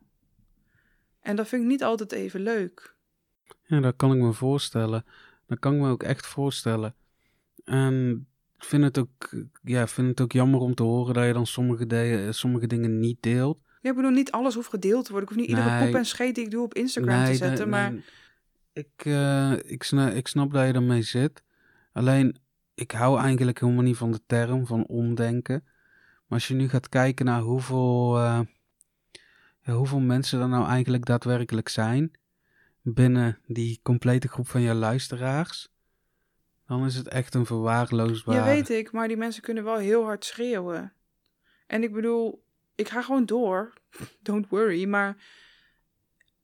En 1.22 1.36
dat 1.36 1.48
vind 1.48 1.62
ik 1.62 1.68
niet 1.68 1.84
altijd 1.84 2.12
even 2.12 2.40
leuk. 2.42 2.96
Ja, 3.66 3.80
dat 3.80 3.96
kan 3.96 4.14
ik 4.14 4.22
me 4.22 4.34
voorstellen. 4.34 5.06
Dat 5.48 5.60
kan 5.60 5.74
ik 5.74 5.80
me 5.82 5.90
ook 5.90 6.04
echt 6.04 6.26
voorstellen. 6.26 6.96
En 7.64 8.28
ik 8.58 8.64
vind 8.64 8.84
het 8.84 8.98
ook, 8.98 9.30
ja, 9.64 9.88
vind 9.88 10.08
het 10.08 10.22
ook 10.22 10.32
jammer 10.32 10.60
om 10.60 10.76
te 10.76 10.84
horen 10.84 11.14
dat 11.14 11.26
je 11.26 11.34
dan 11.34 11.48
sommige, 11.48 11.88
de- 11.88 12.28
sommige 12.32 12.68
dingen 12.68 13.00
niet 13.00 13.18
deelt. 13.22 13.58
Ja, 13.82 13.90
ik 13.90 13.96
bedoel, 13.96 14.12
niet 14.12 14.32
alles 14.32 14.56
hoeft 14.56 14.70
gedeeld 14.70 15.06
te 15.06 15.12
worden. 15.12 15.30
Ik 15.30 15.36
hoef 15.36 15.46
niet 15.48 15.58
iedere 15.58 15.86
poep 15.86 15.96
en 15.96 16.06
scheet 16.06 16.36
die 16.36 16.44
ik 16.44 16.52
doe 16.52 16.64
op 16.64 16.74
Instagram 16.74 17.26
te 17.26 17.36
zetten. 17.36 17.70
nee, 17.70 17.80
maar. 17.80 17.94
Ik, 18.74 18.88
eh, 19.06 19.72
ik, 19.72 19.84
snap, 19.84 20.14
ik 20.14 20.28
snap 20.28 20.52
dat 20.54 20.68
je 20.68 20.74
ermee 20.74 21.02
zit. 21.02 21.44
Alleen, 21.92 22.38
ik 22.74 22.92
hou 22.92 23.20
eigenlijk 23.20 23.60
helemaal 23.60 23.84
niet 23.84 23.98
van 23.98 24.12
de 24.12 24.22
term 24.26 24.66
van 24.66 24.86
omdenken. 24.86 25.64
Maar 26.28 26.40
als 26.40 26.48
je 26.48 26.54
nu 26.54 26.70
gaat 26.70 26.90
kijken 26.90 27.26
naar 27.26 27.42
hoeveel, 27.42 28.18
eh, 28.18 28.40
hoeveel 29.64 30.00
mensen 30.00 30.42
er 30.42 30.48
nou 30.48 30.68
eigenlijk 30.68 31.06
daadwerkelijk 31.06 31.70
zijn 31.70 32.12
binnen 32.82 33.40
die 33.46 33.80
complete 33.84 34.28
groep 34.28 34.48
van 34.48 34.62
je 34.62 34.74
luisteraars, 34.74 35.72
dan 36.68 36.86
is 36.86 36.96
het 36.96 37.08
echt 37.08 37.34
een 37.34 37.46
verwaarloosbaar. 37.46 38.36
Ja, 38.36 38.44
weet 38.44 38.70
ik, 38.70 38.92
maar 38.92 39.08
die 39.08 39.18
mensen 39.18 39.42
kunnen 39.42 39.64
wel 39.64 39.78
heel 39.78 40.04
hard 40.04 40.26
schreeuwen. 40.26 40.94
En 41.68 41.84
ik 41.84 41.94
bedoel, 41.94 42.44
ik 42.76 42.90
ga 42.90 43.02
gewoon 43.02 43.26
door. 43.26 43.74
Don't 44.22 44.50
worry. 44.50 44.86
Maar. 44.86 45.16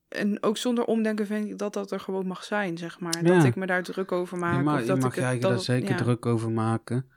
En 0.09 0.43
ook 0.43 0.57
zonder 0.57 0.85
omdenken 0.85 1.25
vind 1.25 1.49
ik 1.49 1.57
dat 1.57 1.73
dat 1.73 1.91
er 1.91 1.99
gewoon 1.99 2.27
mag 2.27 2.43
zijn, 2.43 2.77
zeg 2.77 2.99
maar. 2.99 3.23
Dat 3.23 3.41
Ja. 3.41 3.43
ik 3.45 3.55
me 3.55 3.65
daar 3.65 3.83
druk 3.83 4.11
over 4.11 4.37
maak. 4.37 4.63
mag, 4.63 4.73
of 4.75 4.81
je 4.81 4.85
dat 4.87 4.99
mag 4.99 5.07
ik 5.09 5.13
je 5.15 5.19
het- 5.19 5.29
eigen 5.29 5.41
dat 5.49 5.51
daar 5.51 5.75
zeker 5.75 5.89
ja. 5.89 5.95
druk 5.95 6.25
over 6.25 6.51
maken. 6.51 7.09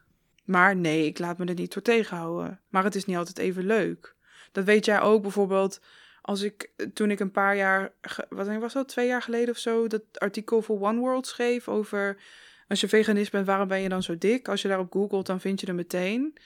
Maar 0.45 0.77
nee, 0.77 1.07
ik 1.07 1.19
laat 1.19 1.39
me 1.39 1.45
er 1.45 1.55
niet 1.55 1.73
door 1.73 1.83
tegenhouden. 1.83 2.61
Maar 2.69 2.85
het 2.85 2.95
is 2.95 3.05
niet 3.05 3.17
altijd 3.17 3.39
even 3.39 3.65
leuk. 3.67 4.15
Dat 4.53 4.65
weet 4.65 4.85
jij 4.85 5.01
ook 5.01 5.23
bijvoorbeeld. 5.23 5.81
Als 6.23 6.43
ik 6.43 6.71
toen 6.95 7.11
ik 7.11 7.21
een 7.21 7.31
paar 7.31 7.57
jaar, 7.57 7.93
wat 8.29 8.57
was 8.59 8.73
dat, 8.73 8.89
twee 8.89 9.07
jaar 9.07 9.23
geleden 9.23 9.51
of 9.51 9.59
zo, 9.59 9.87
dat 9.87 10.03
artikel 10.13 10.63
voor 10.63 10.81
One 10.81 10.99
World 10.99 11.27
schreef 11.27 11.69
over 11.69 12.17
als 12.69 12.81
je 12.81 12.89
veganist 12.89 13.31
bent, 13.33 13.47
waarom 13.47 13.69
ben 13.69 13.81
je 13.81 13.89
dan 13.89 14.03
zo 14.03 14.19
dik? 14.19 14.49
Als 14.49 14.63
je 14.63 14.69
daarop 14.69 14.93
googelt, 14.93 15.27
dan 15.27 15.41
vind 15.41 15.61
je 15.61 15.67
er 15.67 15.75
meteen. 15.75 16.39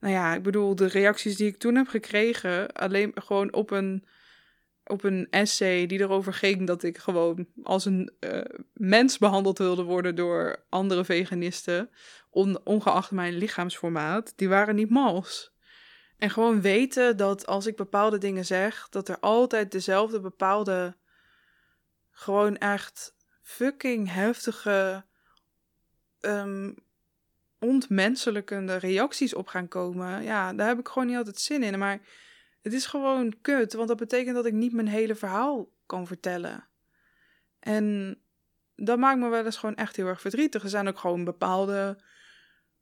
Nou 0.00 0.14
ja, 0.14 0.34
ik 0.34 0.42
bedoel, 0.42 0.74
de 0.74 0.86
reacties 0.86 1.36
die 1.36 1.46
ik 1.46 1.58
toen 1.58 1.74
heb 1.74 1.88
gekregen, 1.88 2.72
alleen 2.72 3.12
gewoon 3.14 3.52
op 3.52 3.70
een, 3.70 4.04
op 4.88 5.04
een 5.04 5.26
essay 5.30 5.86
die 5.86 6.00
erover 6.00 6.32
ging 6.32 6.66
dat 6.66 6.82
ik 6.82 6.98
gewoon 6.98 7.46
als 7.62 7.84
een 7.84 8.12
eh, 8.20 8.40
mens 8.72 9.18
behandeld 9.18 9.58
wilde 9.58 9.82
worden 9.82 10.14
door 10.14 10.64
andere 10.68 11.04
veganisten, 11.04 11.90
on- 12.30 12.60
ongeacht 12.64 13.10
mijn 13.10 13.36
lichaamsformaat, 13.36 14.32
die 14.36 14.48
waren 14.48 14.74
niet 14.74 14.90
mals. 14.90 15.56
En 16.18 16.30
gewoon 16.30 16.60
weten 16.60 17.16
dat 17.16 17.46
als 17.46 17.66
ik 17.66 17.76
bepaalde 17.76 18.18
dingen 18.18 18.44
zeg, 18.44 18.88
dat 18.88 19.08
er 19.08 19.18
altijd 19.18 19.72
dezelfde 19.72 20.20
bepaalde, 20.20 20.96
gewoon 22.10 22.56
echt 22.56 23.14
fucking 23.42 24.12
heftige, 24.12 25.04
ehm 26.20 26.70
ontmenselijkende 27.60 28.76
reacties 28.76 29.34
op 29.34 29.46
gaan 29.46 29.68
komen. 29.68 30.22
Ja, 30.22 30.52
daar 30.52 30.68
heb 30.68 30.78
ik 30.78 30.88
gewoon 30.88 31.08
niet 31.08 31.16
altijd 31.16 31.38
zin 31.40 31.62
in. 31.62 31.78
Maar 31.78 32.00
het 32.68 32.76
is 32.76 32.86
gewoon 32.86 33.34
kut, 33.40 33.72
want 33.72 33.88
dat 33.88 33.96
betekent 33.96 34.34
dat 34.34 34.46
ik 34.46 34.52
niet 34.52 34.72
mijn 34.72 34.88
hele 34.88 35.14
verhaal 35.14 35.68
kan 35.86 36.06
vertellen. 36.06 36.68
En 37.60 38.18
dat 38.76 38.98
maakt 38.98 39.18
me 39.18 39.28
wel 39.28 39.44
eens 39.44 39.56
gewoon 39.56 39.74
echt 39.74 39.96
heel 39.96 40.06
erg 40.06 40.20
verdrietig. 40.20 40.62
Er 40.62 40.68
zijn 40.68 40.88
ook 40.88 40.98
gewoon 40.98 41.24
bepaalde 41.24 41.98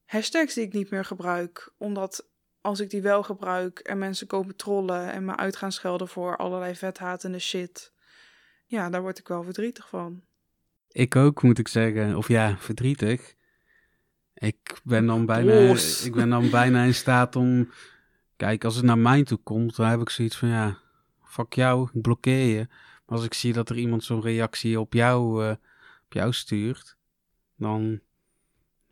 hashtags 0.05 0.55
die 0.55 0.64
ik 0.64 0.72
niet 0.72 0.90
meer 0.90 1.05
gebruik. 1.05 1.72
Omdat 1.79 2.29
als 2.61 2.81
ik 2.81 2.90
die 2.90 3.03
wel 3.03 3.22
gebruik 3.22 3.79
en 3.79 3.99
mensen 3.99 4.27
komen 4.27 4.57
trollen 4.57 5.12
en 5.12 5.25
me 5.25 5.37
uit 5.37 5.57
gaan 5.57 5.72
schelden 5.72 6.09
voor 6.09 6.37
allerlei 6.37 6.75
vethatende 6.75 7.38
shit. 7.38 7.92
Ja, 8.66 8.90
daar 8.90 9.03
word 9.03 9.18
ik 9.18 9.29
wel 9.29 9.42
verdrietig 9.42 9.88
van. 9.88 10.22
Ik 10.88 11.16
ook, 11.16 11.42
moet 11.42 11.59
ik 11.59 11.68
zeggen. 11.68 12.16
Of 12.16 12.29
ja, 12.29 12.57
verdrietig. 12.59 13.35
Ik 14.35 14.81
ben 14.85 15.07
dan 15.07 15.27
bijna, 15.27 15.75
ik 16.05 16.14
ben 16.14 16.31
dan 16.31 16.51
bijna 16.51 16.85
in 16.85 16.94
staat 16.94 17.37
om... 17.37 17.70
Kijk, 18.37 18.64
als 18.64 18.77
het 18.77 18.85
naar 18.85 18.99
mij 18.99 19.22
toe 19.22 19.38
komt, 19.38 19.77
dan 19.77 19.87
heb 19.87 20.01
ik 20.01 20.11
zoiets 20.11 20.37
van, 20.37 20.49
ja, 20.49 20.79
fuck 21.25 21.53
jou, 21.53 21.88
ik 21.92 22.03
blokkeer 22.03 22.57
je. 22.57 22.66
Maar 23.07 23.18
als 23.18 23.25
ik 23.25 23.35
zie 23.35 23.53
dat 23.53 23.70
er 23.70 23.77
iemand 23.77 24.05
zo'n 24.05 24.20
reactie 24.20 24.81
op 24.81 24.92
jou, 24.92 25.44
eh, 25.44 25.51
op 26.05 26.12
jou 26.12 26.33
stuurt, 26.33 26.96
dan 27.57 28.01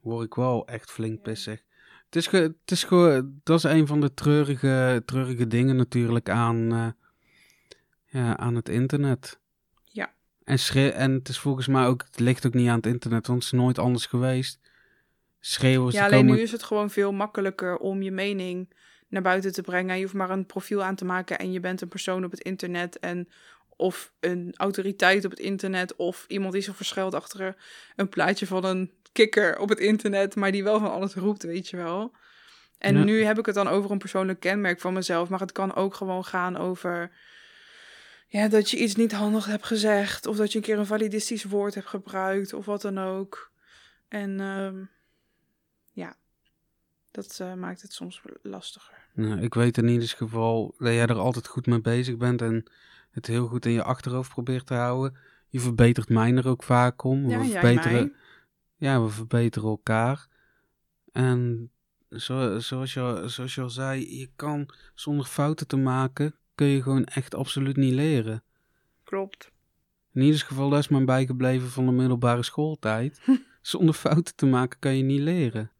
word 0.00 0.26
ik 0.26 0.35
wel 0.35 0.66
echt 0.66 0.90
flink 0.90 1.22
pissig. 1.22 1.62
Het 2.04 2.16
is, 2.16 2.26
het 2.26 2.70
is 2.70 2.85
gewoon, 2.85 3.40
dat 3.42 3.59
is 3.59 3.62
een 3.64 3.87
van 3.87 4.00
de 4.00 4.14
treurige, 4.14 5.02
treurige 5.04 5.46
dingen 5.46 5.76
natuurlijk 5.76 6.28
aan, 6.28 6.72
eh, 6.72 6.88
ja, 8.07 8.37
aan 8.37 8.54
het 8.54 8.68
internet. 8.68 9.38
Ja. 9.85 10.14
En, 10.44 10.59
en 10.94 11.12
het 11.12 11.28
is 11.28 11.38
volgens 11.38 11.66
mij 11.66 11.87
ook, 11.87 12.02
het 12.02 12.20
ligt 12.20 12.46
ook 12.46 12.54
niet 12.54 12.68
aan 12.68 12.76
het 12.76 12.87
internet, 12.87 13.26
want 13.26 13.44
het 13.44 13.52
is 13.52 13.59
nooit 13.59 13.78
anders 13.78 14.07
geweest. 14.07 14.61
Schreeuwers 15.40 15.94
Ja, 15.94 16.04
alleen 16.04 16.18
komen... 16.20 16.35
nu 16.35 16.42
is 16.42 16.52
het 16.52 16.62
gewoon 16.62 16.90
veel 16.90 17.12
makkelijker 17.12 17.76
om 17.76 18.02
je 18.02 18.11
mening 18.11 18.68
naar 19.14 19.22
buiten 19.22 19.53
te 19.53 19.62
brengen. 19.62 19.96
Je 19.96 20.03
hoeft 20.03 20.14
maar 20.14 20.31
een 20.31 20.46
profiel 20.46 20.83
aan 20.83 20.94
te 20.94 21.05
maken 21.05 21.38
en 21.38 21.53
je 21.53 21.61
bent 21.61 21.81
een 21.81 21.88
persoon 21.88 22.24
op 22.24 22.31
het 22.31 22.40
internet. 22.40 22.98
En 22.98 23.29
of 23.77 24.12
een 24.20 24.55
autoriteit 24.57 25.24
op 25.24 25.31
het 25.31 25.40
internet. 25.40 25.96
Of 25.96 26.24
iemand 26.29 26.53
die 26.53 26.62
zich 26.62 26.77
verschuilt 26.77 27.14
achter 27.14 27.57
een 27.96 28.09
plaatje 28.09 28.46
van 28.46 28.64
een 28.64 28.92
kikker 29.12 29.59
op 29.59 29.68
het 29.68 29.79
internet. 29.79 30.37
Maar 30.37 30.53
die 30.53 30.64
wel 30.64 30.79
van 30.79 30.90
alles 30.90 31.14
roept, 31.14 31.42
weet 31.42 31.68
je 31.68 31.77
wel. 31.77 32.12
En 32.79 32.96
Ja. 32.96 33.05
nu 33.05 33.24
heb 33.24 33.38
ik 33.38 33.46
het 33.46 33.55
dan 33.55 33.68
over 33.68 33.90
een 33.90 33.98
persoonlijk 33.98 34.40
kenmerk 34.40 34.81
van 34.81 34.92
mezelf. 34.92 35.29
Maar 35.29 35.40
het 35.40 35.53
kan 35.53 35.74
ook 35.74 35.94
gewoon 35.94 36.24
gaan 36.24 36.57
over. 36.57 37.11
Ja, 38.29 38.48
dat 38.48 38.70
je 38.70 38.77
iets 38.77 38.94
niet 38.94 39.12
handig 39.12 39.46
hebt 39.46 39.66
gezegd. 39.66 40.27
Of 40.27 40.37
dat 40.37 40.53
je 40.53 40.59
een 40.59 40.64
keer 40.64 40.79
een 40.79 40.87
validistisch 40.87 41.44
woord 41.44 41.74
hebt 41.74 41.87
gebruikt. 41.87 42.53
Of 42.53 42.64
wat 42.66 42.83
dan 42.83 42.98
ook. 42.98 43.50
En 44.09 44.40
ehm, 44.40 44.85
ja, 45.92 46.16
dat 47.11 47.38
eh, 47.40 47.55
maakt 47.55 47.83
het 47.83 47.92
soms 47.92 48.22
lastiger. 48.42 49.03
Nou, 49.14 49.40
ik 49.40 49.55
weet 49.55 49.79
in 49.79 49.88
ieder 49.88 50.09
geval 50.09 50.74
dat 50.79 50.92
jij 50.92 51.07
er 51.07 51.18
altijd 51.18 51.46
goed 51.46 51.66
mee 51.66 51.81
bezig 51.81 52.16
bent 52.16 52.42
en 52.42 52.64
het 53.11 53.27
heel 53.27 53.46
goed 53.46 53.66
in 53.66 53.72
je 53.72 53.83
achterhoofd 53.83 54.31
probeert 54.31 54.66
te 54.66 54.74
houden. 54.74 55.16
Je 55.48 55.61
verbetert 55.61 56.09
mij 56.09 56.35
er 56.35 56.48
ook 56.48 56.62
vaak 56.62 57.05
om. 57.05 57.29
Ja, 57.29 57.38
we 57.38 57.44
verbeteren. 57.44 58.14
Ja, 58.77 59.03
we 59.03 59.09
verbeteren 59.09 59.68
elkaar. 59.68 60.29
En 61.12 61.70
zo, 62.11 62.59
zoals, 62.59 62.94
je, 62.94 63.22
zoals 63.27 63.55
je 63.55 63.61
al 63.61 63.70
zei, 63.70 64.18
je 64.18 64.31
kan 64.37 64.68
zonder 64.94 65.27
fouten 65.27 65.66
te 65.66 65.77
maken, 65.77 66.35
kun 66.55 66.66
je 66.66 66.83
gewoon 66.83 67.05
echt 67.05 67.35
absoluut 67.35 67.77
niet 67.77 67.92
leren. 67.92 68.42
Klopt. 69.05 69.53
In 70.12 70.22
ieder 70.22 70.40
geval, 70.40 70.70
dat 70.70 70.79
is 70.79 70.88
mij 70.88 71.05
bijgebleven 71.05 71.68
van 71.68 71.87
de 71.87 71.92
middelbare 71.92 72.42
schooltijd. 72.42 73.20
Zonder 73.62 73.94
fouten 73.94 74.37
te 74.37 74.46
maken 74.46 74.79
kan 74.79 74.96
je 74.96 75.03
niet 75.03 75.20
leren. 75.20 75.70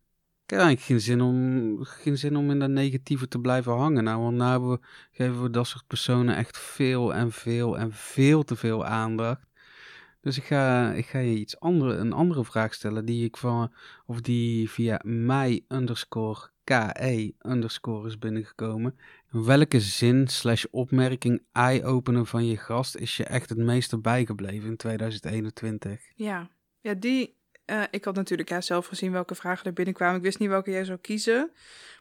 Ik 0.45 0.51
heb 0.51 0.59
eigenlijk 0.59 0.81
geen 0.81 1.01
zin 1.01 1.21
om, 1.21 1.85
geen 1.85 2.19
zin 2.19 2.37
om 2.37 2.51
in 2.51 2.59
dat 2.59 2.71
negatieve 2.71 3.29
te 3.29 3.39
blijven 3.39 3.73
hangen. 3.73 4.05
Nou, 4.05 4.37
want 4.37 4.63
we, 4.63 4.87
geven 5.11 5.43
we 5.43 5.51
dat 5.51 5.67
soort 5.67 5.87
personen 5.87 6.37
echt 6.37 6.59
veel 6.59 7.15
en 7.15 7.33
veel 7.33 7.79
en 7.79 7.93
veel 7.93 8.43
te 8.43 8.57
veel 8.57 8.85
aandacht. 8.85 9.47
Dus 10.21 10.37
ik 10.37 10.45
ga, 10.45 10.93
ik 10.93 11.07
ga 11.07 11.19
je 11.19 11.35
iets 11.35 11.61
andere, 11.61 11.95
een 11.95 12.13
andere 12.13 12.45
vraag 12.45 12.75
stellen 12.75 13.05
die 13.05 13.25
ik 13.25 13.37
van, 13.37 13.73
of 14.07 14.21
die 14.21 14.71
via 14.71 15.01
mij 15.05 15.65
underscore 15.69 16.53
KE 16.65 17.35
underscore 17.41 18.09
is 18.09 18.19
binnengekomen. 18.19 18.99
Welke 19.31 19.81
zin 19.81 20.29
slash 20.29 20.65
opmerking 20.71 21.43
eye-opener 21.53 22.27
van 22.27 22.47
je 22.47 22.57
gast 22.57 22.97
is 22.97 23.17
je 23.17 23.25
echt 23.25 23.49
het 23.49 23.59
meeste 23.59 23.99
bijgebleven 23.99 24.69
in 24.69 24.77
2021? 24.77 26.01
Ja, 26.15 26.51
ja 26.81 26.95
die. 26.95 27.37
Eh, 27.65 27.83
ik 27.91 28.05
had 28.05 28.15
natuurlijk 28.15 28.49
ja, 28.49 28.61
zelf 28.61 28.87
gezien 28.87 29.13
welke 29.13 29.35
vragen 29.35 29.67
er 29.67 29.73
binnenkwamen. 29.73 30.17
Ik 30.17 30.23
wist 30.23 30.39
niet 30.39 30.49
welke 30.49 30.71
jij 30.71 30.85
zou 30.85 30.99
kiezen. 30.99 31.51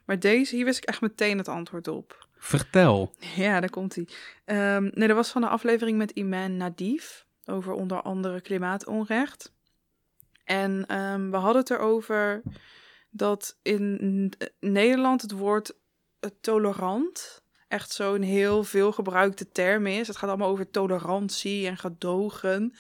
Maar 0.06 0.20
deze, 0.20 0.56
hier 0.56 0.66
wist 0.66 0.78
ik 0.78 0.86
echt 0.86 1.02
meteen 1.02 1.38
het 1.38 1.48
antwoord 1.48 1.88
op. 1.88 2.28
Vertel. 2.38 3.16
Ja, 3.36 3.60
daar 3.60 3.70
komt 3.70 3.96
hij. 3.96 4.08
nee, 4.80 5.08
dat 5.08 5.16
was 5.16 5.30
van 5.30 5.42
de 5.42 5.48
aflevering 5.48 5.98
met 5.98 6.12
Iman 6.12 6.58
Nadif. 6.58 7.26
Over 7.46 7.74
onder 7.74 8.02
andere 8.02 8.42
klimaatonrecht. 8.42 9.54
En 10.44 10.86
ehm, 10.88 11.30
we 11.30 11.38
hadden 11.38 11.62
het 11.62 11.70
erover 11.70 12.42
dat 13.10 13.60
in 13.62 14.34
Nederland 14.60 15.22
het 15.22 15.32
woord 15.32 15.74
eh, 16.20 16.30
tolerant 16.42 17.44
echt 17.68 17.92
zo'n 17.92 18.22
heel 18.22 18.64
veel 18.64 18.92
gebruikte 18.92 19.50
term 19.50 19.88
is. 19.88 20.08
Het 20.08 20.18
gaat 20.18 20.30
allemaal 20.30 20.50
over 20.50 20.70
tolerantie 20.70 21.68
en 21.68 21.78
gedogen. 21.78 22.76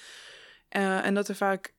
Eh, 0.69 1.05
en 1.05 1.13
dat 1.13 1.27
er 1.27 1.35
vaak 1.35 1.73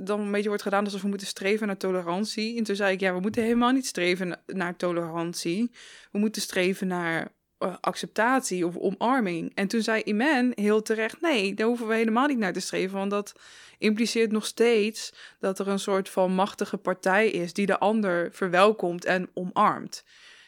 dan 0.00 0.20
een 0.20 0.30
beetje 0.30 0.48
wordt 0.48 0.62
gedaan 0.62 0.84
alsof 0.84 1.02
we 1.02 1.08
moeten 1.08 1.26
streven 1.26 1.66
naar 1.66 1.76
tolerantie. 1.76 2.56
En 2.56 2.64
toen 2.64 2.76
zei 2.76 2.92
ik, 2.92 3.00
ja, 3.00 3.14
we 3.14 3.20
moeten 3.20 3.42
helemaal 3.42 3.72
niet 3.72 3.86
streven 3.86 4.28
na- 4.28 4.42
naar 4.46 4.76
tolerantie. 4.76 5.70
We 6.12 6.18
moeten 6.18 6.42
streven 6.42 6.86
naar 6.86 7.32
eh, 7.58 7.74
acceptatie 7.80 8.66
of 8.66 8.76
omarming. 8.76 9.52
En 9.54 9.68
toen 9.68 9.82
zei 9.82 10.02
Iman 10.02 10.52
heel 10.54 10.82
terecht, 10.82 11.20
nee, 11.20 11.54
daar 11.54 11.66
hoeven 11.66 11.88
we 11.88 11.94
helemaal 11.94 12.26
niet 12.26 12.38
naar 12.38 12.52
te 12.52 12.60
streven. 12.60 12.98
Want 12.98 13.10
dat 13.10 13.32
impliceert 13.78 14.32
nog 14.32 14.46
steeds 14.46 15.12
dat 15.38 15.58
er 15.58 15.68
een 15.68 15.78
soort 15.78 16.08
van 16.08 16.32
machtige 16.34 16.76
partij 16.76 17.30
is 17.30 17.52
die 17.52 17.66
de 17.66 17.78
ander 17.78 18.32
verwelkomt 18.32 19.04
en 19.04 19.30
omarmt. 19.34 20.04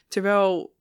Terwijl, 0.09 0.75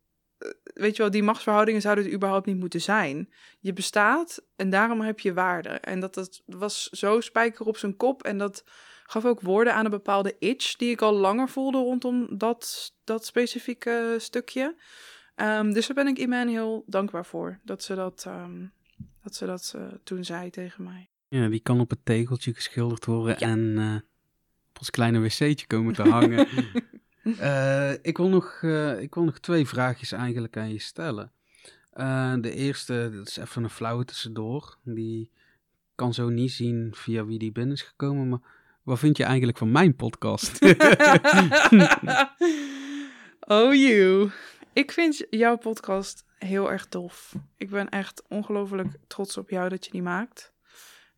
weet 0.64 0.96
je 0.96 1.02
wel, 1.02 1.12
die 1.12 1.24
machtsverhoudingen 1.24 1.82
zouden 1.82 2.06
er 2.06 2.14
überhaupt 2.14 2.46
niet 2.46 2.60
moeten 2.60 2.82
zijn. 2.82 3.30
Je 3.60 3.74
bestaat 3.74 4.44
en 4.56 4.70
daarom 4.70 5.02
heb 5.02 5.20
je 5.20 5.34
waarde. 5.34 5.70
En 5.70 6.00
dat, 6.00 6.14
dat 6.14 6.42
was 6.46 6.90
zo 6.90 7.20
spijker 7.20 7.66
op 7.66 7.78
zijn 7.78 7.98
kop. 7.98 8.24
En 8.24 8.38
dat 8.38 8.64
gaf 9.04 9.26
ook 9.26 9.42
woorden 9.42 9.74
aan 9.74 9.86
een 9.86 9.92
bepaalde 9.92 10.36
itch 10.40 10.76
die 10.76 10.92
ik 10.92 11.02
al 11.02 11.14
langer 11.14 11.50
voelde 11.50 11.78
rondom 11.78 12.38
dat, 12.38 12.94
dat 13.04 13.26
specifieke 13.26 14.16
stukje. 14.18 14.76
Ehm, 15.36 15.72
dus 15.72 15.88
daar 15.88 15.96
ben 15.96 16.08
ik 16.08 16.18
Iman 16.18 16.48
heel 16.48 16.84
dankbaar 16.88 17.26
voor. 17.26 17.60
Dat 17.64 17.84
ze 17.84 17.96
dat, 17.96 18.24
ehm, 18.28 18.66
dat, 19.24 19.36
ze 19.36 19.46
dat 19.46 19.74
eh, 19.76 19.82
toen 20.04 20.26
zei 20.26 20.50
tegen 20.50 20.84
mij. 20.84 21.10
Ja, 21.28 21.48
die 21.48 21.60
kan 21.60 21.80
op 21.80 21.90
het 21.90 22.06
tegeltje 22.06 22.54
geschilderd 22.54 23.06
worden 23.06 23.38
en 23.38 23.74
eh, 23.78 23.96
op 24.70 24.78
ons 24.80 24.90
kleine 24.90 25.20
wc'tje 25.20 25.68
komen 25.68 25.94
te 25.94 26.02
hangen. 26.02 26.48
Eh, 27.40 27.94
ik, 28.02 28.18
wil 28.18 28.30
nog, 28.30 28.60
eh, 28.62 29.02
ik 29.02 29.14
wil 29.14 29.24
nog 29.24 29.40
twee 29.40 29.68
vraagjes 29.68 30.12
eigenlijk 30.12 30.58
aan 30.58 30.72
je 30.72 30.80
stellen. 30.80 31.32
Eh, 31.92 32.34
de 32.40 32.54
eerste, 32.54 33.10
dat 33.14 33.28
is 33.28 33.38
even 33.38 33.64
een 33.64 33.70
flauwe 33.70 34.06
tussendoor. 34.06 34.78
Die 34.84 35.32
kan 35.96 36.14
zo 36.14 36.30
niet 36.30 36.52
zien 36.52 36.92
via 36.96 37.26
wie 37.26 37.40
die 37.40 37.52
binnen 37.52 37.76
is 37.76 37.82
gekomen, 37.82 38.30
maar 38.30 38.40
wat 38.84 39.00
vind 39.00 39.18
je 39.18 39.24
eigenlijk 39.24 39.58
van 39.58 39.72
mijn 39.72 39.96
podcast? 39.96 40.62
oh, 43.56 43.74
you. 43.74 44.30
Ik 44.74 44.92
vind 44.92 45.26
jouw 45.30 45.58
podcast 45.58 46.26
heel 46.38 46.72
erg 46.72 46.86
tof. 46.86 47.36
Ik 47.58 47.70
ben 47.70 47.90
echt 47.90 48.24
ongelooflijk 48.28 48.88
trots 49.08 49.38
op 49.38 49.50
jou 49.50 49.70
dat 49.70 49.86
je 49.86 49.92
die 49.92 50.02
maakt. 50.02 50.54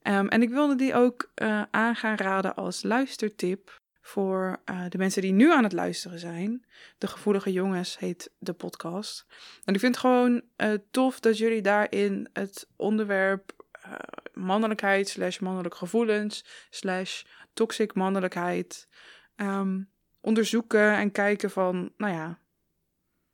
Ehm, 0.01 0.27
en 0.27 0.41
ik 0.41 0.49
wilde 0.49 0.75
die 0.75 0.93
ook 0.95 1.31
eh, 1.33 1.61
aan 1.71 1.95
gaan 1.95 2.15
raden 2.15 2.55
als 2.55 2.83
luistertip 2.83 3.81
voor 4.05 4.61
eh, 4.65 4.85
de 4.89 4.97
mensen 4.97 5.21
die 5.21 5.31
nu 5.31 5.51
aan 5.51 5.63
het 5.63 5.73
luisteren 5.73 6.19
zijn. 6.19 6.65
De 6.97 7.07
Gevoelige 7.07 7.51
Jongens 7.51 7.99
heet 7.99 8.31
de 8.37 8.53
podcast. 8.53 9.25
En 9.63 9.73
ik 9.73 9.79
vind 9.79 9.95
het 9.95 10.05
gewoon 10.05 10.41
eh, 10.55 10.73
tof 10.91 11.19
dat 11.19 11.37
jullie 11.37 11.61
daarin 11.61 12.29
het 12.33 12.69
onderwerp 12.75 13.65
eh, 13.71 13.91
mannelijkheid 14.33 15.09
slash 15.09 15.39
mannelijke 15.39 15.77
gevoelens 15.77 16.45
slash 16.69 17.23
toxic 17.53 17.93
mannelijkheid 17.93 18.87
ehm, 19.35 19.81
onderzoeken 20.21 20.95
en 20.97 21.11
kijken 21.11 21.51
van, 21.51 21.93
nou 21.97 22.13
ja, 22.13 22.39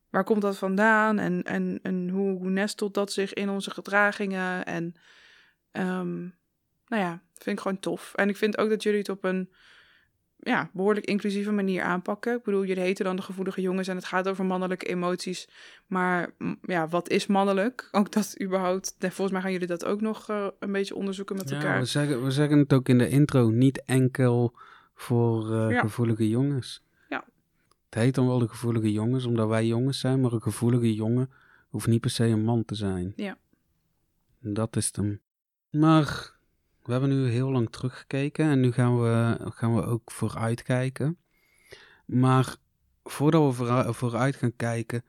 waar 0.10 0.24
komt 0.24 0.42
dat 0.42 0.58
vandaan 0.58 1.20
en, 1.20 1.44
en, 1.44 1.80
en 1.84 2.10
hoe, 2.10 2.50
nestelt 2.50 2.94
dat 2.94 3.12
zich 3.12 3.34
in 3.34 3.50
onze 3.50 3.72
gedragingen 3.72 4.66
en 4.66 4.94
ehm, 5.72 6.20
nou 6.86 7.04
ja, 7.04 7.22
vind 7.34 7.58
ik 7.58 7.60
gewoon 7.60 7.80
tof. 7.80 8.14
En 8.16 8.30
ik 8.30 8.38
vind 8.38 8.58
ook 8.58 8.70
dat 8.70 8.84
jullie 8.84 9.00
het 9.00 9.10
op 9.10 9.24
een 9.24 9.50
ja, 10.42 10.70
behoorlijk 10.74 11.06
inclusieve 11.06 11.52
manier 11.52 11.82
aanpakken. 11.82 12.36
Ik 12.38 12.44
bedoel, 12.44 12.66
jullie 12.66 12.84
heten 12.84 13.06
dan 13.06 13.16
de 13.16 13.22
gevoelige 13.22 13.62
jongens 13.62 13.88
en 13.88 13.96
het 13.96 14.06
gaat 14.06 14.28
over 14.30 14.46
mannelijke 14.46 14.86
emoties. 14.86 15.48
Maar 15.88 16.34
mm, 16.38 16.60
ja, 16.62 16.88
wat 16.88 17.10
is 17.10 17.28
mannelijk? 17.28 17.88
Ook 17.92 18.12
dat 18.12 18.36
überhaupt. 18.42 18.96
Volgens 19.00 19.32
mij 19.32 19.42
gaan 19.42 19.52
jullie 19.52 19.68
dat 19.68 19.86
ook 19.86 20.02
nog 20.02 20.30
eh, 20.30 20.48
een 20.60 20.72
beetje 20.72 20.96
onderzoeken 20.96 21.36
met 21.36 21.50
Ja, 21.50 21.56
elkaar. 21.56 21.80
we, 21.80 21.86
zeggen, 21.86 22.24
we 22.24 22.32
zeggen 22.32 22.58
het 22.58 22.74
ook 22.74 22.90
in 22.90 22.98
de 22.98 23.10
intro, 23.10 23.50
niet 23.50 23.84
enkel 23.86 24.56
voor 24.96 25.54
eh, 25.54 25.70
Ja. 25.72 25.80
gevoelige 25.80 26.30
jongens. 26.30 26.84
Ja. 27.10 27.24
Het 27.90 28.00
heet 28.00 28.16
dan 28.16 28.28
wel 28.28 28.40
de 28.40 28.48
gevoelige 28.48 28.92
jongens, 28.92 29.26
omdat 29.26 29.48
wij 29.48 29.66
jongens 29.66 30.00
zijn, 30.00 30.22
maar 30.22 30.32
een 30.34 30.42
gevoelige 30.42 30.94
jongen 30.96 31.30
hoeft 31.70 31.88
niet 31.88 32.02
per 32.02 32.10
se 32.10 32.26
een 32.26 32.44
man 32.44 32.66
te 32.66 32.76
zijn. 32.76 33.14
Ja. 33.16 33.38
Dat 34.40 34.76
is 34.76 34.90
hem. 34.96 35.20
Maar 35.70 36.38
we 36.90 36.96
hebben 36.96 37.10
nu 37.10 37.30
heel 37.30 37.52
lang 37.52 37.70
teruggekeken 37.70 38.46
en 38.46 38.60
nu 38.60 38.72
gaan 38.72 39.02
we, 39.02 39.38
gaan 39.50 39.76
we 39.76 39.84
ook 39.84 40.12
vooruit 40.12 40.64
kijken. 40.64 41.18
Maar 42.06 42.56
voordat 43.04 43.46
we 43.46 43.54
vooru- 43.54 43.94
vooruit 43.94 44.36
gaan 44.36 44.56
kijken, 44.56 45.04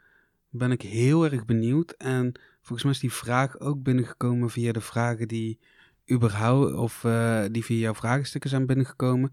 ben 0.48 0.70
ik 0.70 0.82
heel 0.82 1.24
erg 1.24 1.44
benieuwd. 1.44 1.90
En 1.90 2.40
volgens 2.60 2.82
mij 2.82 2.92
is 2.92 2.98
die 2.98 3.12
vraag 3.12 3.58
ook 3.58 3.82
binnengekomen 3.82 4.50
via 4.50 4.72
de 4.72 4.80
vragen 4.80 5.28
die 5.28 5.58
überhaupt, 6.10 6.74
of 6.74 7.04
eh, 7.04 7.44
die 7.50 7.64
via 7.64 7.78
jouw 7.78 7.94
vragenstukken 7.94 8.50
zijn 8.50 8.66
binnengekomen. 8.66 9.32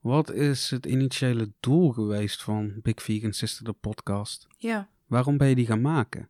Wat 0.00 0.32
is 0.32 0.70
het 0.70 0.86
initiële 0.86 1.52
doel 1.60 1.92
geweest 1.92 2.42
van 2.42 2.80
Big 2.82 3.02
Vegan 3.02 3.32
Sister, 3.32 3.64
de 3.64 3.72
podcast? 3.72 4.46
Ja. 4.56 4.88
Waarom 5.06 5.36
ben 5.36 5.48
je 5.48 5.54
die 5.54 5.66
gaan 5.66 5.80
maken? 5.80 6.28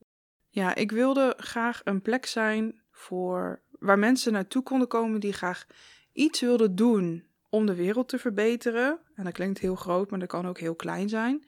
Ja, 0.49 0.75
ik 0.75 0.91
wilde 0.91 1.35
graag 1.37 1.81
een 1.85 2.03
plek 2.03 2.27
zijn 2.27 2.81
voor 2.91 3.61
waar 3.79 3.99
mensen 3.99 4.33
naartoe 4.33 4.63
konden 4.63 4.89
komen 4.89 5.21
die 5.21 5.33
graag 5.33 5.67
iets 6.13 6.41
wilden 6.41 6.75
doen 6.75 7.27
om 7.49 7.67
de 7.67 7.75
wereld 7.75 8.09
te 8.09 8.19
verbeteren. 8.19 8.99
En 9.15 9.25
dat 9.25 9.33
klinkt 9.33 9.59
heel 9.59 9.75
groot, 9.75 10.11
maar 10.11 10.19
dat 10.19 10.29
kan 10.29 10.47
ook 10.47 10.59
heel 10.59 10.75
klein 10.75 11.09
zijn. 11.09 11.47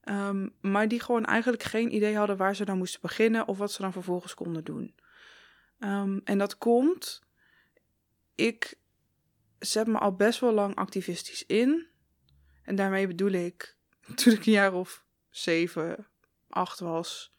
Ehm, 0.00 0.48
maar 0.60 0.88
die 0.88 1.00
gewoon 1.00 1.24
eigenlijk 1.24 1.62
geen 1.62 1.94
idee 1.94 2.16
hadden 2.16 2.36
waar 2.36 2.56
ze 2.56 2.64
dan 2.64 2.78
moesten 2.78 3.00
beginnen 3.00 3.48
of 3.48 3.58
wat 3.58 3.72
ze 3.72 3.82
dan 3.82 3.92
vervolgens 3.92 4.34
konden 4.34 4.64
doen. 4.64 4.94
Ehm, 5.78 6.20
en 6.24 6.38
dat 6.38 6.58
komt. 6.58 7.22
Ik 8.34 8.74
zet 9.58 9.86
me 9.86 9.98
al 9.98 10.14
best 10.14 10.40
wel 10.40 10.52
lang 10.52 10.74
activistisch 10.74 11.46
in. 11.46 11.86
En 12.62 12.76
daarmee 12.76 13.06
bedoel 13.06 13.30
ik, 13.30 13.76
toen 14.14 14.32
ik 14.32 14.46
een 14.46 14.52
jaar 14.52 14.74
of 14.74 15.04
zeven, 15.30 16.06
acht 16.48 16.80
was, 16.80 17.33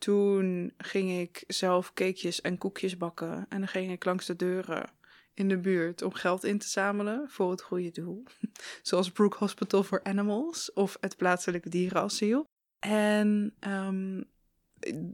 toen 0.00 0.72
ging 0.78 1.20
ik 1.20 1.44
zelf 1.46 1.92
cakejes 1.92 2.40
en 2.40 2.58
koekjes 2.58 2.96
bakken. 2.96 3.46
En 3.48 3.58
dan 3.58 3.68
ging 3.68 3.90
ik 3.90 4.04
langs 4.04 4.26
de 4.26 4.36
deuren 4.36 4.90
in 5.34 5.48
de 5.48 5.58
buurt 5.58 6.02
om 6.02 6.12
geld 6.12 6.44
in 6.44 6.58
te 6.58 6.68
zamelen 6.68 7.28
voor 7.28 7.50
het 7.50 7.62
goede 7.62 7.90
doel. 7.90 8.22
Zoals 8.82 9.10
Brook 9.10 9.34
Hospital 9.34 9.82
for 9.82 10.02
Animals 10.02 10.72
of 10.72 10.96
het 11.00 11.16
plaatselijke 11.16 11.68
dierenasiel. 11.68 12.44
En 12.78 13.54
um, 13.66 14.24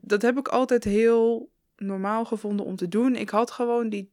dat 0.01 0.23
heb 0.23 0.39
ik 0.39 0.49
altijd 0.49 0.85
heel 0.85 1.51
normaal 1.77 2.25
gevonden 2.25 2.67
om 2.67 2.77
te 2.77 2.89
doen. 2.89 3.17
Ik 3.17 3.31
had 3.31 3.51
gewoon 3.51 3.89
die, 3.89 4.13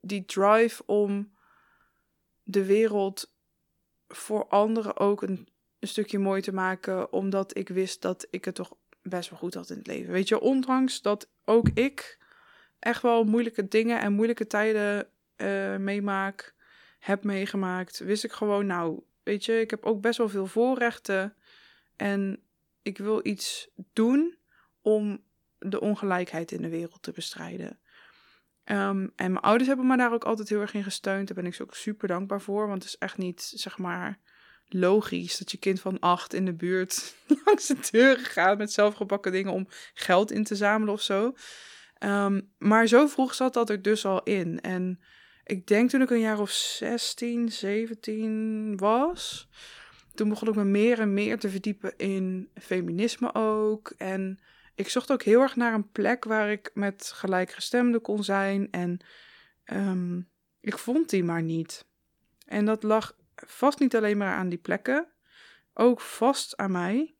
die 0.00 0.24
drive 0.24 0.82
om 0.86 1.32
de 2.42 2.64
wereld 2.64 3.34
voor 4.08 4.48
anderen 4.48 4.96
ook 4.96 5.22
een, 5.22 5.48
een 5.78 5.88
stukje 5.88 6.18
mooi 6.18 6.42
te 6.42 6.52
maken, 6.52 7.12
omdat 7.12 7.56
ik 7.56 7.68
wist 7.68 8.02
dat 8.02 8.26
ik 8.30 8.44
het 8.44 8.54
toch 8.54 8.76
best 9.02 9.30
wel 9.30 9.38
goed 9.38 9.54
had 9.54 9.70
in 9.70 9.76
het 9.76 9.86
leven. 9.86 10.12
Weet 10.12 10.28
je, 10.28 10.40
ondanks 10.40 11.02
dat 11.02 11.28
ook 11.44 11.68
ik 11.74 12.18
echt 12.78 13.02
wel 13.02 13.24
moeilijke 13.24 13.68
dingen 13.68 14.00
en 14.00 14.12
moeilijke 14.12 14.46
tijden 14.46 15.08
uh, 15.36 15.76
meemaak, 15.76 16.54
heb 16.98 17.24
meegemaakt, 17.24 17.98
wist 17.98 18.24
ik 18.24 18.32
gewoon, 18.32 18.66
nou, 18.66 19.02
weet 19.22 19.44
je, 19.44 19.60
ik 19.60 19.70
heb 19.70 19.84
ook 19.84 20.00
best 20.00 20.18
wel 20.18 20.28
veel 20.28 20.46
voorrechten 20.46 21.34
en 21.96 22.42
ik 22.82 22.98
wil 22.98 23.20
iets 23.22 23.68
doen 23.92 24.36
om 24.80 25.22
de 25.58 25.80
ongelijkheid 25.80 26.52
in 26.52 26.62
de 26.62 26.68
wereld 26.68 27.02
te 27.02 27.12
bestrijden. 27.12 27.78
Um, 28.64 29.12
en 29.16 29.32
mijn 29.32 29.44
ouders 29.44 29.68
hebben 29.68 29.86
me 29.86 29.96
daar 29.96 30.12
ook 30.12 30.24
altijd 30.24 30.48
heel 30.48 30.60
erg 30.60 30.74
in 30.74 30.84
gesteund. 30.84 31.26
Daar 31.26 31.36
ben 31.36 31.46
ik 31.46 31.54
ze 31.54 31.62
ook 31.62 31.74
super 31.74 32.08
dankbaar 32.08 32.40
voor. 32.40 32.68
Want 32.68 32.82
het 32.82 32.92
is 32.92 32.98
echt 32.98 33.16
niet, 33.16 33.42
zeg 33.54 33.78
maar, 33.78 34.18
logisch 34.72 35.38
dat 35.38 35.50
je 35.50 35.58
kind 35.58 35.80
van 35.80 35.98
acht 35.98 36.34
in 36.34 36.44
de 36.44 36.54
buurt 36.54 37.14
langs 37.44 37.66
de 37.66 37.76
deuren 37.90 38.24
gaat 38.24 38.58
met 38.58 38.72
zelfgebakken 38.72 39.32
dingen 39.32 39.52
om 39.52 39.68
geld 39.94 40.30
in 40.30 40.44
te 40.44 40.56
zamelen 40.56 40.94
of 40.94 41.02
zo. 41.02 41.34
Um, 42.04 42.52
maar 42.58 42.86
zo 42.86 43.06
vroeg 43.06 43.34
zat 43.34 43.54
dat 43.54 43.70
er 43.70 43.82
dus 43.82 44.04
al 44.04 44.22
in. 44.22 44.60
En 44.60 45.00
ik 45.44 45.66
denk 45.66 45.90
toen 45.90 46.02
ik 46.02 46.10
een 46.10 46.20
jaar 46.20 46.40
of 46.40 46.50
16, 46.50 47.52
17 47.52 48.76
was, 48.76 49.48
toen 50.14 50.28
begon 50.28 50.48
ik 50.48 50.54
me 50.54 50.64
meer 50.64 51.00
en 51.00 51.14
meer 51.14 51.38
te 51.38 51.50
verdiepen 51.50 51.96
in 51.96 52.48
feminisme 52.54 53.34
ook. 53.34 53.94
En 53.96 54.40
ik 54.74 54.88
zocht 54.88 55.12
ook 55.12 55.22
heel 55.22 55.40
erg 55.40 55.56
naar 55.56 55.74
een 55.74 55.90
plek 55.90 56.24
waar 56.24 56.50
ik 56.50 56.70
met 56.74 57.12
gelijkgestemden 57.14 58.00
kon 58.00 58.24
zijn. 58.24 58.70
En 58.70 59.00
um, 59.64 60.28
ik 60.60 60.78
vond 60.78 61.10
die 61.10 61.24
maar 61.24 61.42
niet. 61.42 61.86
En 62.46 62.64
dat 62.64 62.82
lag 62.82 63.16
vast 63.46 63.78
niet 63.78 63.96
alleen 63.96 64.16
maar 64.16 64.34
aan 64.34 64.48
die 64.48 64.58
plekken, 64.58 65.08
ook 65.74 66.00
vast 66.00 66.56
aan 66.56 66.72
mij. 66.72 67.14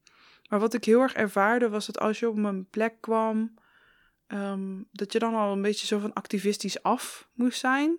Maar 0.48 0.60
wat 0.60 0.74
ik 0.74 0.84
heel 0.84 1.00
erg 1.00 1.14
ervaarde 1.14 1.68
was 1.68 1.86
dat 1.86 1.98
als 1.98 2.18
je 2.18 2.28
op 2.28 2.36
een 2.36 2.68
plek 2.70 3.00
kwam, 3.00 3.54
um, 4.26 4.88
dat 4.92 5.12
je 5.12 5.18
dan 5.18 5.34
al 5.34 5.52
een 5.52 5.62
beetje 5.62 5.86
zo 5.86 5.98
van 5.98 6.12
activistisch 6.12 6.82
af 6.82 7.28
moest 7.34 7.58
zijn. 7.58 7.98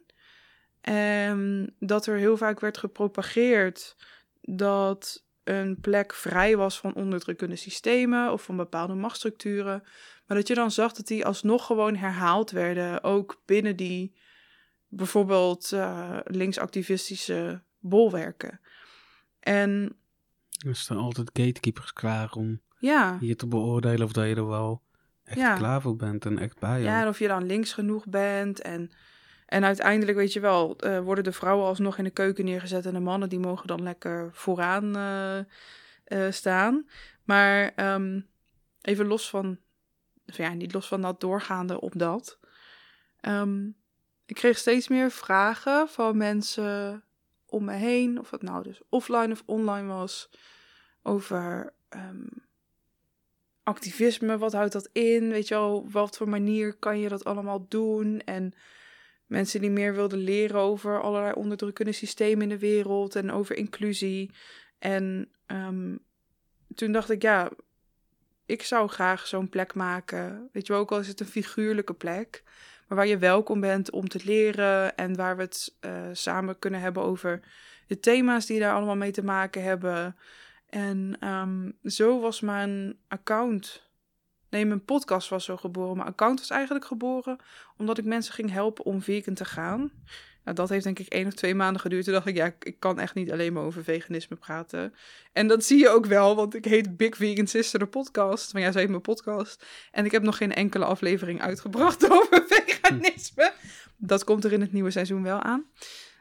En 0.81 1.75
dat 1.79 2.05
er 2.05 2.17
heel 2.17 2.37
vaak 2.37 2.59
werd 2.59 2.77
gepropageerd 2.77 3.95
dat 4.41 5.25
een 5.43 5.79
plek 5.79 6.13
vrij 6.13 6.57
was 6.57 6.79
van 6.79 6.95
onderdrukkende 6.95 7.55
systemen 7.55 8.31
of 8.31 8.43
van 8.43 8.57
bepaalde 8.57 8.93
machtsstructuren. 8.93 9.83
Maar 10.25 10.37
dat 10.37 10.47
je 10.47 10.53
dan 10.53 10.71
zag 10.71 10.93
dat 10.93 11.07
die 11.07 11.25
alsnog 11.25 11.65
gewoon 11.65 11.95
herhaald 11.95 12.51
werden, 12.51 13.03
ook 13.03 13.41
binnen 13.45 13.75
die 13.75 14.15
bijvoorbeeld 14.87 15.71
uh, 15.73 16.17
linksactivistische 16.23 17.63
bolwerken. 17.83 18.59
En. 19.39 19.95
Er 20.67 20.75
staan 20.75 20.97
altijd 20.97 21.29
gatekeepers 21.33 21.93
klaar 21.93 22.31
om 22.31 22.61
ja. 22.79 23.17
je 23.19 23.35
te 23.35 23.47
beoordelen 23.47 24.05
of 24.05 24.11
dat 24.11 24.27
je 24.27 24.35
er 24.35 24.47
wel 24.47 24.81
echt 25.23 25.37
Ja. 25.39 25.55
klaar 25.57 25.81
voor 25.81 25.95
bent 25.95 26.25
en 26.25 26.37
echt 26.37 26.59
bij 26.59 26.81
Ja, 26.81 26.89
hoort. 26.91 27.01
en 27.03 27.07
of 27.07 27.19
je 27.19 27.27
dan 27.27 27.45
links 27.45 27.73
genoeg 27.73 28.07
bent. 28.07 28.61
En, 28.61 28.91
en 29.45 29.63
uiteindelijk, 29.63 30.17
weet 30.17 30.33
je 30.33 30.39
wel, 30.39 30.77
eh, 30.77 30.99
worden 30.99 31.23
de 31.23 31.31
vrouwen 31.31 31.65
alsnog 31.65 31.97
in 31.97 32.03
de 32.03 32.09
keuken 32.09 32.45
neergezet. 32.45 32.85
En 32.85 32.93
de 32.93 32.99
mannen 32.99 33.29
die 33.29 33.39
mogen 33.39 33.67
dan 33.67 33.83
lekker 33.83 34.29
vooraan 34.33 34.95
eh, 34.95 35.37
eh, 36.03 36.31
staan. 36.31 36.87
Maar 37.23 37.71
ehm, 37.75 38.21
even 38.81 39.05
los 39.07 39.29
van, 39.29 39.57
ja, 40.25 40.53
niet 40.53 40.73
los 40.73 40.87
van 40.87 41.01
dat 41.01 41.21
doorgaande 41.21 41.81
op 41.81 41.93
dat. 41.95 42.39
Ehm, 43.19 43.65
ik 44.25 44.35
kreeg 44.35 44.57
steeds 44.57 44.87
meer 44.87 45.11
vragen 45.11 45.89
van 45.89 46.17
mensen 46.17 47.03
om 47.53 47.65
me 47.65 47.73
heen. 47.73 48.19
Of 48.19 48.31
het 48.31 48.41
nou 48.41 48.63
dus 48.63 48.81
offline 48.89 49.31
of 49.31 49.43
online 49.45 49.87
was. 49.87 50.29
Over 51.03 51.73
ehm, 51.89 52.27
activisme, 53.63 54.37
wat 54.37 54.53
houdt 54.53 54.73
dat 54.73 54.89
in? 54.91 55.29
Weet 55.29 55.47
je 55.47 55.53
wel, 55.53 55.91
wat 55.91 56.17
voor 56.17 56.29
manier 56.29 56.73
kan 56.73 56.99
je 56.99 57.09
dat 57.09 57.23
allemaal 57.23 57.65
doen? 57.67 58.19
En 58.19 58.53
mensen 59.25 59.61
die 59.61 59.71
meer 59.71 59.93
wilden 59.93 60.19
leren 60.19 60.59
over 60.59 61.01
allerlei 61.01 61.33
onderdrukkende 61.33 61.91
systemen 61.91 62.41
in 62.41 62.49
de 62.49 62.59
wereld 62.59 63.15
en 63.15 63.31
over 63.31 63.55
inclusie. 63.55 64.31
En 64.79 65.31
ehm, 65.45 65.95
toen 66.75 66.91
dacht 66.91 67.09
ik, 67.09 67.21
ja, 67.21 67.51
ik 68.45 68.63
zou 68.63 68.89
graag 68.89 69.27
zo'n 69.27 69.49
plek 69.49 69.73
maken. 69.73 70.49
Weet 70.51 70.67
je 70.67 70.73
wel, 70.73 70.81
ook 70.81 70.91
al 70.91 70.99
is 70.99 71.07
het 71.07 71.19
een 71.19 71.25
figuurlijke 71.25 71.93
plek, 71.93 72.43
maar 72.87 72.97
waar 72.97 73.07
je 73.07 73.17
welkom 73.17 73.59
bent 73.59 73.91
om 73.91 74.07
te 74.07 74.19
leren 74.23 74.95
en 74.95 75.15
waar 75.15 75.35
we 75.35 75.41
het 75.41 75.75
eh, 75.79 75.91
samen 76.11 76.59
kunnen 76.59 76.79
hebben 76.79 77.03
over 77.03 77.39
de 77.87 77.99
thema's 77.99 78.45
die 78.45 78.59
daar 78.59 78.75
allemaal 78.75 78.95
mee 78.95 79.11
te 79.11 79.23
maken 79.23 79.63
hebben. 79.63 80.15
En 80.69 81.17
ehm, 81.19 81.71
zo 81.83 82.19
was 82.19 82.41
mijn 82.41 82.97
account. 83.07 83.91
Nee, 84.49 84.65
mijn 84.65 84.85
podcast 84.85 85.29
was 85.29 85.45
zo 85.45 85.57
geboren. 85.57 85.97
Mijn 85.97 86.09
account 86.09 86.39
was 86.39 86.49
eigenlijk 86.49 86.85
geboren 86.85 87.37
omdat 87.77 87.97
ik 87.97 88.05
mensen 88.05 88.33
ging 88.33 88.51
helpen 88.51 88.85
om 88.85 89.01
vegan 89.01 89.33
te 89.33 89.45
gaan. 89.45 89.91
Nou, 90.43 90.55
dat 90.55 90.69
heeft 90.69 90.83
denk 90.83 90.99
ik 90.99 91.07
één 91.07 91.27
of 91.27 91.33
twee 91.33 91.55
maanden 91.55 91.81
geduurd. 91.81 92.03
Toen 92.03 92.13
dacht 92.13 92.27
ik, 92.27 92.35
ja, 92.35 92.55
ik- 92.59 92.79
kan 92.79 92.99
echt 92.99 93.15
niet 93.15 93.31
alleen 93.31 93.53
maar 93.53 93.63
over 93.63 93.83
veganisme 93.83 94.35
praten. 94.35 94.93
En 95.33 95.47
dat 95.47 95.63
zie 95.65 95.79
je 95.79 95.89
ook 95.89 96.05
wel, 96.05 96.35
want 96.35 96.55
ik 96.55 96.65
heet 96.65 96.97
Big 96.97 97.15
Vegan 97.15 97.47
Sister, 97.47 97.79
de 97.79 97.85
podcast. 97.87 98.53
Maar 98.53 98.61
ja, 98.61 98.71
ze 98.71 98.79
heet 98.79 98.89
mijn 98.89 99.01
podcast. 99.01 99.65
En 99.91 100.05
ik 100.05 100.11
heb 100.11 100.23
nog 100.23 100.37
geen 100.37 100.53
enkele 100.53 100.85
aflevering 100.85 101.41
uitgebracht 101.41 102.09
over 102.17 102.43
veganisme. 102.47 103.53
Dat 103.97 104.23
komt 104.23 104.43
er 104.43 104.53
in 104.53 104.61
het 104.61 104.71
nieuwe 104.71 104.91
seizoen 104.91 105.23
wel 105.23 105.41
aan. 105.41 105.65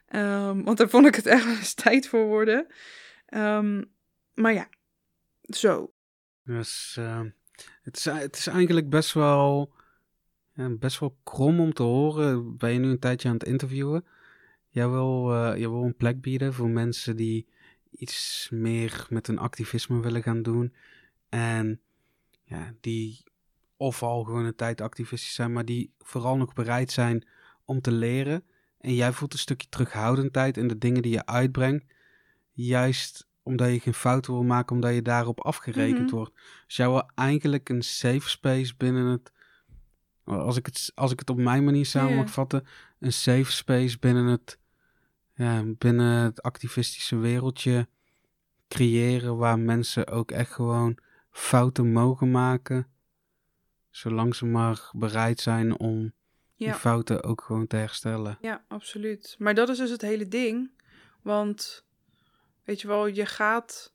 Ehm, 0.07 0.63
want 0.63 0.79
daar 0.79 0.89
vond 0.89 1.07
ik 1.07 1.15
het 1.15 1.27
echt 1.27 1.77
tijd 1.77 2.09
voor 2.09 2.25
worden. 2.27 2.67
Ehm, 3.27 3.83
maar 4.35 4.53
ja, 4.53 4.69
zo. 5.41 5.93
Dus 6.45 6.95
eh, 6.99 7.21
het, 7.83 7.97
is, 7.97 8.05
het 8.05 8.37
is 8.37 8.47
eigenlijk 8.47 8.89
best 8.89 9.13
wel, 9.13 9.75
ja, 10.55 10.69
best 10.69 10.99
wel 10.99 11.17
krom 11.23 11.61
om 11.61 11.73
te 11.73 11.83
horen. 11.83 12.57
Ben 12.57 12.73
je 12.73 12.79
nu 12.79 12.89
een 12.89 12.99
tijdje 12.99 13.29
aan 13.29 13.35
het 13.35 13.45
interviewen? 13.45 14.05
Jij 14.69 14.89
wil, 14.89 15.33
eh, 15.35 15.59
jij 15.59 15.69
wil 15.69 15.83
een 15.83 15.97
plek 15.97 16.21
bieden 16.21 16.55
voor 16.55 16.69
mensen 16.69 17.17
die 17.17 17.47
iets 17.91 18.49
meer 18.53 19.07
met 19.11 19.27
hun 19.27 19.39
activisme 19.39 20.01
willen 20.01 20.23
gaan 20.23 20.43
doen. 20.43 20.75
En 21.29 21.81
ja, 22.45 22.75
die 22.81 23.23
of 23.77 24.03
al 24.03 24.25
gewoon 24.25 24.45
een 24.45 24.55
tijd 24.55 24.81
activistisch 24.81 25.35
zijn, 25.35 25.53
maar 25.53 25.65
die 25.65 25.93
vooral 25.99 26.37
nog 26.37 26.53
bereid 26.53 26.91
zijn 26.91 27.27
om 27.65 27.81
te 27.81 27.93
leren. 27.93 28.45
En 28.81 28.95
jij 28.95 29.13
voelt 29.13 29.33
een 29.33 29.39
stukje 29.39 29.69
terughoudendheid 29.69 30.57
in 30.57 30.69
de 30.69 30.79
dingen 30.79 31.03
die 31.03 31.13
je 31.13 31.27
uitbrengt. 31.27 31.85
Juist 32.53 33.29
omdat 33.43 33.71
je 33.73 33.81
geen 33.81 33.95
fouten 33.95 34.33
wil 34.33 34.43
maken, 34.43 34.75
omdat 34.75 34.95
je 34.95 35.03
daarop 35.03 35.41
afgerekend 35.41 36.07
Mhm. 36.07 36.15
wordt. 36.15 36.33
Dus 36.67 36.77
jij 36.77 36.89
wil 36.89 37.11
eigenlijk 37.15 37.69
een 37.69 37.83
safe 37.83 38.29
space 38.29 38.75
binnen 38.77 39.07
het. 39.07 39.33
Als 40.25 40.57
ik 40.57 40.67
het, 40.67 40.93
als 40.95 41.13
ik 41.13 41.19
het 41.19 41.31
op 41.31 41.37
mijn 41.37 41.65
manier 41.65 41.87
samen 41.87 42.17
mag 42.17 42.31
vatten, 42.31 42.67
een 42.99 43.13
safe 43.13 43.53
space 43.53 43.99
binnen 43.99 44.27
het, 44.27 44.59
ja, 45.35 45.63
binnen 45.65 46.23
het 46.23 46.43
activistische 46.43 47.17
wereldje 47.17 47.89
creëren 48.69 49.37
waar 49.37 49.59
mensen 49.59 50.07
ook 50.09 50.31
echt 50.31 50.53
gewoon 50.53 50.99
fouten 51.31 51.93
mogen 51.93 52.31
maken. 52.31 52.87
Zolang 53.91 54.35
ze 54.35 54.47
maar 54.47 54.91
bereid 54.93 55.41
zijn 55.41 55.79
om 55.79 56.13
die 56.57 56.75
fouten 56.75 57.23
ook 57.23 57.41
gewoon 57.41 57.67
te 57.67 57.77
herstellen. 57.77 58.39
Ja, 58.41 58.65
absoluut. 58.69 59.37
Maar 59.39 59.55
dat 59.55 59.69
is 59.69 59.79
dus 59.79 59.91
het 59.91 60.01
hele 60.01 60.29
ding. 60.29 60.71
Want 61.23 61.85
weet 62.65 62.81
je 62.81 62.87
wel, 62.87 63.07
je 63.07 63.27
gaat 63.27 63.93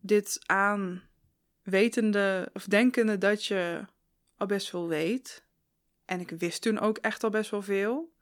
dit 0.00 0.40
aan 0.46 1.02
wetende 1.62 2.50
of 2.52 2.64
denkende 2.64 3.18
dat 3.18 3.44
je 3.44 3.84
al 4.36 4.46
best 4.46 4.70
veel 4.70 4.88
weet. 4.88 5.44
En 6.06 6.20
ik 6.20 6.30
wist 6.30 6.62
toen 6.62 6.78
ook 6.78 6.98
echt 6.98 7.24
al 7.24 7.30
best 7.30 7.50
wel 7.50 7.62
veel. 7.62 8.14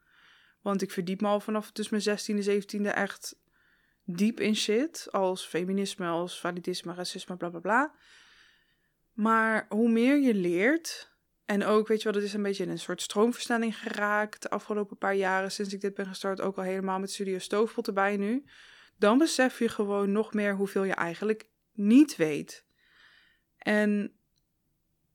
Want 0.61 0.81
ik 0.81 0.91
verdiep 0.91 1.21
me 1.21 1.27
al 1.27 1.39
vanaf 1.39 1.71
dus 1.71 1.89
mijn 1.89 2.01
16e, 2.01 2.47
17e 2.47 2.81
echt 2.81 3.35
diep 4.03 4.39
in 4.39 4.55
shit. 4.55 5.07
Als 5.11 5.45
feminisme, 5.45 6.07
als 6.07 6.39
validisme, 6.39 6.93
racisme, 6.93 7.37
bla 7.37 7.49
bla 7.49 7.59
bla. 7.59 7.95
Maar 9.13 9.65
hoe 9.69 9.89
meer 9.89 10.17
je 10.17 10.33
leert. 10.33 11.13
En 11.45 11.65
ook, 11.65 11.87
weet 11.87 11.97
je 11.97 12.03
wel, 12.03 12.13
dat 12.13 12.23
is 12.23 12.33
een 12.33 12.41
beetje 12.41 12.63
in 12.63 12.69
een 12.69 12.79
soort 12.79 13.01
stroomversnelling 13.01 13.77
geraakt. 13.77 14.41
De 14.41 14.49
afgelopen 14.49 14.97
paar 14.97 15.15
jaren 15.15 15.51
sinds 15.51 15.73
ik 15.73 15.81
dit 15.81 15.93
ben 15.93 16.05
gestart. 16.05 16.41
Ook 16.41 16.57
al 16.57 16.63
helemaal 16.63 16.99
met 16.99 17.11
Studio 17.11 17.37
Stoofpot 17.37 17.87
erbij 17.87 18.17
nu. 18.17 18.45
Dan 18.97 19.17
besef 19.17 19.59
je 19.59 19.69
gewoon 19.69 20.11
nog 20.11 20.33
meer 20.33 20.55
hoeveel 20.55 20.83
je 20.83 20.93
eigenlijk 20.93 21.49
niet 21.71 22.15
weet. 22.15 22.65
En 23.57 24.19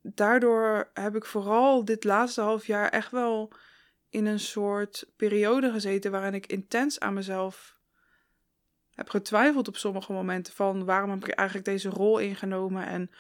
daardoor 0.03 0.91
heb 0.95 1.17
ik 1.17 1.25
vooral 1.25 1.85
dit 1.85 2.05
laatste 2.05 2.41
half 2.41 2.67
jaar 2.67 2.89
echt 2.89 3.11
wel 3.11 3.53
in 4.09 4.27
een 4.27 4.41
soort 4.41 5.07
periode 5.17 5.71
gezeten 5.73 6.11
waarin 6.11 6.35
ik 6.35 6.47
intens 6.47 7.01
aan 7.01 7.15
mezelf 7.15 7.79
heb 8.95 9.09
getwijfeld 9.09 9.69
op 9.69 9.77
sommige 9.77 10.13
momenten 10.13 10.55
van 10.55 10.85
waarom 10.85 11.11
heb 11.11 11.25
ik 11.25 11.35
eigenlijk 11.35 11.69
deze 11.69 11.89
rol 11.89 12.19
ingenomen 12.19 12.87
en 12.87 13.11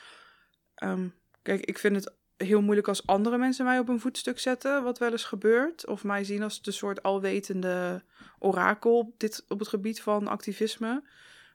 ehm, 0.74 1.08
kijk 1.42 1.64
ik 1.64 1.78
vind 1.78 1.96
het 1.96 2.14
heel 2.36 2.62
moeilijk 2.62 2.88
als 2.88 3.06
andere 3.06 3.38
mensen 3.38 3.64
mij 3.64 3.78
op 3.78 3.88
een 3.88 4.00
voetstuk 4.00 4.38
zetten 4.38 4.82
wat 4.82 4.98
wel 4.98 5.10
eens 5.10 5.24
gebeurt 5.24 5.86
of 5.86 6.04
mij 6.04 6.24
zien 6.24 6.42
als 6.42 6.62
de 6.62 6.70
soort 6.70 7.02
alwetende 7.02 8.02
orakel 8.38 8.98
op 8.98 9.18
dit 9.18 9.44
op 9.48 9.58
het 9.58 9.68
gebied 9.68 10.02
van 10.02 10.28
activisme. 10.28 11.02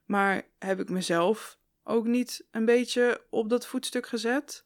Maar 0.05 0.41
heb 0.59 0.80
ik 0.80 0.89
mezelf 0.89 1.57
ook 1.84 2.05
niet 2.05 2.45
een 2.51 2.65
beetje 2.65 3.21
op 3.30 3.49
dat 3.49 3.67
voetstuk 3.67 4.07
gezet 4.07 4.63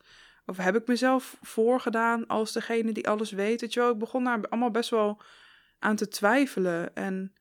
of 0.50 0.58
heb 0.58 0.76
ik 0.76 0.88
mezelf 0.88 1.38
voorgedaan 1.42 2.28
als 2.28 2.52
degene 2.52 2.92
die 2.92 3.08
alles 3.08 3.32
weet? 3.32 3.62
Weet 3.62 3.74
je 3.74 3.82
ik 3.82 3.98
begon 3.98 4.24
daar 4.24 4.48
allemaal 4.50 4.72
best 4.72 4.90
wel 4.90 5.22
aan 5.80 5.96
te 5.96 6.08
twijfelen. 6.08 6.96
En 6.96 7.34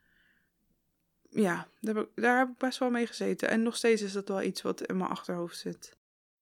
ja, 1.30 1.68
daar 1.80 1.94
heb, 1.94 2.04
ik, 2.04 2.22
daar 2.22 2.38
heb 2.38 2.48
ik 2.48 2.56
best 2.56 2.78
wel 2.78 2.90
mee 2.90 3.06
gezeten. 3.06 3.48
En 3.48 3.62
nog 3.62 3.76
steeds 3.76 4.02
is 4.02 4.12
dat 4.12 4.28
wel 4.28 4.42
iets 4.42 4.62
wat 4.62 4.82
in 4.82 4.96
mijn 4.96 5.10
achterhoofd 5.10 5.58
zit. 5.58 5.96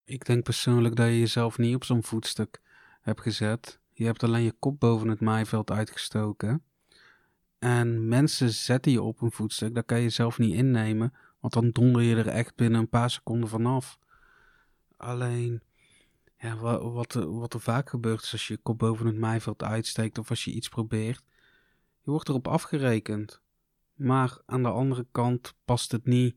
Ik 0.05 0.25
denk 0.25 0.45
persoonlijk 0.45 0.97
dat 0.97 1.07
je 1.07 1.19
jezelf 1.19 1.59
niet 1.59 1.75
op 1.75 1.85
zo'n 1.85 2.03
voetstuk 2.03 2.61
hebt 3.01 3.21
gezet. 3.21 3.79
Je 3.93 4.05
hebt 4.05 4.23
alleen 4.23 4.43
je 4.43 4.55
kop 4.59 4.81
boven 4.81 5.09
het 5.09 5.21
maaiveld 5.21 5.71
uitgestoken. 5.71 6.63
En 7.59 8.09
mensen 8.09 8.51
zetten 8.51 8.93
je 8.93 9.03
op 9.03 9.21
een 9.21 9.33
voetstuk, 9.33 9.75
dat 9.75 9.85
kan 9.85 10.01
je 10.01 10.09
zelf 10.09 10.39
niet 10.39 10.55
innemen. 10.55 11.15
Want 11.41 11.53
dan 11.53 11.71
donder 11.71 12.03
je 12.03 12.17
er 12.17 12.29
echt 12.29 12.55
binnen 12.55 12.81
een 12.81 12.89
paar 12.89 13.11
seconden 13.11 13.49
vanaf. 13.49 13.99
Alleen, 14.97 15.63
ja, 16.39 16.57
wat, 16.57 16.83
wat, 16.83 17.13
wat 17.13 17.55
er 17.55 17.61
vaak 17.61 17.89
gebeurt 17.89 18.23
is 18.23 18.33
als 18.33 18.47
je 18.47 18.53
je 18.55 18.61
kop 18.63 18.79
boven 18.79 19.07
het 19.07 19.19
maaiveld 19.19 19.63
uitsteekt 19.63 20.19
of 20.19 20.31
als 20.31 20.45
je 20.45 20.51
iets 20.53 20.69
probeert, 20.69 21.23
je 22.03 22.11
wordt 22.11 22.29
erop 22.29 22.49
afgerekend. 22.49 23.41
Maar 23.95 24.39
aan 24.47 24.63
de 24.63 24.69
andere 24.69 25.07
kant 25.13 25.55
past 25.65 25.93
het 25.93 26.07
niet, 26.07 26.37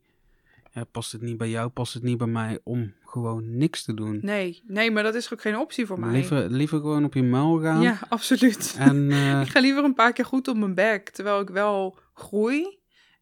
ja, 0.71 0.83
past 0.83 1.11
het 1.11 1.21
niet 1.21 1.37
bij 1.37 1.49
jou, 1.49 1.69
past 1.69 1.93
het 1.93 2.03
niet 2.03 2.17
bij 2.17 2.27
mij 2.27 2.59
om 2.63 2.93
gewoon 3.03 3.57
niks 3.57 3.83
te 3.83 3.93
doen. 3.93 4.19
Nee, 4.21 4.63
nee, 4.67 4.91
maar 4.91 5.03
dat 5.03 5.15
is 5.15 5.33
ook 5.33 5.41
geen 5.41 5.57
optie 5.57 5.85
voor 5.85 5.99
mij. 5.99 6.11
Liever, 6.11 6.49
liever 6.49 6.79
gewoon 6.79 7.05
op 7.05 7.13
je 7.13 7.23
muil 7.23 7.59
gaan. 7.59 7.81
Ja, 7.81 7.99
absoluut. 8.09 8.75
En, 8.77 8.95
uh, 8.95 9.41
ik 9.41 9.47
ga 9.47 9.59
liever 9.59 9.83
een 9.83 9.93
paar 9.93 10.13
keer 10.13 10.25
goed 10.25 10.47
op 10.47 10.57
mijn 10.57 10.75
bek, 10.75 11.09
terwijl 11.09 11.41
ik 11.41 11.49
wel 11.49 11.97
groei 12.13 12.78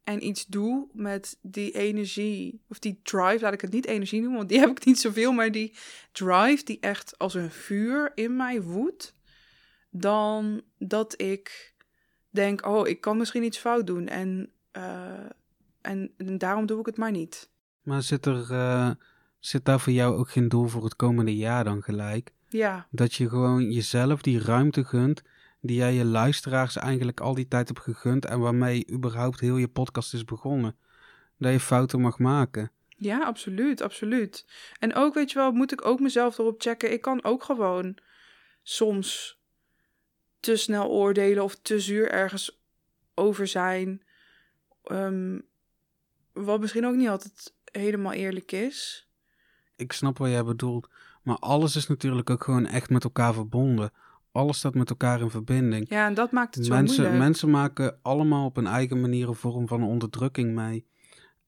en 0.08 0.26
iets 0.26 0.46
doe 0.46 0.88
met 0.94 1.38
die 1.42 1.72
energie, 1.72 2.62
of 2.68 2.80
die 2.80 3.00
drive, 3.04 3.38
laat 3.40 3.54
ik 3.54 3.62
het 3.62 3.72
niet 3.72 3.86
energie 3.86 4.20
noemen, 4.20 4.38
want 4.38 4.50
die 4.50 4.60
heb 4.68 4.70
ik 4.70 4.86
niet 4.86 5.00
zoveel, 5.00 5.32
maar 5.32 5.52
die 5.52 5.76
drive 6.12 6.64
die 6.64 6.80
echt 6.80 7.18
als 7.18 7.34
een 7.34 7.52
vuur 7.52 8.12
in 8.16 8.36
mij 8.36 8.62
woedt, 8.62 9.16
dan 9.90 10.62
dat 10.78 11.22
ik 11.22 11.74
denk, 12.30 12.66
oh, 12.66 12.88
ik 12.88 13.02
kan 13.02 13.18
misschien 13.18 13.44
iets 13.44 13.58
fout 13.58 13.88
doen 13.88 14.08
en, 14.08 14.50
uh, 14.78 15.30
en, 15.82 16.12
en, 16.18 16.38
daarom 16.38 16.66
doe 16.66 16.80
ik 16.80 16.86
het 16.86 16.98
maar 16.98 17.12
niet. 17.12 17.50
Maar 17.82 18.02
zit 18.02 18.26
er, 18.26 18.52
uh, 18.52 18.92
zit 19.40 19.66
daar 19.66 19.80
voor 19.80 19.94
jou 19.94 20.18
ook 20.18 20.30
geen 20.30 20.50
doel 20.50 20.68
voor 20.68 20.84
het 20.84 20.96
komende 20.96 21.36
jaar 21.36 21.64
dan 21.64 21.82
gelijk? 21.84 22.32
Ja. 22.50 22.88
Dat 22.92 23.14
je 23.14 23.30
gewoon 23.30 23.72
jezelf 23.72 24.22
die 24.22 24.42
ruimte 24.42 24.84
gunt 24.84 25.24
die 25.68 25.78
jij 25.78 25.94
je 25.94 26.06
luisteraars 26.06 26.76
eigenlijk 26.76 27.20
al 27.20 27.34
die 27.34 27.48
tijd 27.48 27.68
hebt 27.68 27.80
gegund 27.80 28.26
en 28.26 28.40
waarmee 28.40 28.92
überhaupt 28.92 29.40
heel 29.40 29.58
je 29.58 29.68
podcast 29.68 30.14
is 30.14 30.24
begonnen. 30.24 30.76
Dat 31.38 31.52
je 31.52 31.60
fouten 31.60 32.02
mag 32.02 32.20
maken. 32.20 32.72
Ja, 32.98 33.24
absoluut, 33.24 33.82
absoluut. 33.82 34.46
En 34.80 34.96
ook, 34.96 35.14
weet 35.14 35.32
je 35.32 35.38
wel, 35.38 35.52
moet 35.52 35.72
ik 35.72 35.86
ook 35.86 36.00
mezelf 36.00 36.38
erop 36.38 36.62
checken. 36.62 36.92
Ik 36.92 37.02
kan 37.02 37.24
ook 37.24 37.44
gewoon 37.44 37.98
soms 38.64 39.40
te 40.40 40.56
snel 40.56 40.90
oordelen 40.90 41.44
of 41.44 41.56
te 41.56 41.80
zuur 41.80 42.12
ergens 42.12 42.62
over 43.14 43.48
zijn. 43.48 44.04
Um, 44.92 45.46
wat 46.34 46.60
misschien 46.60 46.86
ook 46.86 46.96
niet 46.96 47.10
altijd 47.10 47.54
helemaal 47.72 48.14
eerlijk 48.14 48.52
is. 48.52 49.08
Ik 49.76 49.92
snap 49.92 50.18
wat 50.18 50.30
jij 50.30 50.44
bedoelt. 50.44 50.90
Maar 51.24 51.38
alles 51.38 51.76
is 51.76 51.88
natuurlijk 51.88 52.30
ook 52.30 52.44
gewoon 52.44 52.66
echt 52.66 52.90
met 52.90 53.04
elkaar 53.04 53.34
verbonden 53.34 53.92
alles 54.38 54.58
staat 54.58 54.74
met 54.74 54.90
elkaar 54.90 55.22
in 55.22 55.30
verbinding. 55.30 55.90
Ja, 55.90 56.08
en 56.08 56.14
dat 56.14 56.32
maakt 56.32 56.56
het 56.56 56.66
zo 56.66 56.74
mensen, 56.74 57.02
moeilijk. 57.02 57.24
Mensen 57.24 57.50
maken 57.50 58.00
allemaal 58.02 58.46
op 58.46 58.56
hun 58.56 58.68
eigen 58.68 59.02
manier 59.02 59.28
een 59.28 59.36
vorm 59.36 59.68
van 59.68 59.84
onderdrukking 59.84 60.56
mee. 60.56 60.88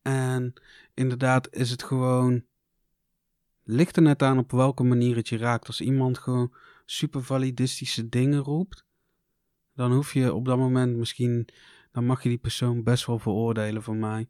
En 0.01 0.53
inderdaad 0.93 1.47
is 1.51 1.69
het 1.69 1.83
gewoon... 1.83 2.43
Ligt 3.63 3.95
er 3.95 4.01
net 4.01 4.23
aan 4.23 4.37
op 4.37 4.51
welke 4.51 4.83
manier 4.83 5.15
het 5.15 5.27
je 5.27 5.37
raakt. 5.37 5.67
Als 5.67 5.81
iemand 5.81 6.17
gewoon 6.17 6.53
super 6.85 7.23
validistische 7.23 8.09
dingen 8.09 8.39
roept... 8.39 8.85
dan 9.75 9.91
hoef 9.91 10.13
je 10.13 10.33
op 10.33 10.45
dat 10.45 10.57
moment 10.57 10.95
misschien... 10.95 11.47
dan 11.91 12.05
mag 12.05 12.23
je 12.23 12.29
die 12.29 12.37
persoon 12.37 12.83
best 12.83 13.05
wel 13.05 13.19
veroordelen 13.19 13.83
van 13.83 13.99
mij. 13.99 14.29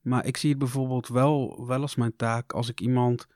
Maar 0.00 0.26
ik 0.26 0.36
zie 0.36 0.50
het 0.50 0.58
bijvoorbeeld 0.58 1.08
wel, 1.08 1.66
wel 1.66 1.80
als 1.80 1.94
mijn 1.94 2.16
taak 2.16 2.52
als 2.52 2.68
ik 2.68 2.80
iemand 2.80 3.26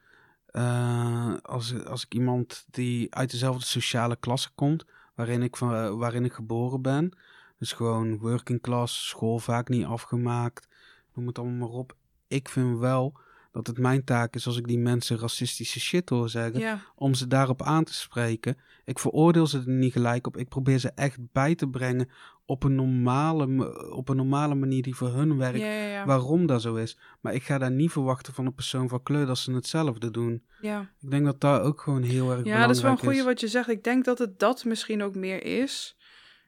uh, 0.52 1.34
als, 1.42 1.84
als 1.84 2.04
ik 2.04 2.14
iemand 2.14 2.64
die 2.70 3.14
uit 3.14 3.30
dezelfde 3.30 3.64
sociale 3.64 4.16
klasse 4.16 4.50
komt, 4.54 4.84
waarin 5.14 5.42
ik, 5.42 5.56
van, 5.56 5.74
uh, 5.74 5.94
waarin 5.94 6.24
ik 6.24 6.32
geboren 6.32 6.82
ben. 6.82 7.12
Dus 7.58 7.72
gewoon 7.72 8.18
working 8.18 8.60
class, 8.60 9.08
school 9.08 9.38
vaak 9.38 9.68
niet 9.68 9.84
afgemaakt, 9.84 10.68
noem 11.14 11.26
het 11.26 11.38
allemaal 11.38 11.68
maar 11.68 11.78
op. 11.78 11.96
Ik 12.28 12.48
vind 12.48 12.78
wel 12.78 13.18
dat 13.52 13.66
het 13.66 13.78
mijn 13.78 14.04
taak 14.04 14.34
is 14.34 14.46
als 14.46 14.56
ik 14.56 14.66
die 14.66 14.78
mensen 14.78 15.18
racistische 15.18 15.80
shit 15.80 16.08
hoor 16.08 16.28
zeggen, 16.28 16.60
Ja. 16.60 16.80
om 16.94 17.14
ze 17.14 17.26
daarop 17.26 17.62
aan 17.62 17.84
te 17.84 17.94
spreken. 17.94 18.56
Ik 18.84 18.98
veroordeel 18.98 19.46
ze 19.46 19.58
er 19.58 19.68
niet 19.68 19.92
gelijk 19.92 20.26
op. 20.26 20.36
Ik 20.36 20.48
probeer 20.48 20.78
ze 20.78 20.92
echt 20.94 21.18
bij 21.32 21.54
te 21.54 21.68
brengen 21.68 22.08
op 22.44 22.62
een 22.62 22.74
normale, 22.74 23.74
op 23.92 24.08
een 24.08 24.16
normale 24.16 24.54
manier 24.54 24.82
die 24.82 24.94
voor 24.94 25.08
hun 25.14 25.36
werkt. 25.36 25.58
Ja, 25.58 25.66
ja, 25.72 25.86
ja. 25.86 26.06
Waarom 26.06 26.46
dat 26.46 26.62
zo 26.62 26.74
is. 26.74 26.98
Maar 27.20 27.34
ik 27.34 27.42
ga 27.42 27.58
daar 27.58 27.70
niet 27.70 27.90
verwachten 27.92 28.34
van 28.34 28.46
een 28.46 28.54
persoon 28.54 28.88
van 28.88 29.02
kleur 29.02 29.26
dat 29.26 29.38
ze 29.38 29.52
hetzelfde 29.52 30.10
doen. 30.10 30.42
ja. 30.60 30.90
Ik 31.00 31.10
denk 31.10 31.24
dat 31.24 31.40
daar 31.40 31.62
ook 31.62 31.80
gewoon 31.80 32.02
heel 32.02 32.26
erg 32.30 32.36
Ja, 32.36 32.42
belangrijk 32.42 32.66
dat 32.66 32.76
is 32.76 32.82
wel 32.82 32.90
een 32.90 32.98
goede 32.98 33.16
is. 33.18 33.24
wat 33.24 33.40
je 33.40 33.48
zegt. 33.48 33.68
Ik 33.68 33.84
denk 33.84 34.04
dat 34.04 34.18
het 34.18 34.38
dat 34.38 34.64
misschien 34.64 35.02
ook 35.02 35.14
meer 35.14 35.44
is. 35.44 35.96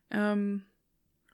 Ehm, 0.09 0.59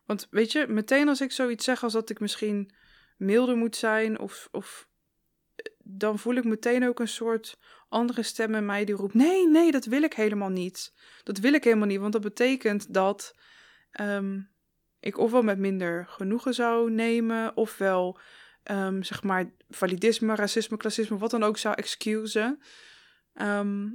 want 0.07 0.27
weet 0.31 0.53
je, 0.53 0.66
meteen 0.69 1.09
als 1.09 1.21
ik 1.21 1.33
zoiets 1.33 1.64
zeg 1.64 1.83
als 1.83 1.93
dat 1.93 2.11
ik 2.11 2.21
misschien 2.21 2.71
milder 3.16 3.57
moet 3.57 3.77
zijn 3.77 4.19
of, 4.19 4.49
of 4.53 4.88
dan 5.91 6.18
voel 6.18 6.34
ik 6.34 6.45
meteen 6.45 6.89
ook 6.89 7.01
een 7.01 7.09
soort 7.09 7.59
andere 7.89 8.22
stem 8.22 8.55
in 8.55 8.66
mij 8.66 8.84
die 8.84 8.95
roept: 8.95 9.14
nee, 9.14 9.49
nee, 9.49 9.70
dat 9.70 9.84
wil 9.84 10.03
ik 10.03 10.14
helemaal 10.14 10.49
niet. 10.49 10.95
Dat 11.22 11.39
wil 11.39 11.53
ik 11.53 11.64
helemaal 11.64 11.86
niet, 11.86 12.01
want 12.01 12.12
dat 12.12 12.22
betekent 12.22 12.95
dat 12.95 13.34
ehm, 13.91 14.41
ik 15.01 15.18
ofwel 15.18 15.43
met 15.43 15.59
minder 15.59 16.07
genoegen 16.09 16.55
zou 16.55 16.91
nemen, 16.91 17.57
ofwel 17.57 18.18
ehm, 18.62 19.03
zeg 19.03 19.22
maar 19.22 19.51
validisme, 19.70 20.34
racisme, 20.34 20.76
klassisme, 20.76 21.18
wat 21.18 21.30
dan 21.30 21.43
ook 21.43 21.59
zou 21.59 21.74
excusen. 21.74 22.61
Ehm, 23.34 23.89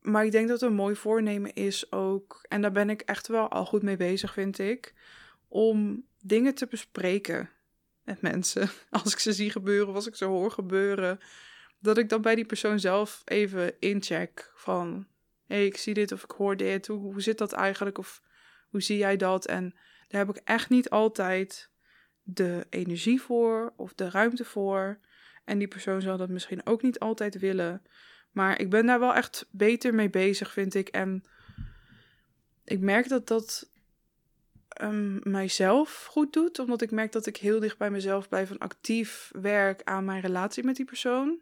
maar 0.00 0.24
ik 0.24 0.32
denk 0.32 0.48
dat 0.48 0.62
een 0.62 0.74
mooi 0.74 0.94
voornemen 0.94 1.52
is 1.52 1.92
ook, 1.92 2.44
en 2.48 2.62
daar 2.62 2.72
ben 2.72 2.90
ik 2.90 3.00
echt 3.00 3.26
wel 3.26 3.48
al 3.48 3.64
goed 3.64 3.82
mee 3.82 3.96
bezig, 3.96 4.32
vind 4.32 4.58
ik, 4.58 4.94
om 5.48 6.06
dingen 6.20 6.54
te 6.54 6.66
bespreken 6.66 7.50
met 8.04 8.20
mensen. 8.20 8.70
Als 8.90 9.12
ik 9.12 9.18
ze 9.18 9.32
zie 9.32 9.50
gebeuren 9.50 9.88
of 9.88 9.94
als 9.94 10.06
ik 10.06 10.16
ze 10.16 10.24
hoor 10.24 10.50
gebeuren, 10.50 11.18
dat 11.78 11.98
ik 11.98 12.08
dan 12.08 12.22
bij 12.22 12.34
die 12.34 12.44
persoon 12.44 12.80
zelf 12.80 13.22
even 13.24 13.80
incheck 13.80 14.52
van, 14.54 15.06
hé, 15.46 15.56
hey, 15.56 15.66
ik 15.66 15.76
zie 15.76 15.94
dit 15.94 16.12
of 16.12 16.22
ik 16.22 16.30
hoor 16.30 16.56
dit, 16.56 16.86
hoe, 16.86 16.98
hoe 16.98 17.20
zit 17.20 17.38
dat 17.38 17.52
eigenlijk 17.52 17.98
of 17.98 18.22
hoe 18.68 18.82
zie 18.82 18.96
jij 18.96 19.16
dat? 19.16 19.46
En 19.46 19.74
daar 20.08 20.26
heb 20.26 20.36
ik 20.36 20.42
echt 20.44 20.68
niet 20.68 20.90
altijd 20.90 21.70
de 22.22 22.66
energie 22.70 23.20
voor 23.20 23.72
of 23.76 23.94
de 23.94 24.10
ruimte 24.10 24.44
voor. 24.44 24.98
En 25.44 25.58
die 25.58 25.68
persoon 25.68 26.00
zal 26.00 26.16
dat 26.16 26.28
misschien 26.28 26.66
ook 26.66 26.82
niet 26.82 26.98
altijd 26.98 27.38
willen. 27.38 27.82
Maar 28.30 28.60
ik 28.60 28.70
ben 28.70 28.86
daar 28.86 29.00
wel 29.00 29.14
echt 29.14 29.48
beter 29.50 29.94
mee 29.94 30.10
bezig, 30.10 30.52
vind 30.52 30.74
ik. 30.74 30.88
En 30.88 31.24
ik 32.64 32.80
merk 32.80 33.08
dat 33.08 33.28
dat 33.28 33.71
um, 34.82 35.20
mijzelf 35.22 36.06
goed 36.10 36.32
doet. 36.32 36.58
Omdat 36.58 36.82
ik 36.82 36.90
merk 36.90 37.12
dat 37.12 37.26
ik 37.26 37.36
heel 37.36 37.60
dicht 37.60 37.78
bij 37.78 37.90
mezelf 37.90 38.28
blijf 38.28 38.50
en 38.50 38.58
actief 38.58 39.30
werk 39.40 39.80
aan 39.84 40.04
mijn 40.04 40.20
relatie 40.20 40.64
met 40.64 40.76
die 40.76 40.84
persoon. 40.84 41.38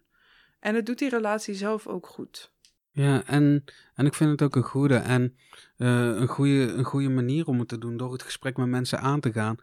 En 0.60 0.74
het 0.74 0.86
doet 0.86 0.98
die 0.98 1.08
relatie 1.08 1.54
zelf 1.54 1.86
ook 1.86 2.06
goed. 2.06 2.52
Ja, 2.92 3.26
en, 3.26 3.64
en 3.94 4.06
ik 4.06 4.14
vind 4.14 4.30
het 4.30 4.42
ook 4.42 4.56
een 4.56 4.62
goede 4.62 4.96
en 4.96 5.36
uh, 5.76 6.06
een, 6.06 6.26
goede, 6.26 6.72
een 6.72 6.84
goede 6.84 7.08
manier 7.08 7.46
om 7.46 7.58
het 7.58 7.68
te 7.68 7.78
doen 7.78 7.96
door 7.96 8.12
het 8.12 8.22
gesprek 8.22 8.56
met 8.56 8.66
mensen 8.66 9.00
aan 9.00 9.20
te 9.20 9.32
gaan. 9.32 9.56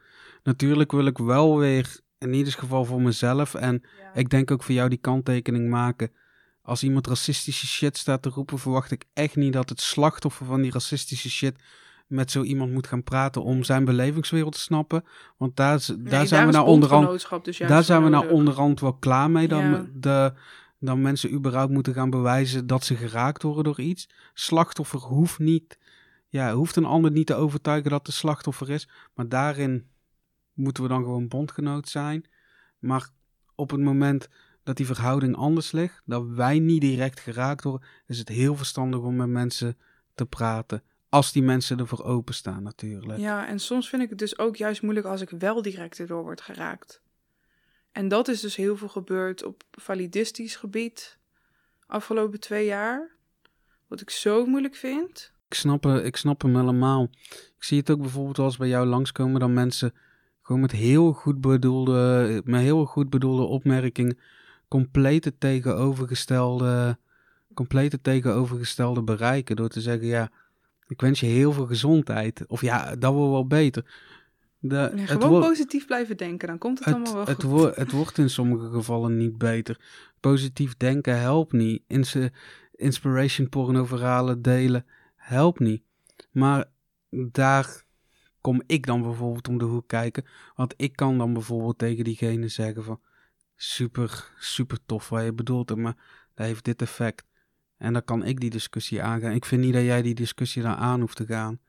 Natuurlijk 0.44 0.92
wil 0.92 1.06
ik 1.06 1.18
wel 1.18 1.58
weer, 1.58 2.00
in 2.18 2.34
ieder 2.34 2.54
geval 2.54 2.86
voor 2.86 3.02
mezelf 3.02 3.54
en 3.54 3.84
ik 4.14 4.30
denk 4.30 4.52
ook 4.52 4.64
voor 4.64 4.76
jou 4.76 4.90
die 4.90 4.98
kanttekening 4.98 5.70
maken. 5.70 6.12
Als 6.62 6.84
iemand 6.84 7.08
racistische 7.08 7.68
shit 7.68 7.98
staat 7.98 8.22
te 8.22 8.30
roepen, 8.30 8.60
verwacht 8.60 8.92
ik 8.92 9.06
echt 9.14 9.36
niet 9.36 9.54
dat 9.54 9.70
het 9.70 9.82
slachtoffer 9.82 10.46
van 10.46 10.62
die 10.62 10.72
racistische 10.72 11.30
shit 11.30 11.56
met 12.08 12.32
zo 12.32 12.44
iemand 12.44 12.72
moet 12.72 12.88
gaan 12.88 13.04
praten 13.04 13.44
om 13.44 13.64
zijn 13.64 13.86
belevingswereld 13.86 14.54
te 14.54 14.60
snappen. 14.60 15.04
Want 15.38 15.56
daar, 15.56 15.86
daar 15.98 16.28
zijn 16.28 16.46
we 16.46 16.52
nou 16.52 16.68
onderhand, 16.68 17.28
dus 17.44 17.58
daar 17.58 17.84
zijn 17.84 18.04
we 18.04 18.10
nou 18.10 18.30
onderhand 18.30 18.80
wel 18.80 18.94
klaar 18.94 19.32
mee. 19.32 19.48
Dan, 19.48 19.90
de, 19.94 20.34
dan 20.80 21.02
mensen 21.02 21.34
überhaupt 21.34 21.72
moeten 21.72 21.94
gaan 21.94 22.10
bewijzen 22.10 22.68
dat 22.68 22.84
ze 22.84 22.96
geraakt 22.96 23.44
worden 23.44 23.64
door 23.64 23.80
iets. 23.80 24.10
Slachtoffer 24.34 25.00
hoeft 25.00 25.40
niet, 25.40 25.78
ja, 26.28 26.54
hoeft 26.54 26.76
een 26.76 26.86
ander 26.86 27.12
niet 27.12 27.28
te 27.28 27.36
overtuigen 27.36 27.90
dat 27.92 28.06
de 28.06 28.12
slachtoffer 28.12 28.70
is. 28.70 28.90
Maar 29.14 29.30
daarin 29.30 29.88
moeten 30.54 30.84
we 30.84 30.90
dan 30.90 31.04
gewoon 31.04 31.28
bondgenoot 31.28 31.90
zijn. 31.90 32.26
Maar 32.80 33.10
op 33.56 33.70
het 33.72 33.82
moment 33.82 34.30
dat 34.64 34.78
die 34.78 34.86
verhouding 34.86 35.36
anders 35.36 35.72
ligt, 35.72 36.02
dat 36.06 36.28
wij 36.28 36.60
niet 36.60 36.82
direct 36.82 37.20
geraakt 37.20 37.64
worden, 37.64 37.88
is 38.08 38.20
het 38.20 38.30
heel 38.30 38.56
verstandig 38.56 39.00
om 39.00 39.16
met 39.16 39.28
mensen 39.28 39.78
te 40.16 40.26
praten. 40.26 40.84
Als 41.10 41.32
die 41.32 41.44
mensen 41.44 41.80
ervoor 41.80 42.04
openstaan, 42.04 42.64
natuurlijk. 42.64 43.20
Ja, 43.20 43.48
en 43.48 43.60
soms 43.60 43.90
vind 43.90 44.02
ik 44.02 44.10
het 44.10 44.20
dus 44.20 44.40
ook 44.40 44.56
juist 44.56 44.82
moeilijk 44.82 45.08
als 45.08 45.22
ik 45.22 45.30
wel 45.30 45.62
direct 45.62 46.00
erdoor 46.00 46.24
word 46.24 46.42
geraakt. 46.42 47.02
En 47.92 48.08
dat 48.08 48.28
is 48.28 48.42
dus 48.42 48.56
heel 48.56 48.78
veel 48.78 48.88
gebeurd 48.88 49.44
op 49.44 49.64
validistisch 49.72 50.56
gebied 50.56 51.18
afgelopen 51.86 52.40
twee 52.40 52.66
jaar. 52.66 53.16
Wat 53.88 54.02
ik 54.02 54.10
zo 54.10 54.46
moeilijk 54.46 54.76
vind. 54.76 55.32
Ik 55.48 55.54
snap, 55.54 55.86
ik 55.86 56.16
snap 56.16 56.42
hem 56.42 56.56
helemaal. 56.56 57.10
Ik 57.32 57.64
zie 57.64 57.78
het 57.78 57.90
ook 57.90 58.02
bijvoorbeeld 58.02 58.40
als 58.40 58.58
bij 58.58 58.68
jou 58.68 58.86
langskomen 58.86 59.40
dan 59.40 59.54
mensen 59.54 59.94
gewoon 60.42 60.62
met 60.62 60.72
heel 60.72 61.14
goed 61.14 61.42
bedoelde, 61.42 62.42
met 62.46 62.62
heel 62.62 62.86
goed 62.86 63.10
bedoelde 63.10 63.44
opmerkingen 63.44 64.20
complete 64.68 65.38
tegenovergestelde, 65.38 66.98
complete 67.54 68.02
tegenovergestelde 68.02 69.04
bereiken. 69.04 69.56
Door 69.56 69.70
te 69.70 69.82
zeggen, 69.82 70.08
ja, 70.08 70.32
ik 70.88 71.02
wens 71.02 71.20
je 71.20 71.26
heel 71.26 71.52
veel 71.52 71.66
gezondheid. 71.66 72.46
Of 72.48 72.62
ja, 72.62 72.96
dat 72.96 73.14
wordt 73.14 73.32
wel 73.32 73.48
beter. 73.48 73.86
De, 74.60 74.92
gewoon 74.96 75.42
positief 75.42 75.86
blijven 75.86 76.18
denken, 76.18 76.48
dan 76.48 76.58
komt 76.58 76.80
het, 76.80 76.94
allemaal 76.94 77.14
wel 77.14 77.26
het 77.26 77.44
goed. 77.44 77.76
het 77.76 77.92
wordt 77.92 78.18
in 78.18 78.30
sommige 78.30 78.70
gevallen 78.70 79.18
niet 79.18 79.38
beter. 79.38 79.80
Positief 80.20 80.78
denken 80.78 81.20
helpt 81.20 81.52
niet. 81.52 81.84
inspiration 82.76 83.50
porno 83.50 83.88
delen 84.42 84.86
helpt 85.16 85.60
niet. 85.60 85.84
Maar 86.32 86.66
daar 87.10 87.84
kom 88.42 88.62
ik 88.66 88.86
dan 88.86 89.02
bijvoorbeeld 89.02 89.48
om 89.48 89.58
de 89.58 89.66
hoek 89.66 89.88
kijken. 89.88 90.26
Want 90.56 90.74
ik 90.78 90.96
kan 90.96 91.18
dan 91.18 91.34
bijvoorbeeld 91.34 91.78
tegen 91.78 92.04
diegene 92.04 92.48
zeggen 92.48 92.84
van... 92.84 93.02
Super, 93.60 94.32
super 94.40 94.78
tof 94.86 95.10
wat 95.10 95.24
je 95.24 95.34
bedoelt, 95.34 95.76
maar 95.76 95.96
dat 96.34 96.46
heeft 96.46 96.66
dit 96.66 96.82
effect. 96.82 97.26
En 97.78 97.94
dan 97.94 98.04
kan 98.04 98.26
ik 98.26 98.40
die 98.40 98.50
discussie 98.50 99.04
aangaan. 99.04 99.32
Ik 99.32 99.46
vind 99.46 99.62
niet 99.62 99.74
dat 99.74 99.84
jij 99.84 100.02
die 100.02 100.16
discussie 100.16 100.62
daar 100.62 100.76
aan 100.76 101.00
hoeft 101.00 101.16
te 101.16 101.26
gaan. 101.26 101.60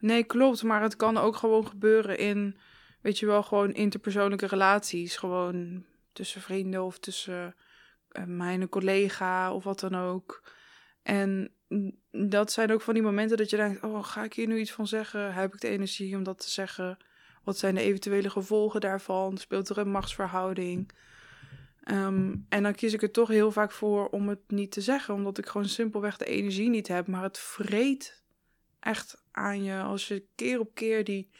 Nee, 0.00 0.24
klopt. 0.24 0.62
Maar 0.62 0.82
het 0.82 0.96
kan 0.96 1.16
ook 1.16 1.36
gewoon 1.36 1.66
gebeuren 1.66 2.18
in, 2.18 2.56
weet 3.00 3.18
je 3.18 3.26
wel, 3.26 3.42
gewoon 3.42 3.72
interpersoonlijke 3.72 4.46
relaties. 4.46 5.16
Gewoon 5.16 5.84
tussen 6.12 6.40
vrienden 6.40 6.84
of 6.84 6.98
tussen 6.98 7.54
uh, 8.12 8.24
mijn 8.24 8.68
collega 8.68 9.52
of 9.54 9.64
wat 9.64 9.80
dan 9.80 9.94
ook. 9.94 10.42
En 11.02 11.50
dat 12.10 12.52
zijn 12.52 12.72
ook 12.72 12.80
van 12.80 12.94
die 12.94 13.02
momenten 13.02 13.36
dat 13.36 13.50
je 13.50 13.56
denkt: 13.56 13.82
oh, 13.82 14.04
ga 14.04 14.24
ik 14.24 14.32
hier 14.32 14.46
nu 14.46 14.58
iets 14.58 14.72
van 14.72 14.86
zeggen? 14.86 15.34
Heb 15.34 15.54
ik 15.54 15.60
de 15.60 15.68
energie 15.68 16.16
om 16.16 16.22
dat 16.22 16.38
te 16.38 16.50
zeggen? 16.50 16.96
Wat 17.44 17.58
zijn 17.58 17.74
de 17.74 17.80
eventuele 17.80 18.30
gevolgen 18.30 18.80
daarvan? 18.80 19.38
Speelt 19.38 19.68
er 19.68 19.78
een 19.78 19.90
machtsverhouding? 19.90 20.92
Ehm, 21.90 22.34
en 22.48 22.62
dan 22.62 22.74
kies 22.74 22.92
ik 22.92 23.02
er 23.02 23.10
toch 23.10 23.28
heel 23.28 23.52
vaak 23.52 23.72
voor 23.72 24.08
om 24.08 24.28
het 24.28 24.40
niet 24.46 24.72
te 24.72 24.80
zeggen, 24.80 25.14
omdat 25.14 25.38
ik 25.38 25.46
gewoon 25.46 25.68
simpelweg 25.68 26.16
de 26.16 26.24
energie 26.24 26.68
niet 26.68 26.88
heb. 26.88 27.06
Maar 27.06 27.22
het 27.22 27.38
vreet 27.38 28.22
echt 28.80 29.22
aan 29.30 29.62
je 29.62 29.80
als 29.80 30.08
je 30.08 30.26
keer 30.34 30.60
op 30.60 30.74
keer 30.74 31.04
die 31.04 31.30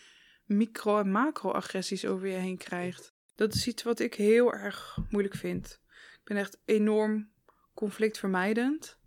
micro- 0.45 0.99
en 0.99 1.11
macro-agressies 1.11 2.07
over 2.07 2.27
je 2.27 2.37
heen 2.37 2.57
krijgt. 2.57 3.15
Dat 3.35 3.55
is 3.55 3.67
iets 3.67 3.83
wat 3.83 4.01
ik 4.01 4.15
heel 4.15 4.53
erg 4.53 4.99
moeilijk 5.11 5.35
vind. 5.35 5.81
Ik 5.93 6.25
ben 6.25 6.37
echt 6.37 6.59
enorm 6.65 7.31
conflictvermijdend. 7.75 8.99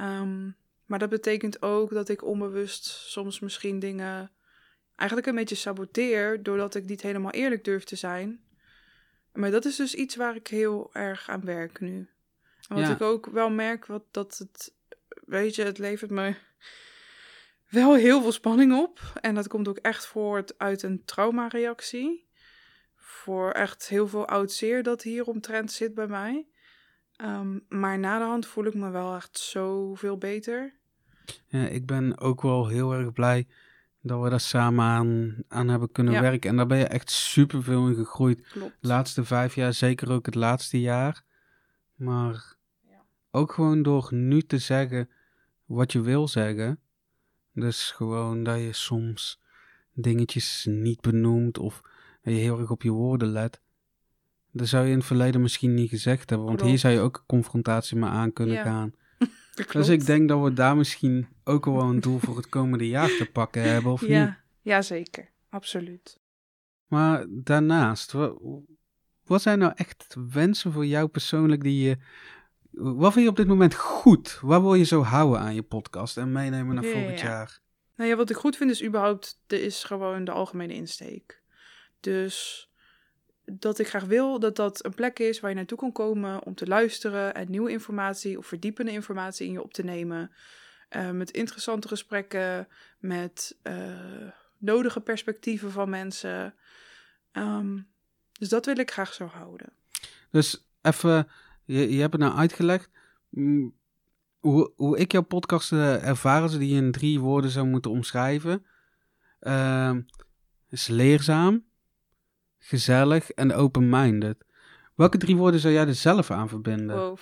Um, 0.00 0.56
maar 0.86 0.98
dat 0.98 1.08
betekent 1.08 1.62
ook 1.62 1.90
dat 1.90 2.08
ik 2.08 2.24
onbewust 2.24 2.84
soms 2.86 3.40
misschien 3.40 3.78
dingen 3.78 4.30
eigenlijk 4.96 5.28
een 5.28 5.34
beetje 5.34 5.54
saboteer, 5.54 6.42
doordat 6.42 6.74
ik 6.74 6.84
niet 6.84 7.02
helemaal 7.02 7.30
eerlijk 7.30 7.64
durf 7.64 7.84
te 7.84 7.96
zijn. 7.96 8.40
Maar 9.32 9.50
dat 9.50 9.64
is 9.64 9.76
dus 9.76 9.94
iets 9.94 10.16
waar 10.16 10.36
ik 10.36 10.46
heel 10.46 10.90
erg 10.92 11.28
aan 11.28 11.44
werk 11.44 11.80
nu. 11.80 12.08
En 12.68 12.76
wat 12.76 12.88
ik 12.88 13.00
ook 13.00 13.26
wel 13.26 13.50
merk, 13.50 13.86
wat, 13.86 14.04
dat 14.10 14.38
het, 14.38 14.74
weet 15.24 15.54
je, 15.54 15.62
het 15.62 15.78
levert 15.78 16.10
me 16.10 16.34
wel 17.68 17.94
heel 17.94 18.22
veel 18.22 18.32
spanning 18.32 18.72
op. 18.72 19.00
En 19.20 19.34
dat 19.34 19.48
komt 19.48 19.68
ook 19.68 19.78
echt 19.78 20.06
voort 20.06 20.58
uit 20.58 20.82
een 20.82 21.04
traumareactie. 21.04 22.30
Voor 22.96 23.50
echt 23.50 23.88
heel 23.88 24.08
veel 24.08 24.26
oud 24.26 24.52
zeer 24.52 24.82
dat 24.82 25.02
hier 25.02 25.24
omtrent 25.24 25.72
zit 25.72 25.94
bij 25.94 26.06
mij. 26.06 26.46
Ehm, 27.16 27.58
maar 27.68 27.98
na 27.98 28.18
de 28.18 28.24
hand 28.24 28.46
voel 28.46 28.64
ik 28.64 28.74
me 28.74 28.90
wel 28.90 29.14
echt 29.14 29.38
zoveel 29.38 30.18
beter. 30.18 30.80
Ja, 31.46 31.66
ik 31.66 31.86
ben 31.86 32.18
ook 32.18 32.42
wel 32.42 32.68
heel 32.68 32.92
erg 32.92 33.12
blij 33.12 33.46
dat 34.02 34.22
we 34.22 34.30
daar 34.30 34.40
samen 34.40 34.84
aan, 34.84 35.34
aan 35.48 35.68
hebben 35.68 35.92
kunnen 35.92 36.20
werken. 36.20 36.50
En 36.50 36.56
daar 36.56 36.66
ben 36.66 36.78
je 36.78 36.86
echt 36.86 37.10
super 37.10 37.62
veel 37.62 37.88
in 37.88 37.94
gegroeid. 37.94 38.48
Klopt. 38.48 38.76
De 38.80 38.88
laatste 38.88 39.24
vijf 39.24 39.54
jaar, 39.54 39.72
zeker 39.72 40.10
ook 40.10 40.26
het 40.26 40.34
laatste 40.34 40.80
jaar. 40.80 41.24
Maar 41.94 42.56
ja. 42.88 43.04
ook 43.30 43.52
gewoon 43.52 43.82
door 43.82 44.08
nu 44.10 44.42
te 44.42 44.58
zeggen 44.58 45.08
wat 45.64 45.92
je 45.92 46.00
wil 46.00 46.28
zeggen. 46.28 46.80
Dus 47.52 47.90
gewoon 47.90 48.42
dat 48.42 48.58
je 48.58 48.72
soms 48.72 49.40
dingetjes 49.92 50.66
niet 50.70 51.00
benoemt 51.00 51.58
of 51.58 51.82
je 52.22 52.30
heel 52.30 52.58
erg 52.58 52.70
op 52.70 52.82
je 52.82 52.90
woorden 52.90 53.28
let. 53.28 53.60
Dat 54.50 54.68
zou 54.68 54.84
je 54.84 54.90
in 54.90 54.96
het 54.96 55.06
verleden 55.06 55.40
misschien 55.40 55.74
niet 55.74 55.88
gezegd 55.88 56.30
hebben, 56.30 56.48
want 56.48 56.62
hier 56.62 56.78
zou 56.78 56.94
je 56.94 57.00
ook 57.00 57.24
confrontatie 57.26 57.96
mee 57.96 58.10
aan 58.10 58.32
kunnen 58.32 58.62
gaan. 58.62 58.94
Dus 59.72 59.88
ik 59.88 60.06
denk 60.06 60.28
dat 60.28 60.42
we 60.42 60.52
daar 60.52 60.76
misschien 60.76 61.28
ook 61.44 61.64
wel 61.64 61.80
een 61.80 62.00
doel 62.00 62.18
voor 62.18 62.36
het 62.36 62.48
komende 62.48 62.88
jaar 62.88 63.16
te 63.16 63.28
pakken 63.32 63.62
hebben, 63.62 63.92
of 63.92 64.06
ja. 64.06 64.24
niet? 64.24 64.34
Ja, 64.60 64.82
zeker. 64.82 65.30
Absoluut. 65.48 66.18
Maar 66.86 67.26
daarnaast, 67.28 68.12
wat, 68.12 68.38
wat 69.24 69.42
zijn 69.42 69.58
nou 69.58 69.72
echt 69.76 70.16
wensen 70.30 70.72
voor 70.72 70.86
jou 70.86 71.08
persoonlijk 71.08 71.62
die 71.62 71.88
je... 71.88 71.96
Wat 72.70 73.12
vind 73.12 73.24
je 73.24 73.30
op 73.30 73.36
dit 73.36 73.46
moment 73.46 73.74
goed? 73.74 74.38
Waar 74.42 74.62
wil 74.62 74.74
je 74.74 74.84
zo 74.84 75.02
houden 75.02 75.40
aan 75.40 75.54
je 75.54 75.62
podcast 75.62 76.16
en 76.16 76.32
meenemen 76.32 76.74
naar 76.74 76.84
volgend 76.84 77.20
jaar? 77.20 77.60
Nou 77.96 78.10
ja, 78.10 78.16
wat 78.16 78.30
ik 78.30 78.36
goed 78.36 78.56
vind 78.56 78.70
is 78.70 78.84
überhaupt, 78.84 79.40
er 79.46 79.62
is 79.62 79.84
gewoon 79.84 80.24
de 80.24 80.30
algemene 80.30 80.74
insteek. 80.74 81.42
Dus 82.00 82.68
dat 83.44 83.78
ik 83.78 83.88
graag 83.88 84.04
wil 84.04 84.40
dat 84.40 84.56
dat 84.56 84.84
een 84.84 84.94
plek 84.94 85.18
is 85.18 85.40
waar 85.40 85.50
je 85.50 85.56
naartoe 85.56 85.78
kan 85.78 85.92
komen 85.92 86.44
om 86.44 86.54
te 86.54 86.66
luisteren 86.66 87.34
en 87.34 87.50
nieuwe 87.50 87.70
informatie 87.70 88.38
of 88.38 88.46
verdiepende 88.46 88.92
informatie 88.92 89.46
in 89.46 89.52
je 89.52 89.62
op 89.62 89.74
te 89.74 89.84
nemen. 89.84 90.30
Uh, 90.96 91.10
met 91.10 91.30
interessante 91.30 91.88
gesprekken, 91.88 92.68
met 92.98 93.58
uh, 93.62 94.30
nodige 94.58 95.00
perspectieven 95.00 95.70
van 95.70 95.90
mensen. 95.90 96.54
Um, 97.32 97.88
dus 98.32 98.48
dat 98.48 98.66
wil 98.66 98.78
ik 98.78 98.90
graag 98.90 99.12
zo 99.12 99.26
houden. 99.26 99.72
Dus 100.30 100.66
even, 100.82 101.28
je, 101.64 101.94
je 101.94 102.00
hebt 102.00 102.12
het 102.12 102.22
nou 102.22 102.34
uitgelegd. 102.34 102.90
Mm, 103.28 103.74
hoe, 104.38 104.72
hoe 104.76 104.98
ik 104.98 105.12
jouw 105.12 105.22
podcast 105.22 105.72
uh, 105.72 106.06
ervaren, 106.08 106.50
ze 106.50 106.58
die 106.58 106.74
je 106.74 106.80
in 106.80 106.92
drie 106.92 107.20
woorden 107.20 107.50
zou 107.50 107.66
moeten 107.66 107.90
omschrijven, 107.90 108.66
uh, 109.40 109.96
is 110.68 110.86
leerzaam, 110.86 111.64
gezellig 112.64 113.30
en 113.30 113.54
open-minded. 113.54 114.44
Welke 114.94 115.18
drie 115.18 115.36
woorden 115.36 115.60
zou 115.60 115.74
jij 115.74 115.86
er 115.86 115.94
zelf 115.94 116.30
aan 116.30 116.48
verbinden? 116.48 116.96
Wow. 116.96 117.18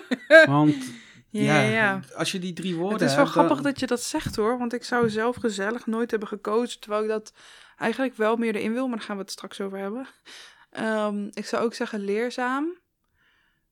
Want 0.46 0.74
ja, 1.30 1.60
ja, 1.60 2.00
als 2.14 2.32
je 2.32 2.38
die 2.38 2.52
drie 2.52 2.76
woorden 2.76 3.00
Het 3.00 3.10
is 3.10 3.16
wel 3.16 3.26
grappig 3.26 3.60
dat 3.60 3.80
je 3.80 3.86
dat 3.86 4.02
zegt 4.02 4.36
hoor, 4.36 4.58
want 4.58 4.72
ik 4.72 4.84
zou 4.84 5.10
zelf 5.10 5.36
gezellig 5.36 5.86
nooit 5.86 6.10
hebben 6.10 6.28
gekozen, 6.28 6.80
terwijl 6.80 7.02
ik 7.02 7.08
dat 7.08 7.32
eigenlijk 7.76 8.16
wel 8.16 8.36
meer 8.36 8.54
erin 8.54 8.72
wil, 8.72 8.88
maar 8.88 8.96
daar 8.96 9.06
gaan 9.06 9.16
we 9.16 9.22
het 9.22 9.30
straks 9.30 9.60
over 9.60 9.78
hebben. 9.78 10.06
Um, 10.80 11.28
ik 11.32 11.46
zou 11.46 11.64
ook 11.64 11.74
zeggen 11.74 12.00
leerzaam. 12.00 12.78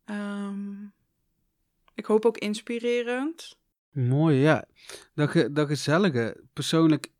Um, 0.04 0.92
ik 1.94 2.04
hoop 2.04 2.24
ook 2.24 2.38
inspirerend. 2.38 3.58
Mooi, 3.90 4.36
ja. 4.36 4.64
Dat, 5.14 5.30
ge, 5.30 5.52
dat 5.52 5.66
gezellige. 5.66 6.40
Persoonlijk 6.52 7.10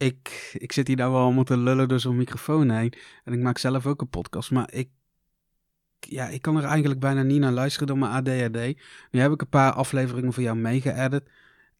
ik, 0.00 0.56
ik 0.58 0.72
zit 0.72 0.86
hier 0.86 0.96
nou 0.96 1.12
wel 1.12 1.20
allemaal 1.20 1.44
te 1.44 1.56
lullen 1.56 1.88
door 1.88 2.00
zo'n 2.00 2.16
microfoon 2.16 2.70
heen. 2.70 2.92
En 3.24 3.32
ik 3.32 3.40
maak 3.40 3.58
zelf 3.58 3.86
ook 3.86 4.00
een 4.00 4.08
podcast. 4.08 4.50
Maar 4.50 4.72
ik, 4.72 4.88
ja, 6.00 6.28
ik 6.28 6.42
kan 6.42 6.56
er 6.56 6.64
eigenlijk 6.64 7.00
bijna 7.00 7.22
niet 7.22 7.40
naar 7.40 7.52
luisteren 7.52 7.86
door 7.86 7.98
mijn 7.98 8.12
ADHD. 8.12 8.80
Nu 9.10 9.20
heb 9.20 9.32
ik 9.32 9.40
een 9.40 9.48
paar 9.48 9.72
afleveringen 9.72 10.32
voor 10.32 10.42
jou 10.42 10.56
meegeëdit. 10.56 11.30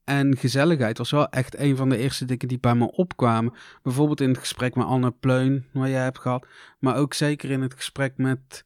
En 0.04 0.36
gezelligheid 0.36 0.98
was 0.98 1.10
wel 1.10 1.28
echt 1.28 1.58
een 1.58 1.76
van 1.76 1.88
de 1.88 1.96
eerste 1.96 2.24
dingen 2.24 2.48
die 2.48 2.58
bij 2.58 2.74
me 2.74 2.92
opkwamen. 2.92 3.54
Bijvoorbeeld 3.82 4.20
in 4.20 4.28
het 4.28 4.38
gesprek 4.38 4.74
met 4.74 4.86
Anne 4.86 5.10
Pleun, 5.10 5.66
wat 5.72 5.88
jij 5.88 6.02
hebt 6.02 6.18
gehad. 6.18 6.46
Maar 6.78 6.96
ook 6.96 7.14
zeker 7.14 7.50
in 7.50 7.62
het 7.62 7.74
gesprek 7.74 8.16
met, 8.16 8.64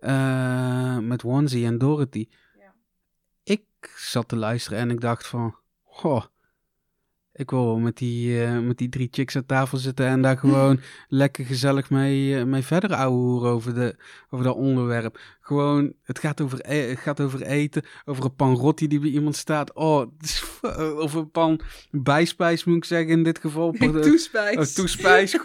uh, 0.00 0.98
met 0.98 1.24
Onesie 1.24 1.66
en 1.66 1.78
Dorothy. 1.78 2.28
Ja. 2.58 2.74
Ik 3.42 3.64
zat 3.96 4.28
te 4.28 4.36
luisteren 4.36 4.78
en 4.78 4.90
ik 4.90 5.00
dacht 5.00 5.26
van... 5.26 5.56
Goh, 5.82 6.24
ik 7.36 7.50
wil 7.50 7.78
met 7.78 7.96
die, 7.96 8.28
uh, 8.28 8.58
met 8.58 8.78
die 8.78 8.88
drie 8.88 9.08
chicks 9.10 9.36
aan 9.36 9.46
tafel 9.46 9.78
zitten 9.78 10.06
en 10.06 10.22
daar 10.22 10.38
gewoon 10.38 10.80
lekker 11.08 11.44
gezellig 11.44 11.90
mee, 11.90 12.28
uh, 12.28 12.42
mee 12.44 12.62
verder 12.62 12.94
ouwehoeren 12.94 13.50
over, 13.50 13.74
de, 13.74 13.96
over 14.30 14.44
dat 14.44 14.56
onderwerp. 14.56 15.18
Gewoon, 15.40 15.92
het 16.02 16.18
gaat, 16.18 16.40
over 16.40 16.58
e 16.62 16.88
het 16.88 16.98
gaat 16.98 17.20
over 17.20 17.42
eten, 17.42 17.84
over 18.04 18.24
een 18.24 18.34
pan 18.34 18.54
rotti 18.54 18.88
die 18.88 19.00
bij 19.00 19.10
iemand 19.10 19.36
staat. 19.36 19.72
Oh, 19.72 20.06
over 21.02 21.20
een 21.20 21.30
pan 21.30 21.60
bijspijs 21.90 22.64
moet 22.64 22.76
ik 22.76 22.84
zeggen 22.84 23.10
in 23.10 23.22
dit 23.22 23.38
geval. 23.38 23.72
Toespijs. 24.02 24.56
Oh, 24.56 24.62
toespijs. 24.62 25.38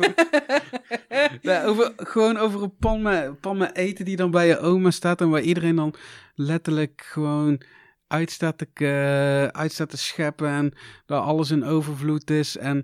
ja, 1.41 1.65
over, 1.65 1.93
gewoon 1.95 2.37
over 2.37 2.63
een 2.63 2.75
pan 2.79 3.01
met, 3.01 3.39
pan 3.39 3.57
met 3.57 3.75
eten 3.75 4.05
die 4.05 4.15
dan 4.15 4.31
bij 4.31 4.47
je 4.47 4.59
oma 4.59 4.91
staat 4.91 5.21
en 5.21 5.29
waar 5.29 5.41
iedereen 5.41 5.75
dan 5.75 5.93
letterlijk 6.35 7.01
gewoon 7.05 7.61
uit 8.09 8.31
staat 8.31 8.57
te, 8.57 8.67
uh, 8.73 9.59
uit 9.59 9.71
staat 9.71 9.89
te 9.89 9.97
scheppen 9.97 10.49
en 10.49 10.73
dat 11.05 11.23
alles 11.23 11.51
in 11.51 11.63
overvloed 11.63 12.29
is. 12.29 12.57
En 12.57 12.77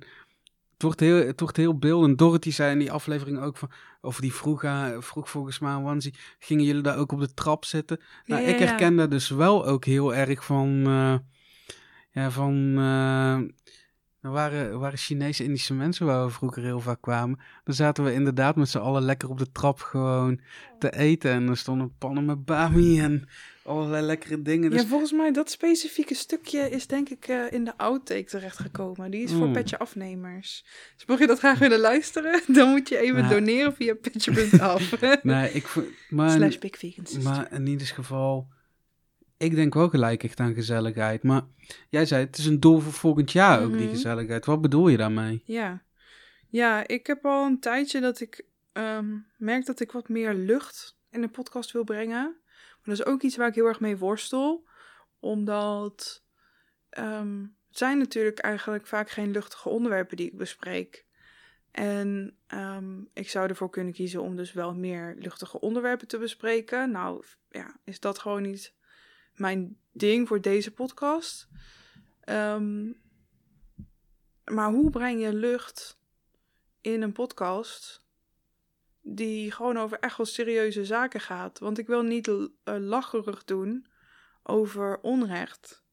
het 0.73 0.81
wordt 0.83 0.99
heel, 0.99 1.25
het 1.25 1.39
wordt 1.39 1.57
heel 1.57 1.77
beeldend. 1.77 2.17
Dorothy 2.17 2.51
zei 2.51 2.71
in 2.71 2.79
die 2.79 2.91
aflevering 2.91 3.39
ook 3.39 3.57
van, 3.57 3.71
of 4.01 4.19
die 4.19 4.33
vroeg, 4.33 4.63
uh, 4.63 4.87
vroeg 4.99 5.29
volgens 5.29 5.59
mij 5.59 5.71
aan 5.71 6.01
gingen 6.39 6.65
jullie 6.65 6.81
daar 6.81 6.97
ook 6.97 7.11
op 7.11 7.19
de 7.19 7.33
trap 7.33 7.65
zitten? 7.65 8.01
Nou, 8.25 8.43
ik 8.43 8.59
herken 8.59 8.95
dat 8.95 9.11
dus 9.11 9.29
wel 9.29 9.65
ook 9.65 9.85
heel 9.85 10.15
erg 10.15 10.45
van, 10.45 10.69
uh, 10.87 11.15
ja, 12.11 12.31
van... 12.31 12.77
Er 14.25 14.31
waren, 14.31 14.79
waren 14.79 14.97
Chinese 14.97 15.43
Indische 15.43 15.73
mensen 15.73 16.05
waar 16.05 16.25
we 16.25 16.31
vroeger 16.31 16.63
heel 16.63 16.79
vaak 16.79 17.01
kwamen. 17.01 17.39
Dan 17.63 17.75
zaten 17.75 18.03
we 18.03 18.13
inderdaad 18.13 18.55
met 18.55 18.69
z'n 18.69 18.77
allen 18.77 19.01
lekker 19.01 19.29
op 19.29 19.37
de 19.37 19.51
trap 19.51 19.79
gewoon 19.79 20.39
te 20.79 20.95
eten. 20.95 21.31
En 21.31 21.47
er 21.47 21.57
stonden 21.57 21.95
pannen 21.97 22.25
met 22.25 22.45
bami 22.45 22.99
en 22.99 23.27
allerlei 23.63 24.05
lekkere 24.05 24.41
dingen. 24.41 24.69
Dus... 24.69 24.81
Ja, 24.81 24.87
volgens 24.87 25.11
mij 25.11 25.31
dat 25.31 25.49
specifieke 25.49 26.15
stukje 26.15 26.69
is 26.69 26.87
denk 26.87 27.09
ik 27.09 27.27
uh, 27.27 27.51
in 27.51 27.63
de 27.63 27.77
outtake 27.77 28.23
terechtgekomen. 28.23 29.11
Die 29.11 29.23
is 29.23 29.31
voor 29.31 29.47
mm. 29.47 29.53
Petje 29.53 29.79
Afnemers. 29.79 30.65
Dus 30.95 31.05
mocht 31.05 31.19
je 31.19 31.27
dat 31.27 31.39
graag 31.39 31.59
willen 31.59 31.79
luisteren, 31.79 32.41
dan 32.55 32.69
moet 32.69 32.89
je 32.89 32.97
even 32.97 33.29
doneren 33.29 33.75
via 33.75 33.93
petje.af. 33.93 35.01
nee, 35.23 35.51
ik 35.51 35.67
maar, 36.09 36.31
Slash 36.31 36.57
Big 36.57 36.77
Vegans. 36.77 37.17
Maar 37.17 37.51
in 37.51 37.67
ieder 37.67 37.87
geval, 37.87 38.47
ik 39.37 39.55
denk 39.55 39.73
wel 39.73 39.89
gelijk 39.89 40.23
echt 40.23 40.39
aan 40.39 40.53
gezelligheid. 40.53 41.23
Maar 41.23 41.41
jij 41.89 42.05
zei, 42.05 42.25
het 42.25 42.37
is 42.37 42.45
een 42.45 42.59
doel 42.59 42.79
voor 42.79 42.93
volgend 42.93 43.31
jaar 43.31 43.63
ook, 43.63 43.71
die 43.71 43.81
mhm. 43.81 43.89
gezelligheid. 43.89 44.45
Wat 44.45 44.61
bedoel 44.61 44.87
je 44.87 44.97
daarmee? 44.97 45.41
Ja, 45.45 45.83
ja 46.49 46.87
ik 46.87 47.07
heb 47.07 47.25
al 47.25 47.45
een 47.45 47.59
tijdje 47.59 47.99
dat 47.99 48.19
ik 48.19 48.45
um, 48.73 49.27
merk 49.37 49.65
dat 49.65 49.79
ik 49.79 49.91
wat 49.91 50.09
meer 50.09 50.33
lucht 50.33 50.97
in 51.09 51.21
de 51.21 51.29
podcast 51.29 51.71
wil 51.71 51.83
brengen 51.83 52.43
dat 52.85 52.99
is 52.99 53.05
ook 53.05 53.21
iets 53.21 53.35
waar 53.35 53.47
ik 53.47 53.55
heel 53.55 53.65
erg 53.65 53.79
mee 53.79 53.97
worstel. 53.97 54.67
Omdat 55.19 56.23
um, 56.97 57.57
het 57.67 57.77
zijn 57.77 57.97
natuurlijk 57.97 58.39
eigenlijk 58.39 58.87
vaak 58.87 59.09
geen 59.09 59.31
luchtige 59.31 59.69
onderwerpen 59.69 60.17
die 60.17 60.27
ik 60.31 60.37
bespreek. 60.37 61.05
En 61.71 62.37
um, 62.53 63.09
ik 63.13 63.29
zou 63.29 63.49
ervoor 63.49 63.69
kunnen 63.69 63.93
kiezen 63.93 64.21
om 64.21 64.35
dus 64.35 64.53
wel 64.53 64.75
meer 64.75 65.15
luchtige 65.19 65.59
onderwerpen 65.59 66.07
te 66.07 66.17
bespreken. 66.17 66.91
Nou, 66.91 67.23
ja, 67.49 67.79
is 67.83 67.99
dat 67.99 68.19
gewoon 68.19 68.41
niet 68.41 68.73
mijn 69.35 69.77
ding 69.91 70.27
voor 70.27 70.41
deze 70.41 70.71
podcast. 70.71 71.47
Um, 72.29 73.01
maar 74.45 74.69
hoe 74.69 74.89
breng 74.89 75.21
je 75.21 75.33
lucht 75.33 75.99
in 76.81 77.01
een 77.01 77.11
podcast 77.11 78.05
die 79.01 79.51
gewoon 79.51 79.77
over 79.77 79.99
echt 79.99 80.17
wel 80.17 80.25
serieuze 80.25 80.85
zaken 80.85 81.19
gaat. 81.19 81.59
Want 81.59 81.77
ik 81.77 81.87
wil 81.87 82.01
niet 82.01 82.27
uh, 82.27 82.45
lacherig 82.63 83.43
doen 83.43 83.85
over 84.43 84.99
onrecht. 85.01 85.83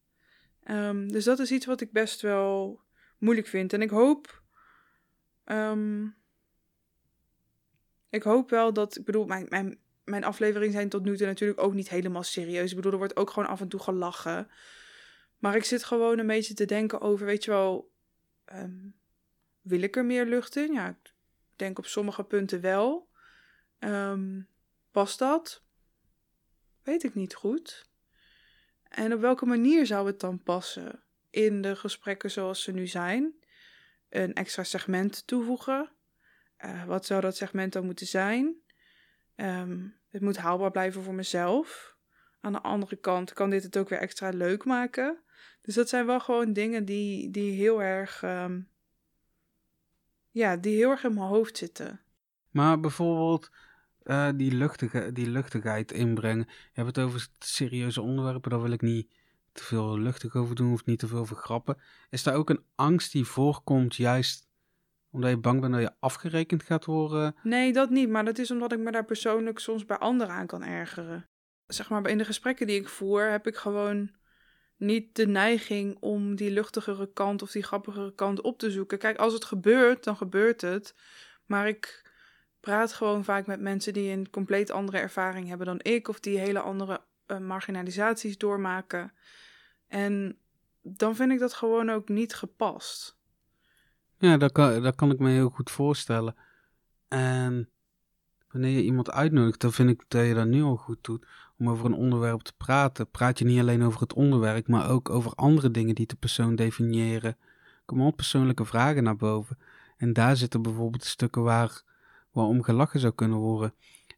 Um, 0.64 1.12
dus 1.12 1.24
dat 1.24 1.38
is 1.38 1.52
iets 1.52 1.66
wat 1.66 1.80
ik 1.80 1.92
best 1.92 2.20
wel 2.20 2.80
moeilijk 3.18 3.46
vind. 3.46 3.72
En 3.72 3.82
ik 3.82 3.90
hoop. 3.90 4.42
Um, 5.44 6.16
ik 8.08 8.22
hoop 8.22 8.50
wel 8.50 8.72
dat. 8.72 8.96
Ik 8.96 9.04
bedoel, 9.04 9.26
mijn, 9.26 9.46
mijn, 9.48 9.78
mijn 10.04 10.24
afleveringen 10.24 10.72
zijn 10.72 10.88
tot 10.88 11.04
nu 11.04 11.16
toe 11.16 11.26
natuurlijk 11.26 11.60
ook 11.60 11.74
niet 11.74 11.88
helemaal 11.88 12.22
serieus. 12.22 12.70
Ik 12.70 12.76
bedoel, 12.76 12.92
er 12.92 12.98
wordt 12.98 13.16
ook 13.16 13.30
gewoon 13.30 13.48
af 13.48 13.60
en 13.60 13.68
toe 13.68 13.80
gelachen. 13.80 14.50
Maar 15.38 15.56
ik 15.56 15.64
zit 15.64 15.84
gewoon 15.84 16.18
een 16.18 16.26
beetje 16.26 16.54
te 16.54 16.64
denken 16.64 17.00
over, 17.00 17.26
weet 17.26 17.44
je 17.44 17.50
wel. 17.50 17.92
Um, 18.52 19.00
wil 19.60 19.82
ik 19.82 19.96
er 19.96 20.04
meer 20.04 20.26
lucht 20.26 20.56
in? 20.56 20.72
Ja, 20.72 20.98
denk 21.56 21.78
op 21.78 21.86
sommige 21.86 22.24
punten 22.24 22.60
wel. 22.60 23.08
Um, 23.78 24.48
past 24.90 25.18
dat? 25.18 25.62
Weet 26.82 27.02
ik 27.02 27.14
niet 27.14 27.34
goed. 27.34 27.90
En 28.88 29.12
op 29.12 29.20
welke 29.20 29.46
manier 29.46 29.86
zou 29.86 30.06
het 30.06 30.20
dan 30.20 30.42
passen 30.42 31.02
in 31.30 31.62
de 31.62 31.76
gesprekken 31.76 32.30
zoals 32.30 32.62
ze 32.62 32.72
nu 32.72 32.86
zijn? 32.86 33.34
Een 34.08 34.34
extra 34.34 34.64
segment 34.64 35.26
toevoegen. 35.26 35.92
Uh, 36.58 36.84
wat 36.84 37.06
zou 37.06 37.20
dat 37.20 37.36
segment 37.36 37.72
dan 37.72 37.84
moeten 37.84 38.06
zijn? 38.06 38.62
Um, 39.42 39.94
het 40.08 40.22
moet 40.22 40.36
haalbaar 40.36 40.70
blijven 40.70 41.02
voor 41.02 41.14
mezelf. 41.14 41.96
Aan 42.40 42.52
de 42.52 42.62
andere 42.62 42.96
kant 42.96 43.32
kan 43.32 43.50
dit 43.50 43.62
het 43.62 43.76
ook 43.76 43.88
weer 43.88 43.98
extra 43.98 44.28
leuk 44.28 44.64
maken. 44.64 45.18
Dus 45.62 45.74
dat 45.74 45.88
zijn 45.88 46.06
wel 46.06 46.20
gewoon 46.20 46.52
dingen 46.52 46.84
die, 46.84 47.30
die 47.30 47.52
heel 47.52 47.82
erg. 47.82 48.22
Um, 48.22 48.68
ja, 50.30 50.56
die 50.56 50.76
heel 50.76 50.90
erg 50.90 51.04
in 51.04 51.14
mijn 51.14 51.26
hoofd 51.26 51.56
zitten. 51.56 52.00
Maar 52.50 52.80
bijvoorbeeld 52.80 53.50
uh, 54.04 54.28
die, 54.34 54.52
luchtige, 54.52 55.12
die 55.12 55.30
luchtigheid 55.30 55.92
inbrengen. 55.92 56.46
Je 56.48 56.82
hebt 56.82 56.96
het 56.96 57.04
over 57.04 57.28
serieuze 57.38 58.00
onderwerpen, 58.00 58.50
daar 58.50 58.62
wil 58.62 58.70
ik 58.70 58.80
niet 58.80 59.10
te 59.52 59.64
veel 59.64 59.98
luchtig 59.98 60.34
over 60.34 60.54
doen 60.54 60.72
of 60.72 60.84
niet 60.84 60.98
te 60.98 61.06
veel 61.06 61.26
vergrappen. 61.26 61.78
Is 62.10 62.22
daar 62.22 62.34
ook 62.34 62.50
een 62.50 62.64
angst 62.74 63.12
die 63.12 63.24
voorkomt 63.24 63.96
juist 63.96 64.48
omdat 65.12 65.30
je 65.30 65.36
bang 65.36 65.60
bent 65.60 65.72
dat 65.72 65.82
je 65.82 65.92
afgerekend 65.98 66.62
gaat 66.62 66.84
worden? 66.84 67.36
Nee, 67.42 67.72
dat 67.72 67.90
niet, 67.90 68.08
maar 68.08 68.24
dat 68.24 68.38
is 68.38 68.50
omdat 68.50 68.72
ik 68.72 68.78
me 68.78 68.90
daar 68.90 69.04
persoonlijk 69.04 69.58
soms 69.58 69.84
bij 69.84 69.98
anderen 69.98 70.34
aan 70.34 70.46
kan 70.46 70.62
ergeren. 70.62 71.26
Zeg 71.66 71.90
maar, 71.90 72.08
in 72.08 72.18
de 72.18 72.24
gesprekken 72.24 72.66
die 72.66 72.80
ik 72.80 72.88
voer 72.88 73.30
heb 73.30 73.46
ik 73.46 73.56
gewoon 73.56 74.10
niet 74.76 75.14
de 75.14 75.26
neiging 75.26 75.96
om 76.00 76.34
die 76.34 76.50
luchtigere 76.50 77.12
kant 77.12 77.42
of 77.42 77.50
die 77.50 77.62
grappigere 77.62 78.14
kant 78.14 78.40
op 78.40 78.58
te 78.58 78.70
zoeken. 78.70 78.98
Kijk, 78.98 79.18
als 79.18 79.32
het 79.32 79.44
gebeurt, 79.44 80.04
dan 80.04 80.16
gebeurt 80.16 80.60
het. 80.60 80.94
Maar 81.46 81.68
ik 81.68 82.10
praat 82.60 82.92
gewoon 82.92 83.24
vaak 83.24 83.46
met 83.46 83.60
mensen 83.60 83.92
die 83.92 84.12
een 84.12 84.30
compleet 84.30 84.70
andere 84.70 84.98
ervaring 84.98 85.48
hebben 85.48 85.66
dan 85.66 85.80
ik, 85.82 86.08
of 86.08 86.20
die 86.20 86.38
hele 86.38 86.60
andere 86.60 87.00
uh, 87.26 87.38
marginalisaties 87.38 88.38
doormaken. 88.38 89.12
En 89.88 90.38
dan 90.82 91.16
vind 91.16 91.32
ik 91.32 91.38
dat 91.38 91.52
gewoon 91.52 91.90
ook 91.90 92.08
niet 92.08 92.34
gepast. 92.34 93.20
Ja, 94.22 94.36
dat 94.36 94.52
kan, 94.52 94.82
dat 94.82 94.94
kan 94.94 95.10
ik 95.10 95.18
me 95.18 95.30
heel 95.30 95.48
goed 95.48 95.70
voorstellen. 95.70 96.34
En 97.08 97.68
wanneer 98.50 98.70
je 98.70 98.82
iemand 98.82 99.10
uitnodigt, 99.10 99.60
dan 99.60 99.72
vind 99.72 99.90
ik 99.90 100.04
dat 100.08 100.26
je 100.26 100.34
dat 100.34 100.46
nu 100.46 100.62
al 100.62 100.76
goed 100.76 100.98
doet. 101.04 101.26
Om 101.58 101.68
over 101.68 101.86
een 101.86 101.94
onderwerp 101.94 102.40
te 102.40 102.52
praten. 102.56 103.10
Praat 103.10 103.38
je 103.38 103.44
niet 103.44 103.60
alleen 103.60 103.82
over 103.82 104.00
het 104.00 104.12
onderwerp, 104.12 104.68
maar 104.68 104.90
ook 104.90 105.10
over 105.10 105.32
andere 105.34 105.70
dingen 105.70 105.94
die 105.94 106.06
de 106.06 106.16
persoon 106.16 106.56
definiëren. 106.56 107.36
Kom 107.84 108.00
al 108.00 108.10
persoonlijke 108.10 108.64
vragen 108.64 109.02
naar 109.02 109.16
boven. 109.16 109.58
En 109.96 110.12
daar 110.12 110.36
zitten 110.36 110.62
bijvoorbeeld 110.62 111.04
stukken 111.04 111.42
waar 111.42 111.82
waarom 112.30 112.62
gelachen 112.62 113.00
zou 113.00 113.12
kunnen 113.12 113.38
worden. 113.38 113.74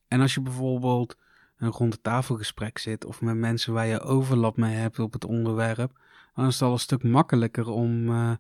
En 0.09 0.21
als 0.21 0.35
je 0.35 0.41
bijvoorbeeld 0.41 1.17
een 1.57 1.71
ronde 1.71 2.01
tafelgesprek 2.01 2.79
zit 2.79 3.05
of 3.05 3.21
met 3.21 3.37
mensen 3.37 3.73
waar 3.73 3.87
je 3.87 4.01
overlap 4.01 4.57
mee 4.57 4.75
hebt 4.75 4.99
op 4.99 5.13
het 5.13 5.25
onderwerp, 5.25 5.99
dan 6.35 6.47
is 6.47 6.55
het 6.55 6.63
al 6.63 6.73
een 6.73 6.79
stuk 6.79 7.03
makkelijker 7.03 7.69
om 7.69 8.09
uh, 8.09 8.33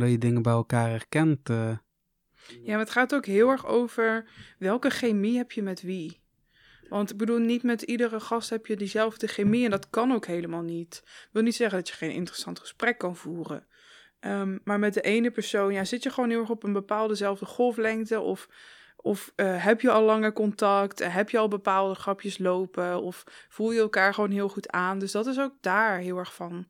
dat 0.00 0.10
je 0.10 0.18
dingen 0.18 0.42
bij 0.42 0.52
elkaar 0.52 0.88
herkent. 0.88 1.48
Uh. 1.48 1.76
Ja, 2.62 2.70
maar 2.70 2.78
het 2.78 2.90
gaat 2.90 3.14
ook 3.14 3.26
heel 3.26 3.50
erg 3.50 3.66
over 3.66 4.28
welke 4.58 4.90
chemie 4.90 5.36
heb 5.36 5.52
je 5.52 5.62
met 5.62 5.82
wie. 5.82 6.22
Want 6.88 7.10
ik 7.10 7.16
bedoel, 7.16 7.38
niet 7.38 7.62
met 7.62 7.82
iedere 7.82 8.20
gast 8.20 8.50
heb 8.50 8.66
je 8.66 8.76
diezelfde 8.76 9.26
chemie 9.26 9.64
en 9.64 9.70
dat 9.70 9.90
kan 9.90 10.12
ook 10.12 10.26
helemaal 10.26 10.62
niet. 10.62 11.00
Ik 11.04 11.28
wil 11.32 11.42
niet 11.42 11.54
zeggen 11.54 11.78
dat 11.78 11.88
je 11.88 11.94
geen 11.94 12.10
interessant 12.10 12.58
gesprek 12.58 12.98
kan 12.98 13.16
voeren. 13.16 13.66
Um, 14.20 14.60
maar 14.64 14.78
met 14.78 14.94
de 14.94 15.00
ene 15.00 15.30
persoon 15.30 15.72
ja, 15.72 15.84
zit 15.84 16.02
je 16.02 16.10
gewoon 16.10 16.30
heel 16.30 16.40
erg 16.40 16.50
op 16.50 16.62
een 16.62 16.72
bepaaldezelfde 16.72 17.46
golflengte 17.46 18.20
of 18.20 18.48
of 18.96 19.32
uh, 19.36 19.64
heb 19.64 19.80
je 19.80 19.90
al 19.90 20.02
langer 20.02 20.32
contact? 20.32 21.00
Uh, 21.00 21.14
heb 21.14 21.30
je 21.30 21.38
al 21.38 21.48
bepaalde 21.48 21.94
grapjes 21.94 22.38
lopen? 22.38 23.02
Of 23.02 23.24
voel 23.48 23.72
je 23.72 23.80
elkaar 23.80 24.14
gewoon 24.14 24.30
heel 24.30 24.48
goed 24.48 24.70
aan? 24.70 24.98
Dus 24.98 25.12
dat 25.12 25.26
is 25.26 25.40
ook 25.40 25.54
daar 25.60 25.98
heel 25.98 26.18
erg 26.18 26.34
van 26.34 26.66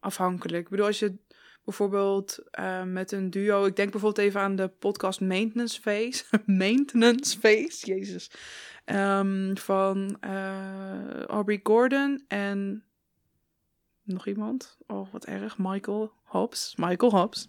afhankelijk. 0.00 0.62
Ik 0.64 0.70
bedoel, 0.70 0.86
als 0.86 0.98
je 0.98 1.18
bijvoorbeeld 1.64 2.38
uh, 2.60 2.82
met 2.82 3.12
een 3.12 3.30
duo. 3.30 3.64
Ik 3.64 3.76
denk 3.76 3.90
bijvoorbeeld 3.90 4.26
even 4.26 4.40
aan 4.40 4.56
de 4.56 4.68
podcast 4.68 5.20
Maintenance 5.20 5.80
Phase. 5.80 6.24
Maintenance 6.46 7.38
Phase, 7.38 7.86
jezus. 7.86 8.30
Um, 8.84 9.58
van 9.58 10.16
uh, 10.24 11.22
Aubrey 11.22 11.60
Gordon 11.62 12.24
en 12.28 12.84
nog 14.02 14.26
iemand. 14.26 14.76
Oh, 14.86 15.12
wat 15.12 15.24
erg. 15.24 15.58
Michael 15.58 16.12
Hobbs. 16.22 16.74
Michael 16.76 17.10
Hobbs. 17.10 17.48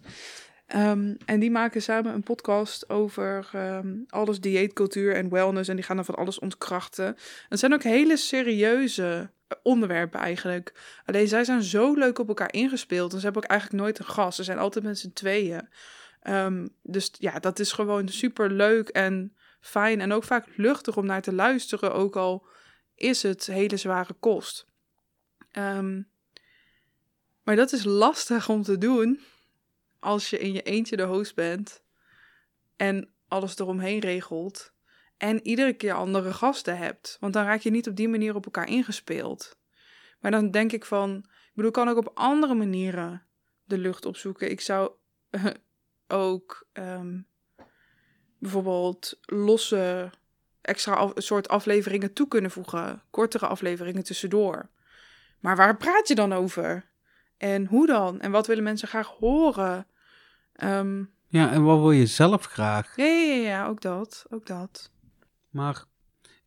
Um, 0.74 1.16
en 1.24 1.40
die 1.40 1.50
maken 1.50 1.82
samen 1.82 2.14
een 2.14 2.22
podcast 2.22 2.90
over 2.90 3.50
um, 3.54 4.04
alles 4.08 4.40
dieetcultuur 4.40 5.14
en 5.14 5.30
wellness. 5.30 5.68
En 5.68 5.76
die 5.76 5.84
gaan 5.84 5.96
dan 5.96 6.04
van 6.04 6.14
alles 6.14 6.38
ontkrachten. 6.38 7.16
Het 7.48 7.58
zijn 7.58 7.72
ook 7.72 7.82
hele 7.82 8.16
serieuze 8.16 9.30
onderwerpen 9.62 10.20
eigenlijk. 10.20 10.72
Alleen 11.04 11.28
zij 11.28 11.44
zijn 11.44 11.62
zo 11.62 11.94
leuk 11.94 12.18
op 12.18 12.28
elkaar 12.28 12.52
ingespeeld. 12.52 13.12
En 13.12 13.18
ze 13.18 13.24
hebben 13.24 13.42
ook 13.42 13.50
eigenlijk 13.50 13.82
nooit 13.82 13.98
een 13.98 14.04
gast. 14.04 14.36
Ze 14.36 14.44
zijn 14.44 14.58
altijd 14.58 14.84
met 14.84 14.98
z'n 14.98 15.12
tweeën. 15.12 15.68
Um, 16.28 16.68
dus 16.82 17.10
ja, 17.18 17.38
dat 17.38 17.58
is 17.58 17.72
gewoon 17.72 18.08
super 18.08 18.50
leuk 18.50 18.88
en 18.88 19.36
fijn. 19.60 20.00
En 20.00 20.12
ook 20.12 20.24
vaak 20.24 20.46
luchtig 20.56 20.96
om 20.96 21.06
naar 21.06 21.22
te 21.22 21.32
luisteren. 21.32 21.94
Ook 21.94 22.16
al 22.16 22.46
is 22.94 23.22
het 23.22 23.46
hele 23.46 23.76
zware 23.76 24.14
kost. 24.20 24.66
Um, 25.52 26.08
maar 27.42 27.56
dat 27.56 27.72
is 27.72 27.84
lastig 27.84 28.48
om 28.48 28.62
te 28.62 28.78
doen 28.78 29.20
als 29.98 30.30
je 30.30 30.38
in 30.38 30.52
je 30.52 30.62
eentje 30.62 30.96
de 30.96 31.02
host 31.02 31.34
bent 31.34 31.82
en 32.76 33.08
alles 33.28 33.58
eromheen 33.58 34.00
regelt 34.00 34.72
en 35.16 35.46
iedere 35.46 35.72
keer 35.72 35.92
andere 35.92 36.32
gasten 36.32 36.76
hebt. 36.76 37.16
Want 37.20 37.32
dan 37.32 37.44
raak 37.44 37.60
je 37.60 37.70
niet 37.70 37.88
op 37.88 37.96
die 37.96 38.08
manier 38.08 38.34
op 38.34 38.44
elkaar 38.44 38.68
ingespeeld. 38.68 39.58
Maar 40.20 40.30
dan 40.30 40.50
denk 40.50 40.72
ik 40.72 40.84
van, 40.84 41.16
ik 41.16 41.50
bedoel, 41.54 41.70
ik 41.70 41.76
kan 41.76 41.88
ook 41.88 41.96
op 41.96 42.10
andere 42.14 42.54
manieren 42.54 43.22
de 43.64 43.78
lucht 43.78 44.06
opzoeken. 44.06 44.50
Ik 44.50 44.60
zou 44.60 44.90
ook 46.06 46.66
um, 46.72 47.26
bijvoorbeeld 48.38 49.18
losse 49.20 50.10
extra 50.60 50.94
af, 50.94 51.12
soort 51.14 51.48
afleveringen 51.48 52.12
toe 52.12 52.28
kunnen 52.28 52.50
voegen, 52.50 53.02
kortere 53.10 53.46
afleveringen 53.46 54.04
tussendoor. 54.04 54.68
Maar 55.40 55.56
waar 55.56 55.76
praat 55.76 56.08
je 56.08 56.14
dan 56.14 56.32
over? 56.32 56.84
En 57.36 57.66
hoe 57.66 57.86
dan? 57.86 58.20
En 58.20 58.30
wat 58.30 58.46
willen 58.46 58.64
mensen 58.64 58.88
graag 58.88 59.08
horen? 59.08 59.86
Um, 60.62 61.14
ja, 61.28 61.52
en 61.52 61.62
wat 61.62 61.78
wil 61.78 61.90
je 61.90 62.06
zelf 62.06 62.44
graag? 62.44 62.96
Ja, 62.96 63.04
ja, 63.04 63.34
ja, 63.34 63.48
ja, 63.48 63.66
ook 63.66 63.80
dat. 63.80 64.26
Ook 64.30 64.46
dat. 64.46 64.90
Maar 65.50 65.84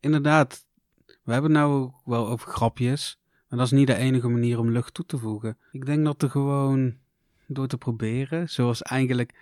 inderdaad, 0.00 0.66
we 1.06 1.32
hebben 1.32 1.50
het 1.50 1.60
nou 1.60 1.92
wel 2.04 2.28
over 2.28 2.52
grapjes. 2.52 3.20
Maar 3.48 3.58
dat 3.58 3.68
is 3.68 3.78
niet 3.78 3.86
de 3.86 3.94
enige 3.94 4.28
manier 4.28 4.58
om 4.58 4.70
lucht 4.70 4.94
toe 4.94 5.06
te 5.06 5.18
voegen. 5.18 5.58
Ik 5.72 5.86
denk 5.86 6.04
dat 6.04 6.22
er 6.22 6.30
gewoon 6.30 6.98
door 7.46 7.66
te 7.66 7.78
proberen, 7.78 8.48
zoals 8.48 8.82
eigenlijk 8.82 9.34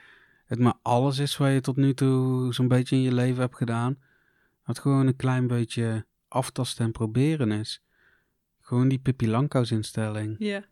het 0.45 0.59
maar 0.59 0.79
alles 0.83 1.19
is 1.19 1.37
wat 1.37 1.53
je 1.53 1.61
tot 1.61 1.77
nu 1.77 1.95
toe 1.95 2.55
zo'n 2.55 2.69
beetje 2.69 2.97
in 2.97 3.03
je 3.03 3.13
leven 3.13 3.41
hebt 3.41 3.57
gedaan, 3.57 3.99
dat 4.67 4.79
gewoon 4.79 5.07
een 5.07 5.17
klein 5.17 5.47
beetje 5.47 6.07
aftasten 6.29 6.85
en 6.85 6.93
proberen 6.93 7.53
is. 7.53 7.83
Gewoon 8.61 8.89
die 8.89 8.99
Pippi 8.99 9.29
Langkous 9.29 9.71
instelling. 9.71 10.37
Ja. 10.39 10.65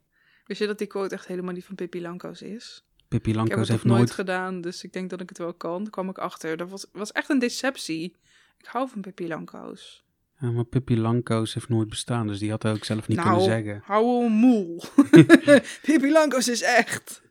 Wist 0.44 0.60
je 0.60 0.66
dat 0.66 0.78
die 0.78 0.86
quote 0.86 1.14
echt 1.14 1.26
helemaal 1.26 1.52
niet 1.52 1.64
van 1.64 1.74
Pippi 1.74 2.00
Langkous 2.00 2.42
is? 2.42 2.84
Pippi 3.08 3.32
heb 3.32 3.48
heeft 3.48 3.68
nooit 3.68 3.84
nooit... 3.84 4.10
gedaan, 4.10 4.60
dus 4.60 4.84
ik 4.84 4.92
denk 4.92 5.10
dat 5.10 5.20
ik 5.20 5.28
het 5.28 5.38
wel 5.38 5.54
kan. 5.54 5.82
Daar 5.82 5.92
kwam 5.92 6.08
ik 6.08 6.18
achter. 6.18 6.56
Dat 6.56 6.70
was, 6.70 6.86
was 6.92 7.12
echt 7.12 7.28
een 7.28 7.38
deceptie. 7.38 8.16
Ik 8.58 8.66
hou 8.66 8.88
van 8.88 9.00
Pippi 9.00 9.28
Langkous. 9.28 10.04
Ja, 10.40 10.50
maar 10.50 10.64
Pippi 10.64 10.98
Langkous 10.98 11.54
heeft 11.54 11.68
nooit 11.68 11.88
bestaan, 11.88 12.26
dus 12.26 12.38
die 12.38 12.50
had 12.50 12.66
ook 12.66 12.84
zelf 12.84 13.08
niet 13.08 13.18
nou, 13.18 13.28
kunnen 13.28 13.46
zeggen. 13.46 13.82
hou 13.84 14.24
een 14.24 14.32
moel. 14.32 14.82
Pippi 15.82 16.10
Langkous 16.10 16.48
is 16.48 16.62
echt. 16.62 17.22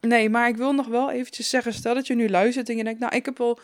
Nee, 0.00 0.30
maar 0.30 0.48
ik 0.48 0.56
wil 0.56 0.72
nog 0.72 0.86
wel 0.86 1.10
eventjes 1.10 1.48
zeggen, 1.48 1.72
stel 1.72 1.94
dat 1.94 2.06
je 2.06 2.14
nu 2.14 2.28
luistert 2.28 2.68
en 2.68 2.76
je 2.76 2.84
denkt, 2.84 3.00
nou, 3.00 3.16
ik 3.16 3.24
heb 3.24 3.38
wel 3.38 3.58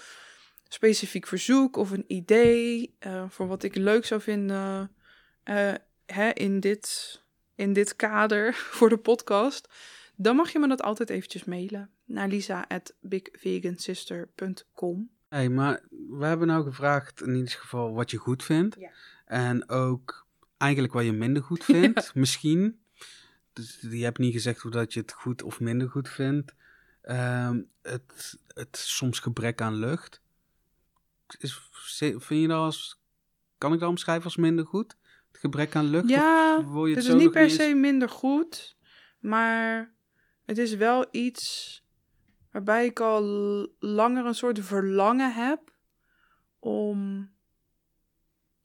specifiek 0.68 1.26
verzoek 1.26 1.76
of 1.76 1.90
een 1.90 2.04
idee 2.06 2.96
uh, 3.06 3.24
voor 3.28 3.46
wat 3.46 3.62
ik 3.62 3.74
leuk 3.74 4.04
zou 4.04 4.20
vinden 4.20 4.90
uh, 5.44 5.72
hè, 6.06 6.30
in, 6.30 6.60
dit, 6.60 7.20
in 7.54 7.72
dit 7.72 7.96
kader 7.96 8.54
voor 8.76 8.88
de 8.88 8.98
podcast, 8.98 9.68
dan 10.16 10.36
mag 10.36 10.52
je 10.52 10.58
me 10.58 10.68
dat 10.68 10.82
altijd 10.82 11.10
eventjes 11.10 11.44
mailen 11.44 11.90
naar 12.04 12.28
lisa.bigvegansister.com. 12.28 15.10
hey, 15.32 15.48
maar 15.48 15.80
we 16.18 16.24
hebben 16.24 16.46
nou 16.46 16.64
gevraagd 16.64 17.22
in 17.22 17.34
ieder 17.34 17.50
geval 17.52 17.92
wat 17.92 18.10
je 18.10 18.16
goed 18.16 18.42
vindt. 18.44 18.76
Ja. 18.78 18.90
En 19.24 19.68
ook 19.68 20.26
eigenlijk 20.56 20.92
wat 20.92 21.04
je 21.04 21.12
minder 21.12 21.42
goed 21.42 21.64
vindt, 21.64 22.14
misschien. 22.22 22.80
Dus 23.52 23.78
je 23.90 24.04
hebt 24.04 24.18
niet 24.18 24.32
gezegd 24.32 24.60
hoe 24.60 24.70
dat 24.70 24.92
je 24.92 25.00
het 25.00 25.12
goed 25.12 25.42
of 25.42 25.60
minder 25.60 25.88
goed 25.90 26.08
vindt. 26.08 26.54
Um, 27.04 27.68
het, 27.82 28.38
het 28.46 28.76
soms 28.76 29.18
gebrek 29.18 29.60
aan 29.60 29.74
lucht. 29.74 30.20
Is, 31.38 31.60
vind 31.98 32.40
je 32.40 32.46
dat 32.46 32.58
als, 32.58 33.00
kan 33.58 33.72
ik 33.72 33.80
dat 33.80 33.88
omschrijven 33.88 34.24
als 34.24 34.36
minder 34.36 34.66
goed? 34.66 34.96
Het 35.30 35.40
gebrek 35.40 35.76
aan 35.76 35.84
lucht? 35.84 36.08
Ja, 36.08 36.58
of 36.58 36.72
wil 36.72 36.86
je 36.86 36.94
het 36.94 37.04
het 37.04 37.14
is 37.14 37.20
niet 37.20 37.30
per 37.30 37.42
eens- 37.42 37.54
se 37.54 37.74
minder 37.74 38.08
goed, 38.08 38.76
maar 39.18 39.94
het 40.44 40.58
is 40.58 40.74
wel 40.74 41.06
iets 41.10 41.82
waarbij 42.52 42.86
ik 42.86 43.00
al 43.00 43.22
langer 43.78 44.26
een 44.26 44.34
soort 44.34 44.58
verlangen 44.58 45.34
heb 45.34 45.74
om 46.58 47.30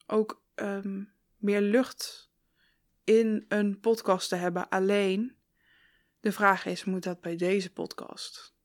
ook 0.06 0.42
ehm, 0.56 1.04
meer 1.38 1.62
lucht 1.62 2.32
in 3.04 3.46
een 3.48 3.80
podcast 3.80 4.30
te 4.30 4.36
hebben. 4.36 4.70
Alleen, 4.70 5.36
de 6.20 6.32
vraag 6.32 6.66
is, 6.66 6.86
moet 6.86 7.04
dat 7.04 7.22
bij 7.22 7.36
deze 7.36 7.74
podcast? 7.74 8.56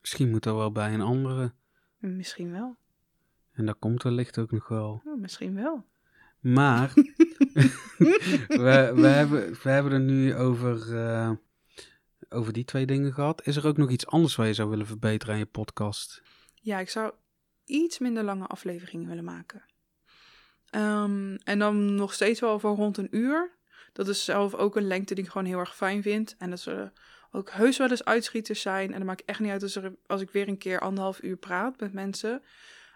Misschien 0.00 0.30
moet 0.30 0.42
dat 0.42 0.56
wel 0.56 0.72
bij 0.72 0.94
een 0.94 1.00
andere. 1.00 1.52
Misschien 1.98 2.52
wel. 2.52 2.76
En 3.52 3.66
dat 3.66 3.78
komt 3.78 4.02
wellicht 4.02 4.38
ook 4.38 4.50
nog 4.50 4.68
wel. 4.68 5.02
Oh, 5.04 5.20
misschien 5.20 5.54
wel. 5.54 5.86
Maar 6.40 6.92
we, 8.48 8.92
we, 8.94 9.06
hebben, 9.06 9.52
we 9.62 9.70
hebben 9.70 9.92
het 9.92 10.02
nu 10.02 10.34
over, 10.34 10.96
eh, 10.96 11.30
over 12.30 12.52
die 12.52 12.64
twee 12.64 12.86
dingen 12.86 13.12
gehad. 13.12 13.46
Is 13.46 13.56
er 13.56 13.66
ook 13.66 13.76
nog 13.76 13.90
iets 13.90 14.06
anders 14.06 14.36
waar 14.36 14.46
je 14.46 14.54
zou 14.54 14.68
willen 14.68 14.86
verbeteren 14.86 15.34
aan 15.34 15.40
je 15.40 15.46
podcast? 15.46 16.22
Ja, 16.54 16.78
ik 16.78 16.88
zou 16.88 17.12
iets 17.64 17.98
minder 17.98 18.22
lange 18.22 18.46
afleveringen 18.46 19.08
willen 19.08 19.24
maken. 19.24 19.62
Ehm, 20.70 21.34
en 21.44 21.58
dan 21.58 21.94
nog 21.94 22.12
steeds 22.12 22.40
wel 22.40 22.58
voor 22.58 22.76
rond 22.76 22.96
een 22.96 23.16
uur. 23.16 23.58
Dat 23.92 24.08
is 24.08 24.24
zelf 24.24 24.54
ook 24.54 24.76
een 24.76 24.86
lengte 24.86 25.14
die 25.14 25.24
ik 25.24 25.30
gewoon 25.30 25.46
heel 25.46 25.58
erg 25.58 25.76
fijn 25.76 26.02
vind. 26.02 26.34
En 26.38 26.50
dat 26.50 26.60
zullen 26.60 26.92
ook 27.30 27.50
heus 27.50 27.78
wel 27.78 27.90
eens 27.90 28.04
uitschieters 28.04 28.60
zijn. 28.60 28.92
En 28.92 28.98
dat 28.98 29.06
maakt 29.06 29.24
echt 29.24 29.40
niet 29.40 29.50
uit 29.50 29.62
als, 29.62 29.78
als 30.06 30.20
ik 30.20 30.30
weer 30.30 30.48
een 30.48 30.58
keer 30.58 30.80
anderhalf 30.80 31.22
uur 31.22 31.36
praat 31.36 31.80
met 31.80 31.92
mensen. 31.92 32.42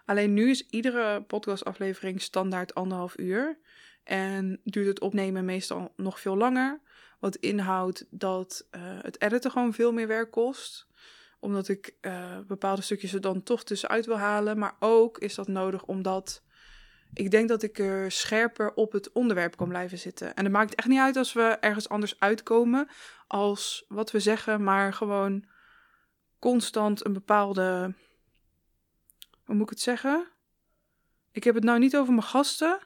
Alleen 0.05 0.33
nu 0.33 0.49
is 0.49 0.67
iedere 0.69 1.21
podcastaflevering 1.21 2.21
standaard 2.21 2.73
anderhalf 2.73 3.17
uur. 3.17 3.57
En 4.03 4.59
duurt 4.63 4.87
het 4.87 4.99
opnemen 4.99 5.45
meestal 5.45 5.93
nog 5.95 6.19
veel 6.19 6.37
langer. 6.37 6.81
Wat 7.19 7.35
inhoudt 7.35 8.05
dat 8.09 8.67
eh, 8.71 8.81
het 9.01 9.21
editen 9.21 9.51
gewoon 9.51 9.73
veel 9.73 9.91
meer 9.91 10.07
werk 10.07 10.31
kost 10.31 10.87
omdat 11.45 11.67
ik 11.67 11.95
eh, 12.01 12.39
bepaalde 12.47 12.81
stukjes 12.81 13.13
er 13.13 13.21
dan 13.21 13.43
toch 13.43 13.63
tussenuit 13.63 14.05
wil 14.05 14.17
halen. 14.17 14.57
Maar 14.57 14.75
ook 14.79 15.17
is 15.17 15.35
dat 15.35 15.47
nodig 15.47 15.83
omdat 15.83 16.43
ik 17.13 17.31
denk 17.31 17.49
dat 17.49 17.63
ik 17.63 17.79
er 17.79 18.11
scherper 18.11 18.73
op 18.73 18.91
het 18.91 19.11
onderwerp 19.11 19.57
kan 19.57 19.67
blijven 19.67 19.97
zitten. 19.97 20.35
En 20.35 20.43
het 20.43 20.53
maakt 20.53 20.75
echt 20.75 20.87
niet 20.87 20.99
uit 20.99 21.15
als 21.15 21.33
we 21.33 21.57
ergens 21.59 21.89
anders 21.89 22.19
uitkomen 22.19 22.87
als 23.27 23.85
wat 23.87 24.11
we 24.11 24.19
zeggen, 24.19 24.63
maar 24.63 24.93
gewoon 24.93 25.45
constant 26.39 27.05
een 27.05 27.13
bepaalde. 27.13 27.93
Hoe 29.43 29.55
moet 29.55 29.63
ik 29.63 29.69
het 29.69 29.79
zeggen? 29.79 30.27
Ik 31.31 31.43
heb 31.43 31.55
het 31.55 31.63
nou 31.63 31.79
niet 31.79 31.97
over 31.97 32.13
mijn 32.13 32.25
gasten, 32.25 32.79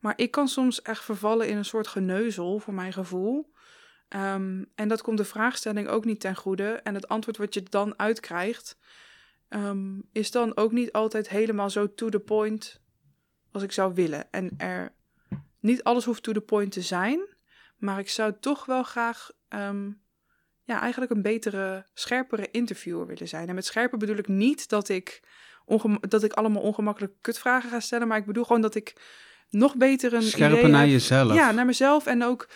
maar 0.00 0.12
ik 0.16 0.30
kan 0.30 0.48
soms 0.48 0.82
echt 0.82 1.04
vervallen 1.04 1.48
in 1.48 1.56
een 1.56 1.64
soort 1.64 1.86
geneuzel 1.86 2.58
voor 2.58 2.74
mijn 2.74 2.92
gevoel. 2.92 3.54
Ehm, 4.08 4.64
en 4.74 4.88
dat 4.88 5.02
komt 5.02 5.18
de 5.18 5.24
vraagstelling 5.24 5.88
ook 5.88 6.04
niet 6.04 6.20
ten 6.20 6.36
goede. 6.36 6.72
En 6.72 6.94
het 6.94 7.08
antwoord 7.08 7.36
wat 7.36 7.54
je 7.54 7.62
dan 7.62 7.98
uitkrijgt, 7.98 8.78
ehm, 9.48 9.98
is 10.12 10.30
dan 10.30 10.56
ook 10.56 10.72
niet 10.72 10.92
altijd 10.92 11.28
helemaal 11.28 11.70
zo 11.70 11.94
to 11.94 12.08
the 12.08 12.20
point 12.20 12.80
als 13.52 13.62
ik 13.62 13.72
zou 13.72 13.94
willen. 13.94 14.30
En 14.32 14.50
er 14.58 14.92
niet 15.60 15.82
alles 15.84 16.04
hoeft 16.04 16.22
to 16.22 16.32
the 16.32 16.40
point 16.40 16.72
te 16.72 16.82
zijn, 16.82 17.20
maar 17.76 17.98
ik 17.98 18.08
zou 18.08 18.32
toch 18.40 18.64
wel 18.66 18.82
graag 18.82 19.30
ehm, 19.48 19.90
ja, 20.64 20.80
eigenlijk 20.80 21.12
een 21.12 21.22
betere, 21.22 21.86
scherpere 21.94 22.48
interviewer 22.50 23.06
willen 23.06 23.28
zijn. 23.28 23.48
En 23.48 23.54
met 23.54 23.64
scherper 23.64 23.98
bedoel 23.98 24.16
ik 24.16 24.28
niet 24.28 24.68
dat 24.68 24.88
ik, 24.88 25.20
dat 26.00 26.22
ik 26.22 26.32
allemaal 26.32 26.62
ongemakkelijke 26.62 27.16
kutvragen 27.20 27.70
ga 27.70 27.80
stellen, 27.80 28.08
maar 28.08 28.18
ik 28.18 28.26
bedoel 28.26 28.44
gewoon 28.44 28.62
dat 28.62 28.74
ik 28.74 28.92
nog 29.50 29.76
beter 29.76 30.12
een 30.14 30.22
Scherper 30.22 30.58
idee 30.58 30.70
naar 30.70 30.80
heb- 30.80 30.90
jezelf. 30.90 31.34
ja, 31.34 31.50
naar 31.52 31.66
mezelf 31.66 32.06
en 32.06 32.24
ook. 32.24 32.48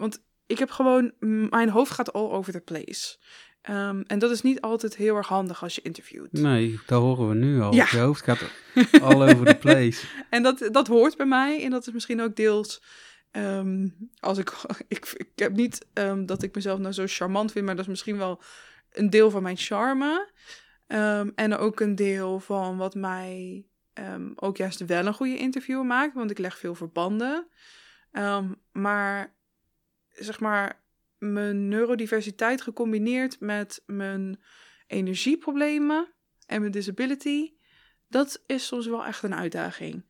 Want 0.00 0.22
ik 0.46 0.58
heb 0.58 0.70
gewoon. 0.70 1.12
Mijn 1.50 1.68
hoofd 1.68 1.90
gaat 1.90 2.12
all 2.12 2.30
over 2.30 2.52
the 2.52 2.60
place. 2.60 3.16
Ehm, 3.62 4.02
en 4.06 4.18
dat 4.18 4.30
is 4.30 4.42
niet 4.42 4.60
altijd 4.60 4.96
heel 4.96 5.16
erg 5.16 5.28
handig 5.28 5.62
als 5.62 5.74
je 5.74 5.82
interviewt. 5.82 6.32
Nee, 6.32 6.80
dat 6.86 7.00
horen 7.00 7.28
we 7.28 7.34
nu 7.34 7.60
al. 7.60 7.74
Ja. 7.74 7.86
Je 7.90 7.98
hoofd 7.98 8.22
gaat 8.22 8.40
all 9.02 9.30
over 9.30 9.46
the 9.46 9.58
place. 9.60 10.06
En 10.30 10.42
dat, 10.42 10.68
dat 10.70 10.86
hoort 10.86 11.16
bij 11.16 11.26
mij. 11.26 11.64
En 11.64 11.70
dat 11.70 11.86
is 11.86 11.92
misschien 11.92 12.20
ook 12.20 12.36
deels 12.36 12.80
Ehm, 13.30 13.88
als 14.20 14.38
ik, 14.38 14.52
ik, 14.88 15.12
ik 15.16 15.30
heb 15.34 15.56
niet 15.56 15.86
ehm, 15.92 16.26
dat 16.26 16.42
ik 16.42 16.54
mezelf 16.54 16.78
nou 16.78 16.92
zo 16.92 17.04
charmant 17.06 17.52
vind, 17.52 17.64
maar 17.64 17.76
dat 17.76 17.84
is 17.84 17.90
misschien 17.90 18.16
wel 18.16 18.42
een 18.92 19.10
deel 19.10 19.30
van 19.30 19.42
mijn 19.42 19.56
charme. 19.56 20.30
En 21.34 21.56
ook 21.56 21.80
een 21.80 21.94
deel 21.94 22.40
van 22.40 22.76
wat 22.76 22.94
mij 22.94 23.64
ook 24.34 24.56
juist 24.56 24.84
wel 24.84 25.06
een 25.06 25.14
goede 25.14 25.36
interviewer 25.36 25.84
maakt, 25.84 26.14
want 26.14 26.30
ik 26.30 26.38
leg 26.38 26.58
veel 26.58 26.74
verbanden. 26.74 27.48
maar 28.72 29.34
zeg 30.14 30.40
maar, 30.40 30.80
mijn 31.18 31.68
neurodiversiteit 31.68 32.62
gecombineerd 32.62 33.40
met 33.40 33.82
mijn 33.86 34.40
energieproblemen 34.86 36.12
en 36.46 36.60
mijn 36.60 36.72
disability, 36.72 37.52
dat 38.08 38.42
is 38.46 38.66
soms 38.66 38.86
wel 38.86 39.04
echt 39.04 39.22
een 39.22 39.34
uitdaging. 39.34 40.04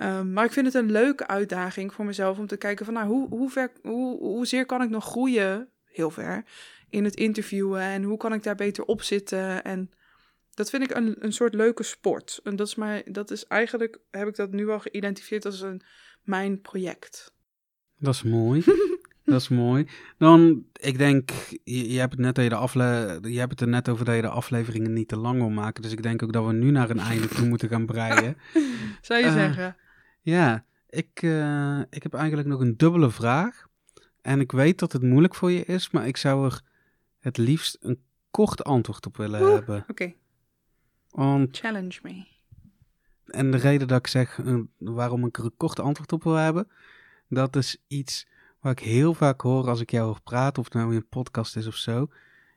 Um, 0.00 0.32
maar 0.32 0.44
ik 0.44 0.52
vind 0.52 0.66
het 0.66 0.74
een 0.74 0.90
leuke 0.90 1.26
uitdaging 1.26 1.94
voor 1.94 2.04
mezelf 2.04 2.38
om 2.38 2.46
te 2.46 2.56
kijken 2.56 2.84
van 2.84 2.94
nou, 2.94 3.06
hoe, 3.06 3.28
hoe, 3.28 3.50
ver, 3.50 3.72
hoe, 3.82 4.18
hoezeer 4.18 4.66
kan 4.66 4.82
ik 4.82 4.90
nog 4.90 5.04
groeien, 5.04 5.68
heel 5.84 6.10
ver, 6.10 6.44
in 6.90 7.04
het 7.04 7.14
interviewen 7.14 7.80
en 7.80 8.02
hoe 8.02 8.16
kan 8.16 8.32
ik 8.32 8.42
daar 8.42 8.54
beter 8.54 8.84
op 8.84 9.02
zitten. 9.02 9.64
En 9.64 9.90
dat 10.54 10.70
vind 10.70 10.82
ik 10.82 10.96
een, 10.96 11.16
een 11.18 11.32
soort 11.32 11.54
leuke 11.54 11.82
sport. 11.82 12.40
En 12.42 12.56
dat 12.56 12.66
is, 12.66 12.74
mij, 12.74 13.02
dat 13.10 13.30
is 13.30 13.46
eigenlijk, 13.46 13.98
heb 14.10 14.28
ik 14.28 14.36
dat 14.36 14.50
nu 14.50 14.68
al 14.68 14.80
geïdentificeerd 14.80 15.44
als 15.44 15.60
een, 15.60 15.82
mijn 16.22 16.60
project. 16.60 17.34
Dat 17.98 18.14
is 18.14 18.22
mooi. 18.22 18.64
dat 19.26 19.40
is 19.40 19.48
mooi. 19.48 19.86
Dan, 20.18 20.64
ik 20.72 20.98
denk, 20.98 21.30
je, 21.64 21.92
je 21.92 21.98
hebt 21.98 22.12
het 22.12 22.20
net 22.20 22.34
dat 22.34 22.44
je, 22.44 22.50
de 22.50 22.56
afle 22.56 23.18
je 23.22 23.38
hebt 23.38 23.50
het 23.50 23.60
er 23.60 23.68
net 23.68 23.88
over 23.88 24.04
dat 24.04 24.14
je 24.14 24.20
de 24.20 24.28
afleveringen 24.28 24.92
niet 24.92 25.08
te 25.08 25.16
lang 25.16 25.38
wil 25.38 25.50
maken. 25.50 25.82
Dus 25.82 25.92
ik 25.92 26.02
denk 26.02 26.22
ook 26.22 26.32
dat 26.32 26.46
we 26.46 26.52
nu 26.52 26.70
naar 26.70 26.90
een 26.90 26.98
einde 26.98 27.28
toe 27.28 27.48
moeten 27.48 27.68
gaan 27.68 27.86
breien. 27.86 28.36
Zou 29.00 29.20
je 29.20 29.26
uh, 29.26 29.32
zeggen? 29.32 29.76
Ja, 30.20 30.64
ik, 30.88 31.22
uh, 31.22 31.80
ik 31.90 32.02
heb 32.02 32.14
eigenlijk 32.14 32.48
nog 32.48 32.60
een 32.60 32.76
dubbele 32.76 33.10
vraag. 33.10 33.66
En 34.22 34.40
ik 34.40 34.52
weet 34.52 34.78
dat 34.78 34.92
het 34.92 35.02
moeilijk 35.02 35.34
voor 35.34 35.50
je 35.50 35.64
is, 35.64 35.90
maar 35.90 36.06
ik 36.06 36.16
zou 36.16 36.44
er 36.44 36.62
het 37.18 37.36
liefst 37.36 37.76
een 37.80 38.00
kort 38.30 38.64
antwoord 38.64 39.06
op 39.06 39.16
willen 39.16 39.52
hebben. 39.52 39.84
Oké. 39.88 40.14
Okay. 41.10 41.48
Challenge 41.50 41.98
me. 42.02 42.24
En 43.26 43.50
de 43.50 43.56
reden 43.56 43.88
dat 43.88 43.98
ik 43.98 44.06
zeg 44.06 44.38
uh, 44.38 44.60
waarom 44.78 45.26
ik 45.26 45.38
er 45.38 45.44
een 45.44 45.56
kort 45.56 45.80
antwoord 45.80 46.12
op 46.12 46.22
wil 46.22 46.34
hebben, 46.34 46.68
dat 47.28 47.56
is 47.56 47.82
iets 47.86 48.26
wat 48.66 48.80
ik 48.80 48.84
heel 48.84 49.14
vaak 49.14 49.40
hoor 49.40 49.68
als 49.68 49.80
ik 49.80 49.90
jou 49.90 50.06
hoor 50.06 50.20
praten, 50.20 50.58
of 50.58 50.64
het 50.64 50.74
nou 50.74 50.90
in 50.90 50.96
een 50.96 51.08
podcast 51.08 51.56
is 51.56 51.66
of 51.66 51.74
zo. 51.74 52.08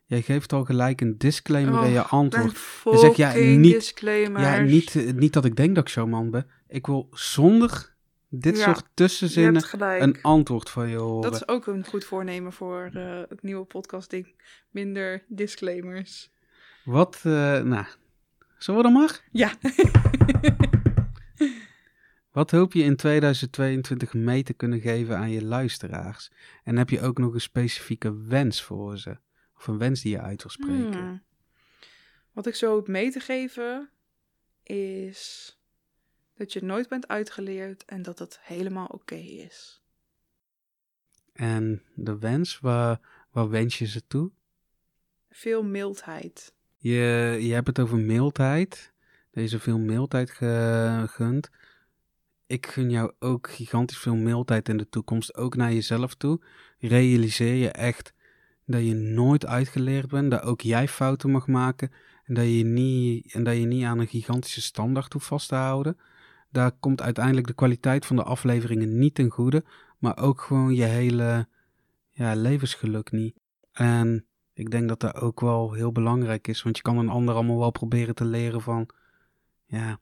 Jij 0.04 0.22
geeft 0.22 0.52
al 0.52 0.64
gelijk 0.64 1.00
een 1.00 1.18
disclaimer 1.18 1.78
oh, 1.78 1.86
in 1.86 1.92
je 1.92 2.02
antwoord. 2.02 2.58
Je 2.84 2.98
zegt 2.98 3.16
ja, 3.16 3.34
niet, 3.34 3.92
ja 4.34 4.60
niet, 4.60 5.14
niet 5.14 5.32
dat 5.32 5.44
ik 5.44 5.56
denk 5.56 5.74
dat 5.74 5.84
ik 5.84 5.90
zo 5.90 6.06
man 6.06 6.30
ben. 6.30 6.46
Ik 6.68 6.86
wil 6.86 7.08
zonder 7.12 7.94
dit 8.28 8.58
soort 8.58 8.84
tussenzinnen 8.94 9.62
een 10.02 10.22
antwoord 10.22 10.70
van 10.70 10.88
je 10.88 10.96
horen. 10.96 11.22
Dat 11.22 11.34
is 11.34 11.48
ook 11.48 11.66
een 11.66 11.84
goed 11.86 12.04
voornemen 12.04 12.52
voor 12.52 12.90
uh, 12.94 13.20
het 13.28 13.42
nieuwe 13.42 13.64
podcastding. 13.64 14.34
Minder 14.70 15.24
disclaimers. 15.28 16.30
Wat, 16.84 17.22
uh, 17.26 17.32
nou, 17.60 17.84
zullen 18.58 18.82
we 18.82 18.86
dan 18.86 18.92
maar? 18.92 19.20
Ja. 19.30 19.52
Wat 22.30 22.50
hoop 22.50 22.72
je 22.72 22.82
in 22.82 22.96
2022 22.96 24.14
mee 24.14 24.42
te 24.42 24.52
kunnen 24.52 24.80
geven 24.80 25.16
aan 25.16 25.30
je 25.30 25.44
luisteraars? 25.44 26.30
En 26.64 26.76
heb 26.76 26.90
je 26.90 27.00
ook 27.00 27.18
nog 27.18 27.34
een 27.34 27.40
specifieke 27.40 28.16
wens 28.16 28.62
voor 28.62 28.98
ze? 28.98 29.18
Of 29.56 29.66
een 29.66 29.78
wens 29.78 30.02
die 30.02 30.12
je 30.12 30.20
uit 30.20 30.42
wil 30.42 30.50
spreken? 30.50 31.00
Hmm. 31.00 31.22
Wat 32.32 32.46
ik 32.46 32.54
zo 32.54 32.70
hoop 32.70 32.88
mee 32.88 33.10
te 33.10 33.20
geven 33.20 33.90
is 34.62 35.58
dat 36.34 36.52
je 36.52 36.64
nooit 36.64 36.88
bent 36.88 37.08
uitgeleerd 37.08 37.84
en 37.84 38.02
dat 38.02 38.18
het 38.18 38.38
helemaal 38.42 38.86
oké 38.86 39.14
is. 39.14 39.82
En 41.32 41.82
de 41.94 42.18
wens, 42.18 42.60
waar, 42.60 43.00
waar 43.30 43.48
wens 43.48 43.78
je 43.78 43.86
ze 43.86 44.06
toe? 44.06 44.30
Veel 45.30 45.62
mildheid. 45.62 46.54
Je, 46.76 47.36
je 47.40 47.52
hebt 47.52 47.66
het 47.66 47.78
over 47.78 47.98
mildheid. 47.98 48.92
Deze 49.30 49.58
veel 49.58 49.78
mildheid 49.78 50.30
gegund. 50.30 51.50
Ik 52.50 52.66
gun 52.66 52.90
jou 52.90 53.12
ook 53.18 53.50
gigantisch 53.50 53.98
veel 53.98 54.14
mildheid 54.14 54.68
in 54.68 54.76
de 54.76 54.88
toekomst, 54.88 55.34
ook 55.36 55.56
naar 55.56 55.72
jezelf 55.72 56.14
toe. 56.14 56.40
Realiseer 56.78 57.54
je 57.54 57.68
echt 57.68 58.14
dat 58.66 58.86
je 58.86 58.94
nooit 58.94 59.46
uitgeleerd 59.46 60.08
bent, 60.08 60.30
dat 60.30 60.42
ook 60.42 60.60
jij 60.60 60.88
fouten 60.88 61.30
mag 61.30 61.46
maken 61.46 61.92
en 62.24 62.34
dat 62.34 62.44
je 62.44 62.64
niet, 62.64 63.32
en 63.34 63.44
dat 63.44 63.56
je 63.56 63.66
niet 63.66 63.84
aan 63.84 63.98
een 63.98 64.06
gigantische 64.06 64.60
standaard 64.60 65.12
hoeft 65.12 65.26
vast 65.26 65.48
te 65.48 65.54
houden. 65.54 65.98
Daar 66.50 66.72
komt 66.72 67.02
uiteindelijk 67.02 67.46
de 67.46 67.54
kwaliteit 67.54 68.06
van 68.06 68.16
de 68.16 68.22
afleveringen 68.22 68.98
niet 68.98 69.14
ten 69.14 69.30
goede, 69.30 69.64
maar 69.98 70.18
ook 70.18 70.40
gewoon 70.40 70.74
je 70.74 70.84
hele 70.84 71.48
ja, 72.10 72.34
levensgeluk 72.34 73.10
niet. 73.10 73.36
En 73.72 74.26
ik 74.52 74.70
denk 74.70 74.88
dat 74.88 75.00
dat 75.00 75.14
ook 75.14 75.40
wel 75.40 75.72
heel 75.72 75.92
belangrijk 75.92 76.48
is, 76.48 76.62
want 76.62 76.76
je 76.76 76.82
kan 76.82 76.98
een 76.98 77.08
ander 77.08 77.34
allemaal 77.34 77.58
wel 77.58 77.70
proberen 77.70 78.14
te 78.14 78.24
leren 78.24 78.60
van, 78.60 78.88
ja, 79.66 80.00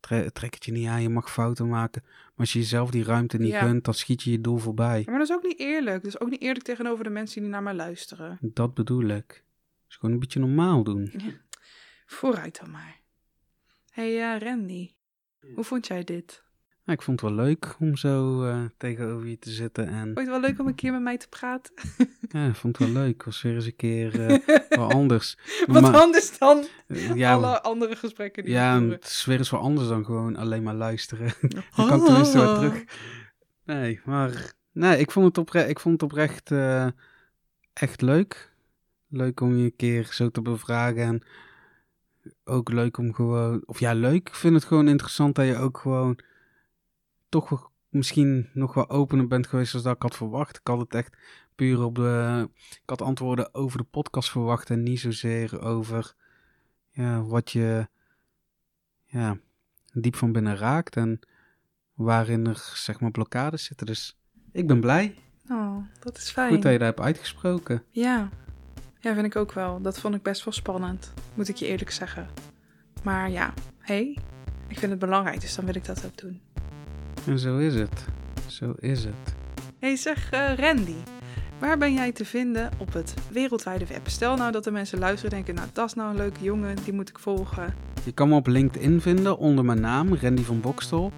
trek 0.00 0.54
het 0.54 0.64
je 0.64 0.72
niet 0.72 0.86
aan, 0.86 1.02
je 1.02 1.08
mag 1.08 1.32
fouten 1.32 1.68
maken. 1.68 2.02
Maar 2.04 2.32
als 2.36 2.52
je 2.52 2.58
jezelf 2.58 2.90
die 2.90 3.04
ruimte 3.04 3.38
niet 3.38 3.50
ja. 3.50 3.60
gunt, 3.60 3.84
dan 3.84 3.94
schiet 3.94 4.22
je 4.22 4.30
je 4.30 4.40
doel 4.40 4.58
voorbij. 4.58 5.02
maar 5.06 5.18
dat 5.18 5.28
is 5.28 5.34
ook 5.34 5.42
niet 5.42 5.58
eerlijk. 5.58 6.02
Dat 6.02 6.12
is 6.14 6.20
ook 6.20 6.30
niet 6.30 6.42
eerlijk 6.42 6.64
tegenover 6.64 7.04
de 7.04 7.10
mensen 7.10 7.40
die 7.40 7.50
naar 7.50 7.62
mij 7.62 7.74
luisteren. 7.74 8.38
Dat 8.40 8.74
bedoel 8.74 9.04
ik. 9.04 9.44
Dus 9.86 9.96
gewoon 9.96 10.14
een 10.14 10.20
beetje 10.20 10.40
normaal 10.40 10.84
doen. 10.84 11.10
Ja. 11.12 11.32
Vooruit 12.06 12.58
dan 12.60 12.70
maar. 12.70 13.00
hey, 13.90 14.34
uh, 14.34 14.40
Randy. 14.40 14.94
Hoe 15.54 15.64
vond 15.64 15.86
jij 15.86 16.04
dit? 16.04 16.42
Nou, 16.90 17.02
ik 17.02 17.08
vond 17.08 17.20
het 17.20 17.30
wel 17.30 17.44
leuk 17.44 17.74
om 17.78 17.96
zo 17.96 18.44
uh, 18.44 18.64
tegenover 18.76 19.28
je 19.28 19.38
te 19.38 19.50
zitten. 19.50 19.88
En... 19.88 20.02
Vond 20.02 20.14
je 20.14 20.20
het 20.20 20.28
wel 20.28 20.40
leuk 20.40 20.60
om 20.60 20.66
een 20.66 20.74
keer 20.74 20.92
met 20.92 21.00
mij 21.02 21.18
te 21.18 21.28
praten? 21.28 21.74
ja, 22.32 22.46
ik 22.46 22.54
vond 22.54 22.78
het 22.78 22.86
wel 22.86 23.02
leuk. 23.02 23.24
was 23.24 23.42
weer 23.42 23.54
eens 23.54 23.64
een 23.64 23.76
keer 23.76 24.20
uh, 24.30 24.38
wat 24.68 24.92
anders. 24.92 25.38
wat 25.66 25.94
anders 25.94 26.38
dan 26.38 26.64
ja, 27.14 27.32
alle 27.32 27.62
andere 27.62 27.96
gesprekken 27.96 28.44
die 28.44 28.52
ja, 28.52 28.82
het 28.82 29.04
is 29.04 29.24
weer 29.24 29.38
eens 29.38 29.50
wat 29.50 29.60
anders 29.60 29.88
dan 29.88 30.04
gewoon 30.04 30.36
alleen 30.36 30.62
maar 30.62 30.74
luisteren. 30.74 31.32
Dan 31.76 31.86
kan 31.88 31.98
ik 31.98 32.04
tenminste 32.04 32.38
weer 32.38 32.54
terug. 32.54 32.84
Nee, 33.64 34.00
maar... 34.04 34.52
Nee, 34.72 34.98
ik 34.98 35.10
vond 35.10 35.26
het, 35.26 35.38
opre 35.38 35.68
ik 35.68 35.80
vond 35.80 36.00
het 36.00 36.10
oprecht 36.10 36.50
uh, 36.50 36.86
echt 37.72 38.00
leuk. 38.00 38.52
Leuk 39.08 39.40
om 39.40 39.56
je 39.56 39.64
een 39.64 39.76
keer 39.76 40.08
zo 40.12 40.30
te 40.30 40.42
bevragen 40.42 41.02
en 41.02 41.22
ook 42.44 42.72
leuk 42.72 42.98
om 42.98 43.14
gewoon, 43.14 43.62
of 43.64 43.80
ja, 43.80 43.94
leuk. 43.94 44.28
Ik 44.28 44.34
vind 44.34 44.54
het 44.54 44.64
gewoon 44.64 44.88
interessant 44.88 45.34
dat 45.34 45.46
je 45.46 45.56
ook 45.56 45.78
gewoon 45.78 46.18
toch 47.30 47.70
misschien 47.88 48.50
nog 48.52 48.74
wel 48.74 48.88
opener 48.88 49.26
bent 49.26 49.46
geweest 49.46 49.74
als 49.74 49.82
dat 49.82 49.94
ik 49.94 50.02
had 50.02 50.16
verwacht. 50.16 50.56
Ik 50.56 50.66
had 50.66 50.78
het 50.78 50.94
echt 50.94 51.16
puur 51.54 51.82
op 51.82 51.94
de, 51.94 52.48
ik 52.54 52.82
had 52.86 53.02
antwoorden 53.02 53.54
over 53.54 53.78
de 53.78 53.84
podcast 53.84 54.30
verwacht 54.30 54.70
en 54.70 54.82
niet 54.82 55.00
zozeer 55.00 55.60
over 55.60 56.14
ja, 56.90 57.22
wat 57.22 57.50
je 57.50 57.88
ja, 59.04 59.38
diep 59.92 60.16
van 60.16 60.32
binnen 60.32 60.56
raakt 60.56 60.96
en 60.96 61.20
waarin 61.94 62.46
er 62.46 62.72
zeg 62.74 63.00
maar 63.00 63.10
blokkades 63.10 63.64
zitten. 63.64 63.86
Dus 63.86 64.18
ik 64.52 64.66
ben 64.66 64.80
blij. 64.80 65.14
Oh, 65.48 65.76
dat 66.00 66.16
is 66.16 66.30
fijn. 66.30 66.52
Goed 66.52 66.62
dat 66.62 66.72
je 66.72 66.78
daar 66.78 66.86
hebt 66.86 67.00
uitgesproken. 67.00 67.84
Ja. 67.90 68.28
Ja, 68.98 69.14
vind 69.14 69.26
ik 69.26 69.36
ook 69.36 69.52
wel. 69.52 69.80
Dat 69.82 70.00
vond 70.00 70.14
ik 70.14 70.22
best 70.22 70.44
wel 70.44 70.52
spannend, 70.52 71.12
moet 71.34 71.48
ik 71.48 71.56
je 71.56 71.66
eerlijk 71.66 71.90
zeggen. 71.90 72.28
Maar 73.02 73.30
ja, 73.30 73.54
hé, 73.78 73.94
hey, 73.94 74.18
ik 74.68 74.78
vind 74.78 74.90
het 74.90 75.00
belangrijk, 75.00 75.40
dus 75.40 75.54
dan 75.54 75.64
wil 75.64 75.74
ik 75.74 75.84
dat 75.84 76.06
ook 76.06 76.18
doen. 76.18 76.40
En 77.26 77.38
zo 77.38 77.58
is 77.58 77.74
het. 77.74 78.04
Zo 78.46 78.74
is 78.78 79.04
het. 79.04 79.34
hey, 79.78 79.96
zeg 79.96 80.32
uh, 80.32 80.54
Randy, 80.54 80.94
waar 81.58 81.78
ben 81.78 81.94
jij 81.94 82.12
te 82.12 82.24
vinden 82.24 82.70
op 82.78 82.92
het 82.92 83.14
wereldwijde 83.32 83.86
web? 83.86 84.08
Stel 84.08 84.36
nou 84.36 84.52
dat 84.52 84.64
de 84.64 84.70
mensen 84.70 84.98
luisteren 84.98 85.30
en 85.30 85.36
denken, 85.36 85.54
nou 85.54 85.68
dat 85.72 85.86
is 85.86 85.94
nou 85.94 86.10
een 86.10 86.16
leuke 86.16 86.42
jongen, 86.42 86.76
die 86.84 86.92
moet 86.92 87.08
ik 87.08 87.18
volgen. 87.18 87.74
Je 88.04 88.12
kan 88.12 88.28
me 88.28 88.34
op 88.34 88.46
LinkedIn 88.46 89.00
vinden 89.00 89.38
onder 89.38 89.64
mijn 89.64 89.80
naam, 89.80 90.14
Randy 90.14 90.42
van 90.42 90.60
Bokstel. 90.60 91.12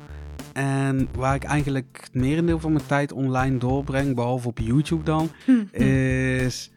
En 0.53 1.09
waar 1.17 1.35
ik 1.35 1.45
eigenlijk 1.45 1.99
het 2.01 2.15
merendeel 2.15 2.59
van 2.59 2.73
mijn 2.73 2.87
tijd 2.87 3.13
online 3.13 3.59
doorbreng, 3.59 4.15
behalve 4.15 4.49
op 4.49 4.59
YouTube 4.59 5.03
dan, 5.03 5.31
is 5.73 6.71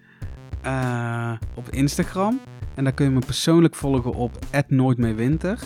uh, 0.66 1.34
op 1.56 1.70
Instagram. 1.70 2.40
En 2.76 2.84
daar 2.84 2.94
kun 2.94 3.06
je 3.06 3.12
me 3.12 3.20
persoonlijk 3.20 3.76
volgen 3.76 4.14
op 4.14 4.40
@nooitmeerwinter. 4.68 5.60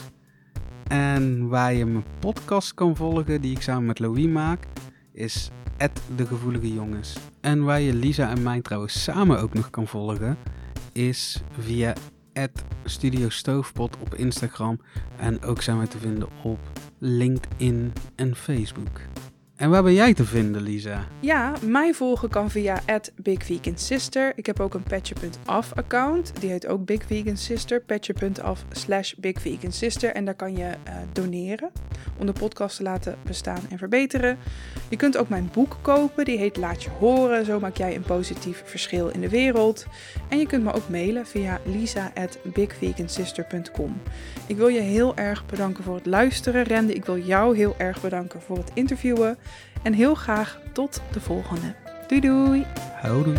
En 0.89 1.47
waar 1.47 1.73
je 1.73 1.85
mijn 1.85 2.05
podcast 2.19 2.73
kan 2.73 2.95
volgen, 2.95 3.41
die 3.41 3.55
ik 3.55 3.61
samen 3.61 3.85
met 3.85 3.99
Louis 3.99 4.25
maak, 4.25 4.63
is 5.11 5.49
De 6.15 6.25
Gevoelige 6.25 6.73
Jongens. 6.73 7.17
En 7.41 7.63
waar 7.63 7.81
je 7.81 7.93
Lisa 7.93 8.29
en 8.29 8.43
mij 8.43 8.61
trouwens 8.61 9.03
samen 9.03 9.39
ook 9.39 9.53
nog 9.53 9.69
kan 9.69 9.87
volgen, 9.87 10.37
is 10.93 11.41
via 11.59 11.93
Studio 12.83 13.29
Stoofpot 13.29 13.97
op 13.97 14.15
Instagram. 14.15 14.79
En 15.17 15.41
ook 15.41 15.61
zijn 15.61 15.77
wij 15.77 15.87
te 15.87 15.97
vinden 15.97 16.27
op 16.43 16.59
LinkedIn 16.97 17.93
en 18.15 18.35
Facebook. 18.35 18.99
En 19.59 19.69
waar 19.69 19.83
ben 19.83 19.93
jij 19.93 20.13
te 20.13 20.25
vinden, 20.25 20.61
Lisa? 20.61 21.05
Ja, 21.19 21.53
mij 21.65 21.93
volgen 21.93 22.29
kan 22.29 22.49
via 22.49 22.81
@bigvegansister. 23.15 24.31
Ik 24.35 24.45
heb 24.45 24.59
ook 24.59 24.73
een 24.73 24.83
patje.af 24.83 25.73
account. 25.73 26.33
Die 26.39 26.49
heet 26.49 26.67
ook 26.67 26.85
Big 26.85 27.01
Vegan 27.05 27.37
Sister. 27.37 27.81
Patje.af 27.81 28.65
slash 28.71 29.13
Big 29.13 29.35
Sister. 29.69 30.13
En 30.13 30.25
daar 30.25 30.35
kan 30.35 30.57
je 30.57 30.63
uh, 30.63 30.93
doneren 31.13 31.71
om 32.17 32.25
de 32.25 32.31
podcast 32.31 32.77
te 32.77 32.83
laten 32.83 33.17
bestaan 33.25 33.61
en 33.69 33.77
verbeteren. 33.77 34.37
Je 34.89 34.95
kunt 34.95 35.17
ook 35.17 35.29
mijn 35.29 35.49
boek 35.53 35.77
kopen. 35.81 36.25
Die 36.25 36.37
heet 36.37 36.57
Laat 36.57 36.83
je 36.83 36.89
horen. 36.89 37.45
Zo 37.45 37.59
maak 37.59 37.77
jij 37.77 37.95
een 37.95 38.01
positief 38.01 38.63
verschil 38.65 39.07
in 39.07 39.21
de 39.21 39.29
wereld. 39.29 39.85
En 40.29 40.37
je 40.37 40.47
kunt 40.47 40.63
me 40.63 40.73
ook 40.73 40.89
mailen 40.89 41.27
via 41.27 41.59
lisa@bigvegansister.com. 41.65 44.01
Ik 44.47 44.57
wil 44.57 44.67
je 44.67 44.79
heel 44.79 45.15
erg 45.15 45.45
bedanken 45.45 45.83
voor 45.83 45.95
het 45.95 46.05
luisteren, 46.05 46.63
Rende. 46.63 46.93
Ik 46.93 47.05
wil 47.05 47.17
jou 47.17 47.57
heel 47.57 47.75
erg 47.77 48.01
bedanken 48.01 48.41
voor 48.41 48.57
het 48.57 48.71
interviewen. 48.73 49.37
En 49.81 49.93
heel 49.93 50.15
graag 50.15 50.59
tot 50.73 51.01
de 51.11 51.19
volgende. 51.19 51.75
Doei 52.07 52.21
doei! 52.21 52.65
Houdoe! 53.01 53.35